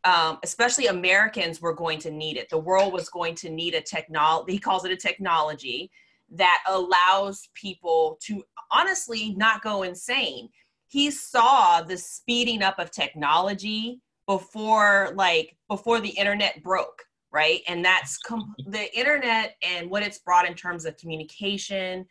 um, 0.05 0.39
especially 0.43 0.87
Americans 0.87 1.61
were 1.61 1.75
going 1.75 1.99
to 2.01 2.11
need 2.11 2.37
it. 2.37 2.49
The 2.51 2.59
world 2.59 2.93
was 2.93 3.09
going 3.09 3.37
to 3.37 3.51
need 3.51 3.75
a 3.75 3.81
technology, 3.81 4.53
he 4.53 4.59
calls 4.59 4.85
it 4.85 4.93
a 4.93 4.97
technology 4.97 5.91
that 6.33 6.63
allows 6.69 7.49
people 7.55 8.19
to 8.23 8.43
honestly 8.71 9.35
not 9.37 9.63
go 9.63 9.83
insane 9.83 10.49
he 10.91 11.11
saw 11.11 11.83
the 11.83 11.97
speeding 11.97 12.63
up 12.63 12.79
of 12.79 12.91
technology 12.91 14.01
before 14.31 15.13
like 15.17 15.57
before 15.69 15.99
the 15.99 16.11
internet 16.11 16.63
broke 16.63 17.03
right? 17.33 17.61
And 17.69 17.85
that's 17.85 18.19
com- 18.19 18.55
the 18.67 18.93
internet 18.97 19.57
and 19.63 19.91
what 19.91 20.03
it's 20.03 20.19
brought 20.19 20.49
in 20.49 20.55
terms 20.55 20.85
of 20.85 20.97
communication 20.97 22.07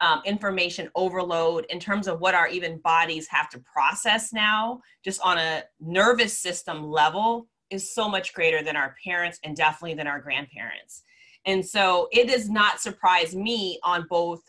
um, 0.00 0.20
information 0.24 0.88
overload 0.94 1.66
in 1.68 1.80
terms 1.80 2.06
of 2.06 2.20
what 2.20 2.34
our 2.34 2.46
even 2.46 2.78
bodies 2.78 3.26
have 3.28 3.48
to 3.50 3.58
process 3.60 4.32
now 4.32 4.80
just 5.04 5.20
on 5.22 5.36
a 5.38 5.64
nervous 5.80 6.38
system 6.38 6.84
level 6.84 7.48
is 7.70 7.92
so 7.92 8.08
much 8.08 8.32
greater 8.32 8.62
than 8.62 8.76
our 8.76 8.94
parents 9.02 9.40
and 9.42 9.56
definitely 9.56 9.94
than 9.94 10.06
our 10.06 10.20
grandparents. 10.20 11.02
And 11.44 11.64
so 11.64 12.08
it 12.12 12.28
does 12.28 12.48
not 12.48 12.80
surprise 12.80 13.34
me 13.34 13.80
on 13.82 14.06
both 14.08 14.42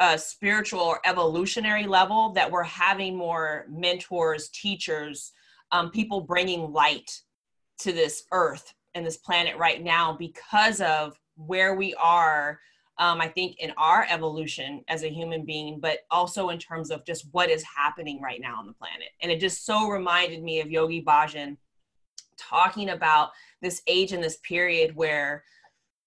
a 0.00 0.18
spiritual 0.18 0.80
or 0.80 1.00
evolutionary 1.04 1.86
level 1.86 2.32
that 2.32 2.50
we're 2.50 2.64
having 2.64 3.16
more 3.16 3.66
mentors, 3.68 4.48
teachers, 4.48 5.32
um, 5.72 5.90
people 5.90 6.20
bringing 6.20 6.72
light 6.72 7.10
to 7.78 7.92
this 7.92 8.24
earth 8.32 8.74
and 8.94 9.06
this 9.06 9.16
planet 9.16 9.56
right 9.56 9.82
now 9.82 10.12
because 10.12 10.80
of 10.80 11.18
where 11.36 11.74
we 11.74 11.94
are. 11.94 12.60
Um, 12.98 13.20
I 13.20 13.28
think 13.28 13.58
in 13.60 13.72
our 13.78 14.06
evolution 14.10 14.84
as 14.88 15.04
a 15.04 15.08
human 15.08 15.46
being, 15.46 15.80
but 15.80 16.00
also 16.10 16.50
in 16.50 16.58
terms 16.58 16.90
of 16.90 17.06
just 17.06 17.26
what 17.32 17.48
is 17.48 17.62
happening 17.62 18.20
right 18.20 18.40
now 18.42 18.58
on 18.58 18.66
the 18.66 18.74
planet. 18.74 19.08
And 19.22 19.32
it 19.32 19.40
just 19.40 19.64
so 19.64 19.88
reminded 19.88 20.42
me 20.42 20.60
of 20.60 20.70
Yogi 20.70 21.02
Bhajan 21.02 21.56
talking 22.36 22.90
about 22.90 23.30
this 23.62 23.80
age 23.86 24.12
and 24.12 24.22
this 24.22 24.38
period 24.38 24.94
where 24.94 25.44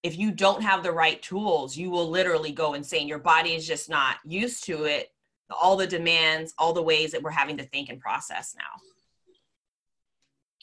if 0.04 0.18
you 0.18 0.30
don't 0.30 0.62
have 0.62 0.82
the 0.82 0.92
right 0.92 1.20
tools, 1.22 1.76
you 1.76 1.90
will 1.90 2.08
literally 2.08 2.52
go 2.52 2.74
insane. 2.74 3.08
Your 3.08 3.18
body 3.18 3.54
is 3.54 3.66
just 3.66 3.88
not 3.88 4.16
used 4.24 4.64
to 4.64 4.84
it, 4.84 5.08
all 5.50 5.76
the 5.76 5.86
demands, 5.86 6.52
all 6.58 6.74
the 6.74 6.82
ways 6.82 7.10
that 7.12 7.22
we're 7.22 7.30
having 7.30 7.56
to 7.56 7.64
think 7.64 7.88
and 7.88 7.98
process 7.98 8.54
now. 8.56 8.93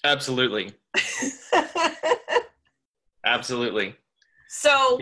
Absolutely 0.03 0.73
absolutely 3.25 3.95
so 4.47 4.99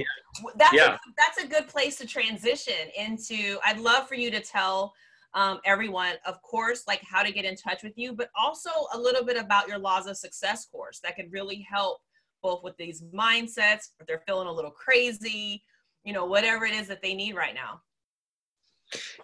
that's 0.57 0.73
Yeah. 0.73 0.93
a, 0.93 0.97
that's 1.17 1.43
a 1.43 1.47
good 1.47 1.67
place 1.67 1.97
to 1.97 2.05
transition 2.05 2.75
into. 2.95 3.57
I'd 3.65 3.79
love 3.79 4.07
for 4.07 4.13
you 4.13 4.29
to 4.29 4.39
tell 4.39 4.93
um, 5.33 5.59
everyone, 5.65 6.13
of 6.25 6.39
course, 6.43 6.83
like 6.87 7.01
how 7.01 7.23
to 7.23 7.31
get 7.31 7.45
in 7.45 7.55
touch 7.55 7.81
with 7.81 7.97
you, 7.97 8.13
but 8.13 8.29
also 8.39 8.69
a 8.93 8.97
little 8.97 9.25
bit 9.25 9.37
about 9.37 9.67
your 9.67 9.79
Laws 9.79 10.05
of 10.05 10.17
Success 10.17 10.67
course 10.67 10.99
that 11.03 11.15
could 11.15 11.31
really 11.31 11.65
help 11.67 11.97
both 12.43 12.63
with 12.63 12.77
these 12.77 13.01
mindsets, 13.13 13.89
if 13.99 14.07
they're 14.07 14.21
feeling 14.27 14.47
a 14.47 14.51
little 14.51 14.71
crazy, 14.71 15.63
you 16.03 16.13
know, 16.13 16.25
whatever 16.25 16.65
it 16.65 16.73
is 16.73 16.87
that 16.87 17.01
they 17.01 17.15
need 17.15 17.35
right 17.35 17.55
now. 17.55 17.81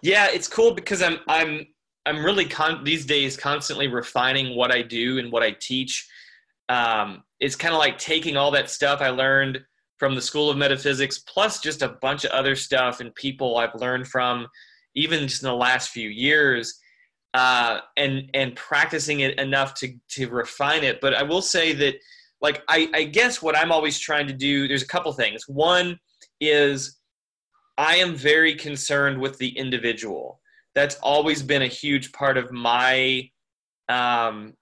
Yeah, 0.02 0.26
it's 0.28 0.48
cool 0.48 0.74
because 0.74 1.02
I'm 1.02 1.18
I'm 1.28 1.66
I'm 2.06 2.24
really 2.24 2.46
con- 2.46 2.84
these 2.84 3.04
days 3.04 3.36
constantly 3.36 3.88
refining 3.88 4.56
what 4.56 4.72
I 4.72 4.82
do 4.82 5.18
and 5.18 5.30
what 5.32 5.42
I 5.42 5.56
teach. 5.60 6.08
Um, 6.68 7.24
it's 7.40 7.56
kind 7.56 7.74
of 7.74 7.78
like 7.78 7.98
taking 7.98 8.36
all 8.36 8.50
that 8.52 8.70
stuff 8.70 9.00
I 9.00 9.10
learned 9.10 9.60
from 9.98 10.14
the 10.14 10.22
School 10.22 10.50
of 10.50 10.56
Metaphysics, 10.56 11.18
plus 11.18 11.60
just 11.60 11.82
a 11.82 11.96
bunch 12.00 12.24
of 12.24 12.30
other 12.30 12.54
stuff 12.54 13.00
and 13.00 13.14
people 13.14 13.56
I've 13.56 13.74
learned 13.74 14.08
from, 14.08 14.46
even 14.94 15.26
just 15.26 15.42
in 15.42 15.48
the 15.48 15.54
last 15.54 15.90
few 15.90 16.08
years, 16.08 16.78
uh, 17.34 17.80
and 17.96 18.30
and 18.34 18.54
practicing 18.56 19.20
it 19.20 19.38
enough 19.38 19.74
to 19.74 19.94
to 20.10 20.28
refine 20.28 20.84
it. 20.84 21.00
But 21.00 21.14
I 21.14 21.22
will 21.22 21.42
say 21.42 21.72
that, 21.74 21.94
like, 22.40 22.62
I, 22.68 22.88
I 22.94 23.04
guess 23.04 23.42
what 23.42 23.56
I'm 23.56 23.72
always 23.72 23.98
trying 23.98 24.26
to 24.28 24.32
do. 24.32 24.68
There's 24.68 24.82
a 24.82 24.88
couple 24.88 25.12
things. 25.12 25.42
One 25.48 25.98
is 26.40 26.98
I 27.78 27.96
am 27.96 28.14
very 28.14 28.54
concerned 28.54 29.20
with 29.20 29.38
the 29.38 29.48
individual. 29.56 30.40
That's 30.76 30.94
always 30.96 31.42
been 31.42 31.62
a 31.62 31.66
huge 31.66 32.12
part 32.12 32.38
of 32.38 32.52
my 32.52 33.28
um, 33.88 34.54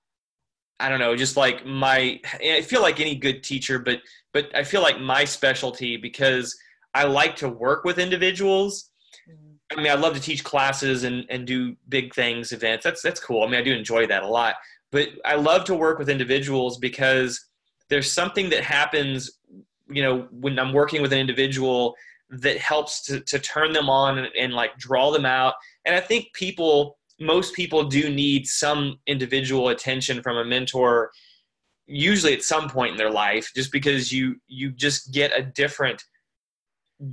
I 0.81 0.89
don't 0.89 0.99
know, 0.99 1.15
just 1.17 1.37
like 1.37 1.65
my 1.65 2.21
I 2.43 2.63
feel 2.63 2.83
like 2.83 3.01
any 3.01 3.15
good 3.15 3.43
teacher, 3.43 3.79
but 3.79 4.01
but 4.33 4.55
I 4.55 4.65
feel 4.65 4.83
like 4.83 5.01
my 5.01 5.25
specialty 5.25 5.97
because 5.97 6.57
I 6.95 7.05
like 7.05 7.37
to 7.37 7.49
work 7.49 7.85
with 7.85 7.99
individuals. 7.99 8.91
Mm-hmm. 9.31 9.79
I 9.79 9.83
mean, 9.83 9.93
I 9.93 9.95
love 9.95 10.15
to 10.15 10.21
teach 10.21 10.43
classes 10.43 11.05
and, 11.05 11.25
and 11.31 11.47
do 11.47 11.77
big 11.89 12.15
things, 12.15 12.53
events. 12.53 12.85
That's 12.85 13.03
that's 13.03 13.21
cool. 13.21 13.43
I 13.43 13.47
mean, 13.47 13.61
I 13.61 13.63
do 13.63 13.73
enjoy 13.73 14.07
that 14.09 14.23
a 14.23 14.29
lot. 14.29 14.57
But 14.91 15.09
I 15.25 15.35
love 15.37 15.65
to 15.65 15.75
work 15.75 15.99
with 15.99 16.09
individuals 16.09 16.79
because 16.79 17.45
there's 17.89 18.11
something 18.11 18.51
that 18.51 18.63
happens, 18.63 19.39
you 19.89 20.03
know, 20.03 20.29
when 20.31 20.59
I'm 20.59 20.73
working 20.73 21.03
with 21.03 21.13
an 21.13 21.19
individual 21.19 21.95
that 22.31 22.59
helps 22.59 23.03
to, 23.03 23.21
to 23.21 23.39
turn 23.39 23.73
them 23.73 23.89
on 23.89 24.19
and, 24.19 24.29
and 24.39 24.55
like 24.55 24.77
draw 24.79 25.11
them 25.11 25.27
out. 25.27 25.55
And 25.85 25.95
I 25.95 26.01
think 26.01 26.33
people 26.35 26.99
most 27.21 27.55
people 27.55 27.85
do 27.85 28.11
need 28.11 28.47
some 28.47 28.99
individual 29.07 29.69
attention 29.69 30.21
from 30.23 30.37
a 30.37 30.45
mentor 30.45 31.11
usually 31.87 32.33
at 32.33 32.43
some 32.43 32.69
point 32.69 32.93
in 32.93 32.97
their 32.97 33.11
life 33.11 33.51
just 33.55 33.71
because 33.71 34.13
you 34.13 34.37
you 34.47 34.71
just 34.71 35.13
get 35.13 35.39
a 35.39 35.43
different 35.43 36.03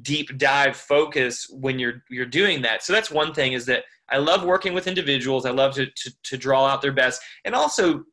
deep 0.01 0.38
dive 0.38 0.76
focus 0.76 1.47
when 1.51 1.78
you're 1.78 2.03
you're 2.09 2.26
doing 2.26 2.62
that. 2.62 2.84
So 2.84 2.93
that's 2.93 3.12
one 3.12 3.34
thing 3.34 3.53
is 3.53 3.66
that 3.66 3.84
i 4.09 4.18
love 4.18 4.43
working 4.43 4.74
with 4.74 4.88
individuals. 4.88 5.45
I 5.45 5.51
love 5.51 5.76
to 5.76 5.86
to, 5.86 6.14
to 6.24 6.38
draw 6.38 6.66
out 6.66 6.82
their 6.82 6.91
best. 6.91 7.22
And 7.45 7.53
also 7.53 8.03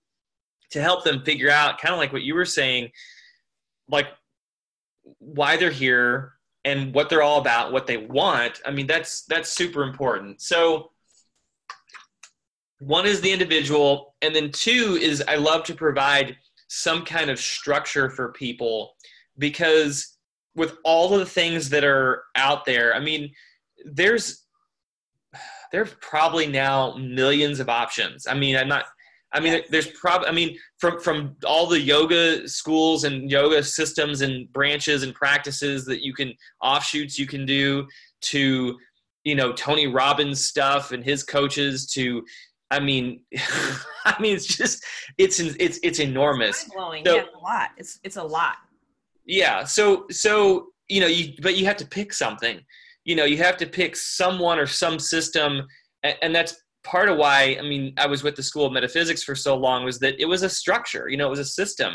to 0.70 0.82
help 0.82 1.04
them 1.04 1.24
figure 1.24 1.50
out 1.50 1.78
kind 1.78 1.94
of 1.94 1.98
like 1.98 2.12
what 2.12 2.22
you 2.22 2.34
were 2.34 2.44
saying 2.44 2.90
like 3.88 4.06
why 5.18 5.56
they're 5.56 5.70
here 5.70 6.34
and 6.64 6.94
what 6.94 7.08
they're 7.08 7.22
all 7.22 7.40
about 7.40 7.72
what 7.72 7.86
they 7.86 7.96
want 7.96 8.60
i 8.66 8.70
mean 8.70 8.86
that's 8.86 9.22
that's 9.22 9.50
super 9.50 9.82
important. 9.82 10.40
So 10.40 10.90
one 12.80 13.06
is 13.06 13.20
the 13.20 13.32
individual 13.32 14.14
and 14.22 14.34
then 14.34 14.50
two 14.52 14.98
is 15.00 15.22
i 15.28 15.36
love 15.36 15.64
to 15.64 15.74
provide 15.74 16.36
some 16.68 17.04
kind 17.04 17.30
of 17.30 17.38
structure 17.38 18.10
for 18.10 18.32
people 18.32 18.94
because 19.38 20.16
with 20.54 20.76
all 20.84 21.12
of 21.12 21.20
the 21.20 21.26
things 21.26 21.70
that 21.70 21.84
are 21.84 22.24
out 22.34 22.64
there 22.64 22.94
i 22.94 23.00
mean 23.00 23.32
there's 23.84 24.44
there's 25.70 25.94
probably 26.00 26.46
now 26.46 26.94
millions 26.96 27.60
of 27.60 27.68
options. 27.68 28.26
I 28.26 28.34
mean 28.34 28.56
i'm 28.56 28.68
not 28.68 28.86
i 29.32 29.40
mean 29.40 29.60
there's 29.70 29.88
probably 29.88 30.28
i 30.28 30.32
mean 30.32 30.56
from 30.78 30.98
from 31.00 31.36
all 31.44 31.66
the 31.66 31.80
yoga 31.80 32.48
schools 32.48 33.04
and 33.04 33.30
yoga 33.30 33.62
systems 33.62 34.20
and 34.22 34.52
branches 34.52 35.02
and 35.02 35.14
practices 35.14 35.84
that 35.84 36.04
you 36.04 36.14
can 36.14 36.32
offshoots 36.62 37.18
you 37.18 37.26
can 37.26 37.44
do 37.44 37.86
to 38.20 38.78
you 39.24 39.34
know 39.34 39.52
tony 39.52 39.86
robbins 39.86 40.44
stuff 40.44 40.92
and 40.92 41.04
his 41.04 41.22
coaches 41.22 41.86
to 41.86 42.22
I 42.70 42.80
mean, 42.80 43.20
I 44.04 44.20
mean, 44.20 44.34
it's 44.34 44.46
just 44.46 44.84
it's 45.16 45.40
it's 45.40 45.78
it's 45.82 46.00
enormous. 46.00 46.64
Blowing, 46.64 47.04
so, 47.04 47.16
yeah, 47.16 47.24
a 47.34 47.38
lot. 47.38 47.70
It's 47.76 47.98
it's 48.04 48.16
a 48.16 48.22
lot. 48.22 48.56
Yeah. 49.24 49.64
So 49.64 50.06
so 50.10 50.68
you 50.88 51.00
know 51.00 51.06
you 51.06 51.34
but 51.42 51.56
you 51.56 51.66
have 51.66 51.76
to 51.78 51.86
pick 51.86 52.12
something. 52.12 52.60
You 53.04 53.16
know 53.16 53.24
you 53.24 53.38
have 53.38 53.56
to 53.58 53.66
pick 53.66 53.96
someone 53.96 54.58
or 54.58 54.66
some 54.66 54.98
system, 54.98 55.66
and, 56.02 56.16
and 56.22 56.34
that's 56.34 56.62
part 56.84 57.08
of 57.08 57.16
why 57.16 57.56
I 57.58 57.62
mean 57.62 57.94
I 57.96 58.06
was 58.06 58.22
with 58.22 58.36
the 58.36 58.42
School 58.42 58.66
of 58.66 58.72
Metaphysics 58.72 59.22
for 59.22 59.34
so 59.34 59.56
long 59.56 59.84
was 59.84 59.98
that 60.00 60.20
it 60.20 60.26
was 60.26 60.42
a 60.42 60.48
structure. 60.48 61.08
You 61.08 61.16
know, 61.16 61.26
it 61.26 61.30
was 61.30 61.38
a 61.38 61.44
system 61.44 61.94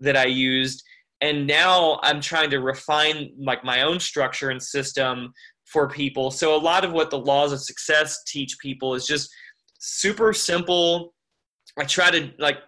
that 0.00 0.16
I 0.16 0.26
used, 0.26 0.82
and 1.20 1.46
now 1.46 2.00
I'm 2.02 2.20
trying 2.20 2.50
to 2.50 2.58
refine 2.58 3.30
like 3.38 3.64
my 3.64 3.82
own 3.82 4.00
structure 4.00 4.50
and 4.50 4.62
system 4.62 5.32
for 5.66 5.88
people. 5.88 6.30
So 6.30 6.54
a 6.54 6.58
lot 6.58 6.84
of 6.84 6.92
what 6.92 7.10
the 7.10 7.18
laws 7.18 7.52
of 7.52 7.60
success 7.60 8.22
teach 8.26 8.58
people 8.58 8.94
is 8.94 9.06
just 9.06 9.30
super 9.78 10.32
simple. 10.32 11.14
I 11.78 11.84
try 11.84 12.10
to 12.10 12.30
like 12.38 12.58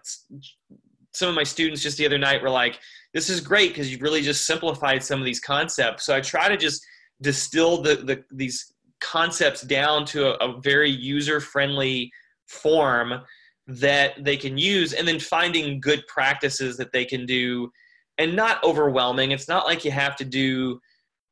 some 1.13 1.29
of 1.29 1.35
my 1.35 1.43
students 1.43 1.81
just 1.81 1.97
the 1.97 2.05
other 2.05 2.17
night 2.17 2.41
were 2.41 2.49
like, 2.49 2.79
"This 3.13 3.29
is 3.29 3.41
great 3.41 3.69
because 3.69 3.91
you've 3.91 4.01
really 4.01 4.21
just 4.21 4.45
simplified 4.45 5.03
some 5.03 5.19
of 5.19 5.25
these 5.25 5.39
concepts." 5.39 6.05
So 6.05 6.15
I 6.15 6.21
try 6.21 6.47
to 6.47 6.57
just 6.57 6.85
distill 7.21 7.81
the, 7.81 7.95
the 7.95 8.23
these 8.31 8.73
concepts 9.01 9.61
down 9.61 10.05
to 10.05 10.27
a, 10.41 10.49
a 10.49 10.61
very 10.61 10.89
user 10.89 11.39
friendly 11.39 12.11
form 12.47 13.21
that 13.67 14.23
they 14.23 14.37
can 14.37 14.57
use, 14.57 14.93
and 14.93 15.07
then 15.07 15.19
finding 15.19 15.79
good 15.79 16.05
practices 16.07 16.77
that 16.77 16.91
they 16.91 17.05
can 17.05 17.25
do, 17.25 17.71
and 18.17 18.35
not 18.35 18.63
overwhelming. 18.63 19.31
It's 19.31 19.47
not 19.47 19.65
like 19.65 19.83
you 19.83 19.91
have 19.91 20.15
to 20.17 20.25
do 20.25 20.79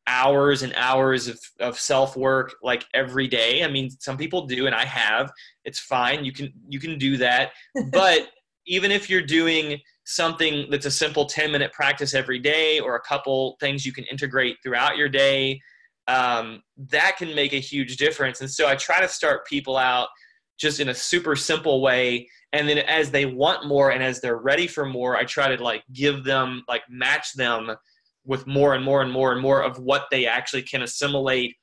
hours 0.07 0.63
and 0.63 0.73
hours 0.75 1.27
of, 1.27 1.39
of 1.59 1.79
self 1.79 2.17
work 2.17 2.55
like 2.61 2.85
every 2.93 3.27
day. 3.27 3.63
I 3.63 3.67
mean, 3.67 3.89
some 3.99 4.17
people 4.17 4.45
do, 4.45 4.65
and 4.65 4.75
I 4.75 4.85
have. 4.85 5.31
It's 5.65 5.79
fine. 5.79 6.25
You 6.25 6.33
can 6.33 6.51
you 6.67 6.79
can 6.79 6.97
do 6.97 7.17
that. 7.17 7.51
but 7.91 8.29
even 8.65 8.91
if 8.91 9.09
you're 9.09 9.21
doing 9.21 9.79
something 10.05 10.67
that's 10.69 10.85
a 10.85 10.91
simple 10.91 11.25
10 11.25 11.51
minute 11.51 11.71
practice 11.71 12.13
every 12.13 12.39
day 12.39 12.79
or 12.79 12.95
a 12.95 13.01
couple 13.01 13.55
things 13.59 13.85
you 13.85 13.93
can 13.93 14.03
integrate 14.05 14.57
throughout 14.63 14.97
your 14.97 15.09
day, 15.09 15.59
um, 16.07 16.61
that 16.77 17.17
can 17.17 17.33
make 17.35 17.53
a 17.53 17.59
huge 17.59 17.97
difference. 17.97 18.41
And 18.41 18.49
so 18.49 18.67
I 18.67 18.75
try 18.75 18.99
to 19.01 19.07
start 19.07 19.47
people 19.47 19.77
out 19.77 20.09
just 20.59 20.79
in 20.79 20.89
a 20.89 20.95
super 20.95 21.35
simple 21.35 21.81
way. 21.81 22.27
And 22.51 22.67
then 22.67 22.79
as 22.79 23.09
they 23.09 23.25
want 23.25 23.67
more 23.67 23.91
and 23.91 24.03
as 24.03 24.21
they're 24.21 24.37
ready 24.37 24.67
for 24.67 24.85
more, 24.85 25.15
I 25.15 25.23
try 25.23 25.55
to 25.55 25.63
like 25.63 25.83
give 25.93 26.23
them, 26.23 26.63
like 26.67 26.83
match 26.89 27.33
them 27.33 27.71
with 28.25 28.47
more 28.47 28.73
and 28.73 28.83
more 28.83 29.01
and 29.01 29.11
more 29.11 29.31
and 29.31 29.41
more 29.41 29.63
of 29.63 29.79
what 29.79 30.05
they 30.11 30.25
actually 30.25 30.61
can 30.61 30.83
assimilate 30.83 31.55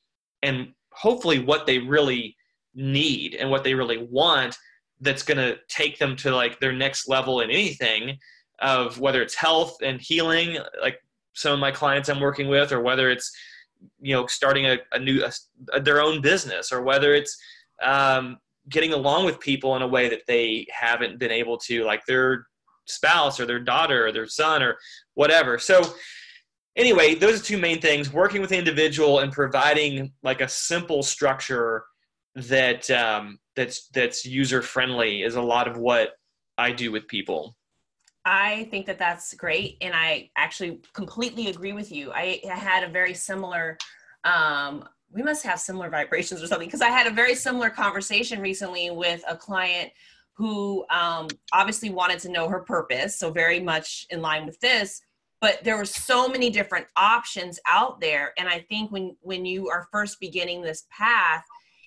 and 0.42 0.68
hopefully 0.92 1.38
what 1.38 1.66
they 1.66 1.78
really 1.78 2.36
need 2.74 3.34
and 3.34 3.50
what 3.50 3.64
they 3.64 3.74
really 3.74 4.06
want 4.10 4.56
that's 5.00 5.22
going 5.22 5.38
to 5.38 5.56
take 5.68 5.98
them 5.98 6.14
to 6.14 6.34
like 6.34 6.60
their 6.60 6.72
next 6.72 7.08
level 7.08 7.40
in 7.40 7.50
anything 7.50 8.16
of 8.60 8.98
whether 9.00 9.22
it's 9.22 9.34
health 9.34 9.76
and 9.82 10.00
healing 10.00 10.58
like 10.82 10.98
some 11.34 11.52
of 11.52 11.58
my 11.58 11.70
clients 11.70 12.08
i'm 12.08 12.20
working 12.20 12.48
with 12.48 12.70
or 12.72 12.80
whether 12.80 13.10
it's 13.10 13.32
you 14.00 14.14
know 14.14 14.26
starting 14.26 14.66
a, 14.66 14.78
a 14.92 14.98
new 14.98 15.24
a, 15.72 15.80
their 15.80 16.00
own 16.00 16.20
business 16.20 16.72
or 16.72 16.82
whether 16.82 17.14
it's 17.14 17.38
um, 17.82 18.38
getting 18.68 18.92
along 18.92 19.24
with 19.24 19.40
people 19.40 19.76
in 19.76 19.82
a 19.82 19.88
way 19.88 20.08
that 20.08 20.22
they 20.26 20.66
haven't 20.70 21.18
been 21.18 21.30
able 21.30 21.56
to 21.56 21.84
like 21.84 22.04
their 22.06 22.46
spouse 22.86 23.38
or 23.38 23.46
their 23.46 23.60
daughter 23.60 24.06
or 24.06 24.12
their 24.12 24.26
son 24.26 24.62
or 24.62 24.76
whatever 25.14 25.58
so 25.58 25.82
anyway, 26.76 27.14
those 27.14 27.40
are 27.40 27.44
two 27.44 27.58
main 27.58 27.80
things: 27.80 28.12
working 28.12 28.40
with 28.40 28.50
the 28.50 28.58
individual 28.58 29.20
and 29.20 29.32
providing 29.32 30.12
like 30.22 30.40
a 30.40 30.48
simple 30.48 31.02
structure 31.02 31.84
that 32.34 32.90
um, 32.90 33.38
that's 33.56 33.88
that's 33.88 34.24
user 34.24 34.62
friendly 34.62 35.22
is 35.22 35.36
a 35.36 35.42
lot 35.42 35.68
of 35.68 35.76
what 35.76 36.10
I 36.58 36.72
do 36.72 36.92
with 36.92 37.08
people. 37.08 37.56
I 38.32 38.68
think 38.70 38.86
that 38.86 38.96
that's 38.96 39.34
great, 39.34 39.76
and 39.80 39.92
I 39.92 40.30
actually 40.36 40.80
completely 40.92 41.48
agree 41.48 41.72
with 41.72 41.90
you. 41.90 42.12
I, 42.12 42.40
I 42.48 42.54
had 42.54 42.84
a 42.84 42.88
very 42.88 43.12
similar. 43.12 43.76
Um, 44.22 44.84
we 45.12 45.24
must 45.24 45.42
have 45.42 45.58
similar 45.58 45.90
vibrations 45.98 46.40
or 46.40 46.46
something 46.46 46.68
because 46.68 46.80
I 46.80 46.90
had 46.90 47.08
a 47.08 47.10
very 47.10 47.34
similar 47.34 47.70
conversation 47.70 48.40
recently 48.40 48.92
with 48.92 49.24
a 49.28 49.36
client 49.36 49.90
who 50.34 50.86
um, 50.90 51.26
obviously 51.52 51.90
wanted 51.90 52.20
to 52.20 52.28
know 52.28 52.48
her 52.48 52.60
purpose, 52.60 53.18
so 53.18 53.32
very 53.32 53.58
much 53.58 54.06
in 54.10 54.22
line 54.22 54.46
with 54.46 54.60
this 54.60 55.02
but 55.40 55.64
there 55.64 55.78
were 55.78 55.86
so 55.86 56.28
many 56.28 56.50
different 56.50 56.86
options 56.96 57.58
out 57.66 57.98
there 57.98 58.34
and 58.36 58.46
i 58.46 58.58
think 58.68 58.92
when 58.92 59.16
when 59.22 59.46
you 59.46 59.70
are 59.70 59.88
first 59.90 60.20
beginning 60.20 60.60
this 60.60 60.84
path 60.90 61.42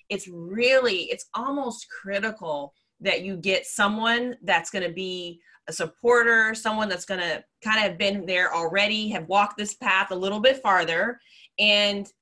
it's 0.08 0.28
really 0.28 1.02
it's 1.04 1.26
almost 1.34 1.86
critical 1.88 2.74
that 3.00 3.22
you 3.22 3.36
get 3.36 3.66
someone 3.66 4.36
that's 4.42 4.70
going 4.70 4.84
to 4.84 4.92
be 4.92 5.40
a 5.68 5.72
supporter 5.72 6.54
someone 6.54 6.88
that's 6.88 7.06
going 7.06 7.20
to 7.20 7.42
kind 7.62 7.78
of 7.78 7.82
have 7.84 7.98
been 7.98 8.26
there 8.26 8.54
already 8.54 9.08
have 9.08 9.26
walked 9.28 9.56
this 9.56 9.74
path 9.74 10.10
a 10.10 10.14
little 10.14 10.40
bit 10.40 10.60
farther 10.62 11.18
and 11.58 12.12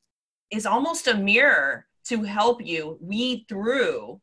is 0.51 0.67
almost 0.67 1.09
a 1.09 1.15
mirror 1.15 1.87
to 2.05 2.23
help 2.23 2.65
you 2.65 2.99
weed 3.01 3.47
through 3.49 4.21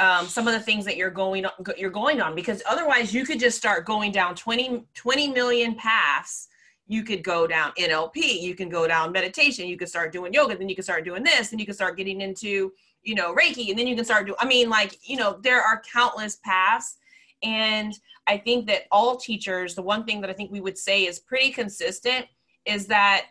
um, 0.00 0.26
some 0.26 0.48
of 0.48 0.54
the 0.54 0.60
things 0.60 0.84
that 0.86 0.96
you're 0.96 1.10
going 1.10 1.44
on, 1.44 1.52
you're 1.76 1.90
going 1.90 2.20
on. 2.20 2.34
Because 2.34 2.62
otherwise 2.68 3.12
you 3.14 3.24
could 3.24 3.38
just 3.38 3.56
start 3.56 3.86
going 3.86 4.12
down 4.12 4.34
20, 4.34 4.84
20 4.94 5.28
million 5.28 5.74
paths. 5.74 6.48
You 6.88 7.04
could 7.04 7.22
go 7.22 7.46
down 7.46 7.70
nlp 7.78 8.16
you 8.16 8.56
can 8.56 8.68
go 8.68 8.88
down 8.88 9.12
meditation 9.12 9.68
you 9.68 9.76
could 9.76 9.88
start 9.88 10.12
doing 10.12 10.32
yoga 10.32 10.58
then 10.58 10.68
you 10.68 10.74
can 10.74 10.82
start 10.82 11.04
doing 11.04 11.22
this 11.22 11.52
and 11.52 11.60
you 11.60 11.64
can 11.64 11.76
start 11.76 11.96
getting 11.96 12.20
into 12.20 12.72
you 13.02 13.14
know 13.14 13.34
reiki 13.34 13.70
and 13.70 13.78
then 13.78 13.86
you 13.86 13.96
can 13.96 14.04
start 14.04 14.26
doing 14.26 14.36
i 14.40 14.46
mean 14.46 14.68
like 14.68 14.98
you 15.08 15.16
know 15.16 15.38
there 15.42 15.62
are 15.62 15.82
countless 15.92 16.36
paths. 16.44 16.96
And 17.42 17.98
i 18.26 18.36
think 18.36 18.66
that 18.66 18.82
all 18.92 19.16
teachers 19.16 19.74
the 19.74 19.82
one 19.82 20.04
thing 20.04 20.20
that 20.20 20.30
i 20.30 20.32
think 20.32 20.50
we 20.50 20.60
would 20.60 20.76
say 20.76 21.06
is 21.06 21.18
pretty 21.18 21.50
consistent 21.50 22.26
is 22.66 22.86
that 22.86 23.26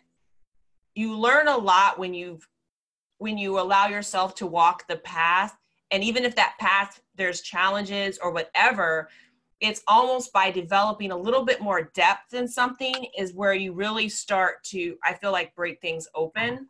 you 0.96 1.16
learn 1.18 1.48
a 1.48 1.58
lot 1.58 1.98
when 2.00 2.14
you've 2.14 2.48
when 3.20 3.38
you 3.38 3.60
allow 3.60 3.88
yourself 3.88 4.34
to 4.34 4.48
walk 4.48 4.88
the 4.88 4.96
path. 4.98 5.58
And 5.92 6.04
even 6.04 6.24
if 6.24 6.36
that 6.36 6.56
path 6.60 7.02
there's 7.16 7.42
challenges 7.42 8.20
or 8.22 8.32
whatever 8.32 9.10
it's 9.62 9.84
almost 9.90 10.32
by 10.32 10.50
developing 10.50 11.12
a 11.12 11.18
little 11.18 11.44
bit 11.44 11.60
more 11.60 11.92
depth 11.94 12.34
in 12.34 12.48
something 12.48 13.08
is 13.18 13.34
where 13.34 13.54
you 13.54 13.74
really 13.74 14.08
start 14.08 14.64
to 14.64 14.98
i 15.04 15.14
feel 15.14 15.32
like 15.32 15.56
break 15.56 15.82
things 15.82 16.08
open. 16.16 16.68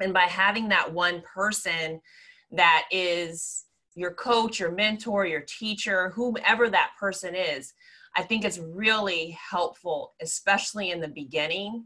And 0.00 0.12
by 0.12 0.22
having 0.22 0.68
that 0.68 0.92
one 0.92 1.22
person 1.22 2.00
that 2.52 2.84
is 2.90 3.64
your 3.94 4.12
coach 4.12 4.60
your 4.60 4.70
mentor 4.70 5.26
your 5.26 5.42
teacher 5.42 6.10
whomever 6.10 6.68
that 6.68 6.90
person 6.98 7.34
is 7.34 7.72
i 8.16 8.22
think 8.22 8.44
it's 8.44 8.58
really 8.58 9.36
helpful 9.50 10.14
especially 10.20 10.90
in 10.90 11.00
the 11.00 11.08
beginning. 11.08 11.84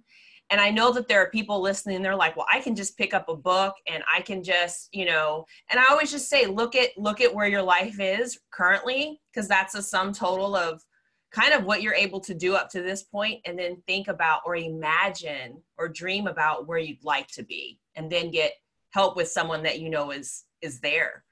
And 0.51 0.61
i 0.61 0.71
know 0.71 0.93
that 0.93 1.07
there 1.07 1.23
are 1.23 1.31
people 1.31 1.63
listening 1.63 2.03
they're 2.03 2.17
like 2.17 2.37
well 2.37 2.47
i 2.53 2.61
can 2.61 2.75
just 2.75 2.99
pick 2.99 3.15
up 3.15 3.29
a 3.29 3.37
book 3.37 3.75
and 3.87 4.03
i 4.13 4.21
can 4.21 4.43
just 4.43 4.89
you 4.93 5.05
know 5.05 5.45
and 5.71 5.79
i 5.79 5.85
always 5.89 6.11
just 6.11 6.29
say 6.29 6.47
look 6.47 6.75
at 6.75 6.91
look 6.99 7.21
at 7.21 7.33
where 7.33 7.47
your 7.47 7.63
life 7.63 8.01
is 8.01 8.37
currently 8.51 9.21
because 9.33 9.47
that's 9.47 9.77
a 9.77 9.83
sum 9.83 10.13
total 10.13 10.57
of 10.57 10.83
kind 11.31 11.53
of 11.53 11.65
what 11.65 11.83
you're 11.83 11.95
able 11.95 12.21
to 12.21 12.35
do 12.35 12.57
up 12.57 12.69
to 12.71 12.83
this 12.83 13.05
point 13.05 13.41
and 13.45 13.59
then 13.59 13.81
think 13.87 14.09
about 14.09 14.41
or 14.45 14.57
imagine 14.57 15.63
or 15.79 15.89
dream 15.89 16.27
about 16.27 16.67
where 16.67 16.79
you'd 16.79 17.05
like 17.05 17.29
to 17.29 17.45
be 17.45 17.79
and 17.95 18.11
then 18.11 18.31
get 18.31 18.53
help 18.91 19.17
with 19.17 19.29
someone 19.29 19.63
that 19.63 19.79
you 19.79 19.89
know 19.89 20.11
is 20.11 20.45
is 20.63 20.81
there 20.81 21.25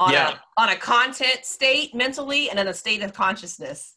on 0.00 0.12
yeah. 0.12 0.30
a 0.30 0.60
on 0.60 0.68
a 0.70 0.76
content 0.76 1.44
state 1.44 1.94
mentally 1.94 2.50
and 2.50 2.58
in 2.58 2.68
a 2.68 2.74
state 2.74 3.02
of 3.02 3.12
consciousness 3.12 3.94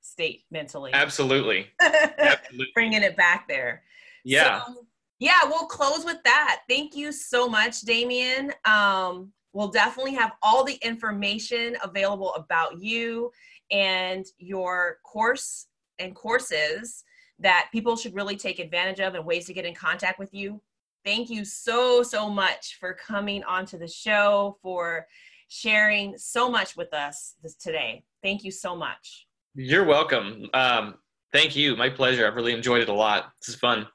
state 0.00 0.44
mentally. 0.50 0.90
Absolutely. 0.94 1.68
Absolutely. 1.80 2.68
Bringing 2.74 3.02
it 3.02 3.16
back 3.16 3.46
there. 3.46 3.82
Yeah. 4.24 4.64
So, 4.64 4.86
yeah, 5.20 5.40
we'll 5.44 5.66
close 5.66 6.04
with 6.04 6.18
that. 6.24 6.60
Thank 6.68 6.94
you 6.94 7.12
so 7.12 7.48
much, 7.48 7.82
Damian. 7.82 8.52
Um, 8.64 9.32
we'll 9.52 9.68
definitely 9.68 10.14
have 10.14 10.32
all 10.42 10.64
the 10.64 10.78
information 10.82 11.76
available 11.82 12.34
about 12.34 12.80
you 12.80 13.30
and 13.70 14.24
your 14.38 14.98
course 15.04 15.66
and 15.98 16.14
courses 16.14 17.04
that 17.40 17.68
people 17.72 17.96
should 17.96 18.14
really 18.14 18.36
take 18.36 18.58
advantage 18.58 19.00
of 19.00 19.14
and 19.14 19.24
ways 19.24 19.46
to 19.46 19.54
get 19.54 19.64
in 19.64 19.74
contact 19.74 20.18
with 20.18 20.32
you. 20.32 20.60
Thank 21.08 21.30
you 21.30 21.42
so, 21.42 22.02
so 22.02 22.28
much 22.28 22.76
for 22.78 22.92
coming 22.92 23.42
onto 23.44 23.78
the 23.78 23.88
show, 23.88 24.58
for 24.60 25.06
sharing 25.48 26.18
so 26.18 26.50
much 26.50 26.76
with 26.76 26.92
us 26.92 27.36
this, 27.42 27.54
today. 27.54 28.04
Thank 28.22 28.44
you 28.44 28.50
so 28.50 28.76
much. 28.76 29.26
You're 29.54 29.86
welcome. 29.86 30.50
Um, 30.52 30.96
thank 31.32 31.56
you. 31.56 31.76
My 31.76 31.88
pleasure. 31.88 32.26
I've 32.26 32.34
really 32.34 32.52
enjoyed 32.52 32.82
it 32.82 32.90
a 32.90 32.92
lot. 32.92 33.32
This 33.40 33.54
is 33.54 33.54
fun. 33.54 33.86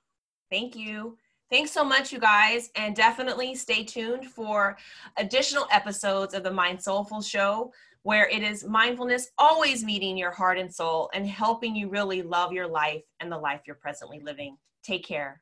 Thank 0.49 0.75
you. 0.75 1.15
Thanks 1.51 1.69
so 1.69 1.83
much, 1.83 2.11
you 2.11 2.17
guys, 2.17 2.71
and 2.75 2.95
definitely 2.95 3.53
stay 3.53 3.83
tuned 3.83 4.25
for 4.25 4.75
additional 5.17 5.67
episodes 5.69 6.33
of 6.33 6.41
the 6.41 6.49
MindSoulful 6.49 7.23
Show, 7.23 7.71
where 8.01 8.27
it 8.27 8.41
is 8.41 8.63
mindfulness 8.63 9.29
always 9.37 9.83
meeting 9.83 10.17
your 10.17 10.31
heart 10.31 10.57
and 10.57 10.73
soul 10.73 11.11
and 11.13 11.27
helping 11.27 11.75
you 11.75 11.89
really 11.89 12.23
love 12.23 12.51
your 12.51 12.65
life 12.65 13.03
and 13.19 13.31
the 13.31 13.37
life 13.37 13.61
you're 13.67 13.75
presently 13.75 14.19
living. 14.19 14.57
Take 14.81 15.05
care. 15.05 15.39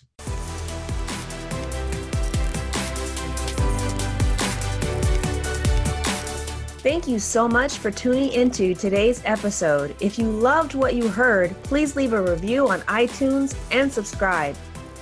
Thank 6.82 7.08
you 7.08 7.20
so 7.20 7.48
much 7.48 7.78
for 7.78 7.92
tuning 7.92 8.32
into 8.32 8.74
today's 8.74 9.22
episode. 9.24 9.96
If 10.00 10.18
you 10.18 10.26
loved 10.26 10.74
what 10.74 10.96
you 10.96 11.08
heard, 11.10 11.56
please 11.62 11.96
leave 11.96 12.14
a 12.14 12.20
review 12.20 12.70
on 12.70 12.82
iTunes 12.82 13.56
and 13.70 13.94
subscribe. 13.94 14.56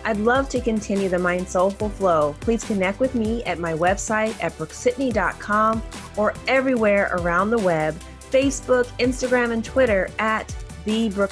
I'd 0.04 0.18
love 0.18 0.50
to 0.50 0.60
continue 0.60 1.08
the 1.08 1.16
MindSoulful 1.16 1.90
Flow. 1.94 2.36
Please 2.42 2.66
connect 2.66 3.00
with 3.00 3.16
me 3.16 3.46
at 3.46 3.60
my 3.60 3.72
website 3.72 4.36
at 4.44 4.58
brookesidney.com 4.58 5.82
or 6.18 6.34
everywhere 6.50 7.12
around 7.14 7.50
the 7.50 7.60
web 7.60 7.96
Facebook, 8.30 8.88
Instagram, 9.00 9.52
and 9.52 9.64
Twitter 9.64 10.10
at 10.20 10.54
the 10.84 11.08
Brooke. 11.12 11.32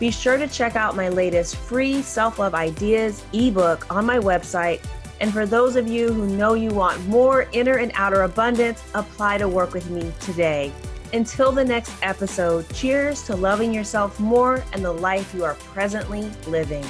Be 0.00 0.10
sure 0.10 0.38
to 0.38 0.48
check 0.48 0.76
out 0.76 0.96
my 0.96 1.10
latest 1.10 1.56
free 1.56 2.00
self 2.00 2.38
love 2.38 2.54
ideas 2.54 3.22
ebook 3.34 3.94
on 3.94 4.06
my 4.06 4.18
website 4.18 4.82
and 5.22 5.32
for 5.32 5.46
those 5.46 5.76
of 5.76 5.86
you 5.86 6.12
who 6.12 6.26
know 6.26 6.54
you 6.54 6.70
want 6.70 7.00
more 7.06 7.48
inner 7.52 7.76
and 7.76 7.92
outer 7.94 8.22
abundance, 8.22 8.82
apply 8.94 9.38
to 9.38 9.48
work 9.48 9.72
with 9.72 9.88
me 9.88 10.12
today. 10.18 10.72
Until 11.12 11.52
the 11.52 11.64
next 11.64 11.94
episode, 12.02 12.68
cheers 12.74 13.22
to 13.26 13.36
loving 13.36 13.72
yourself 13.72 14.18
more 14.18 14.64
and 14.72 14.84
the 14.84 14.92
life 14.92 15.32
you 15.32 15.44
are 15.44 15.54
presently 15.54 16.28
living. 16.48 16.84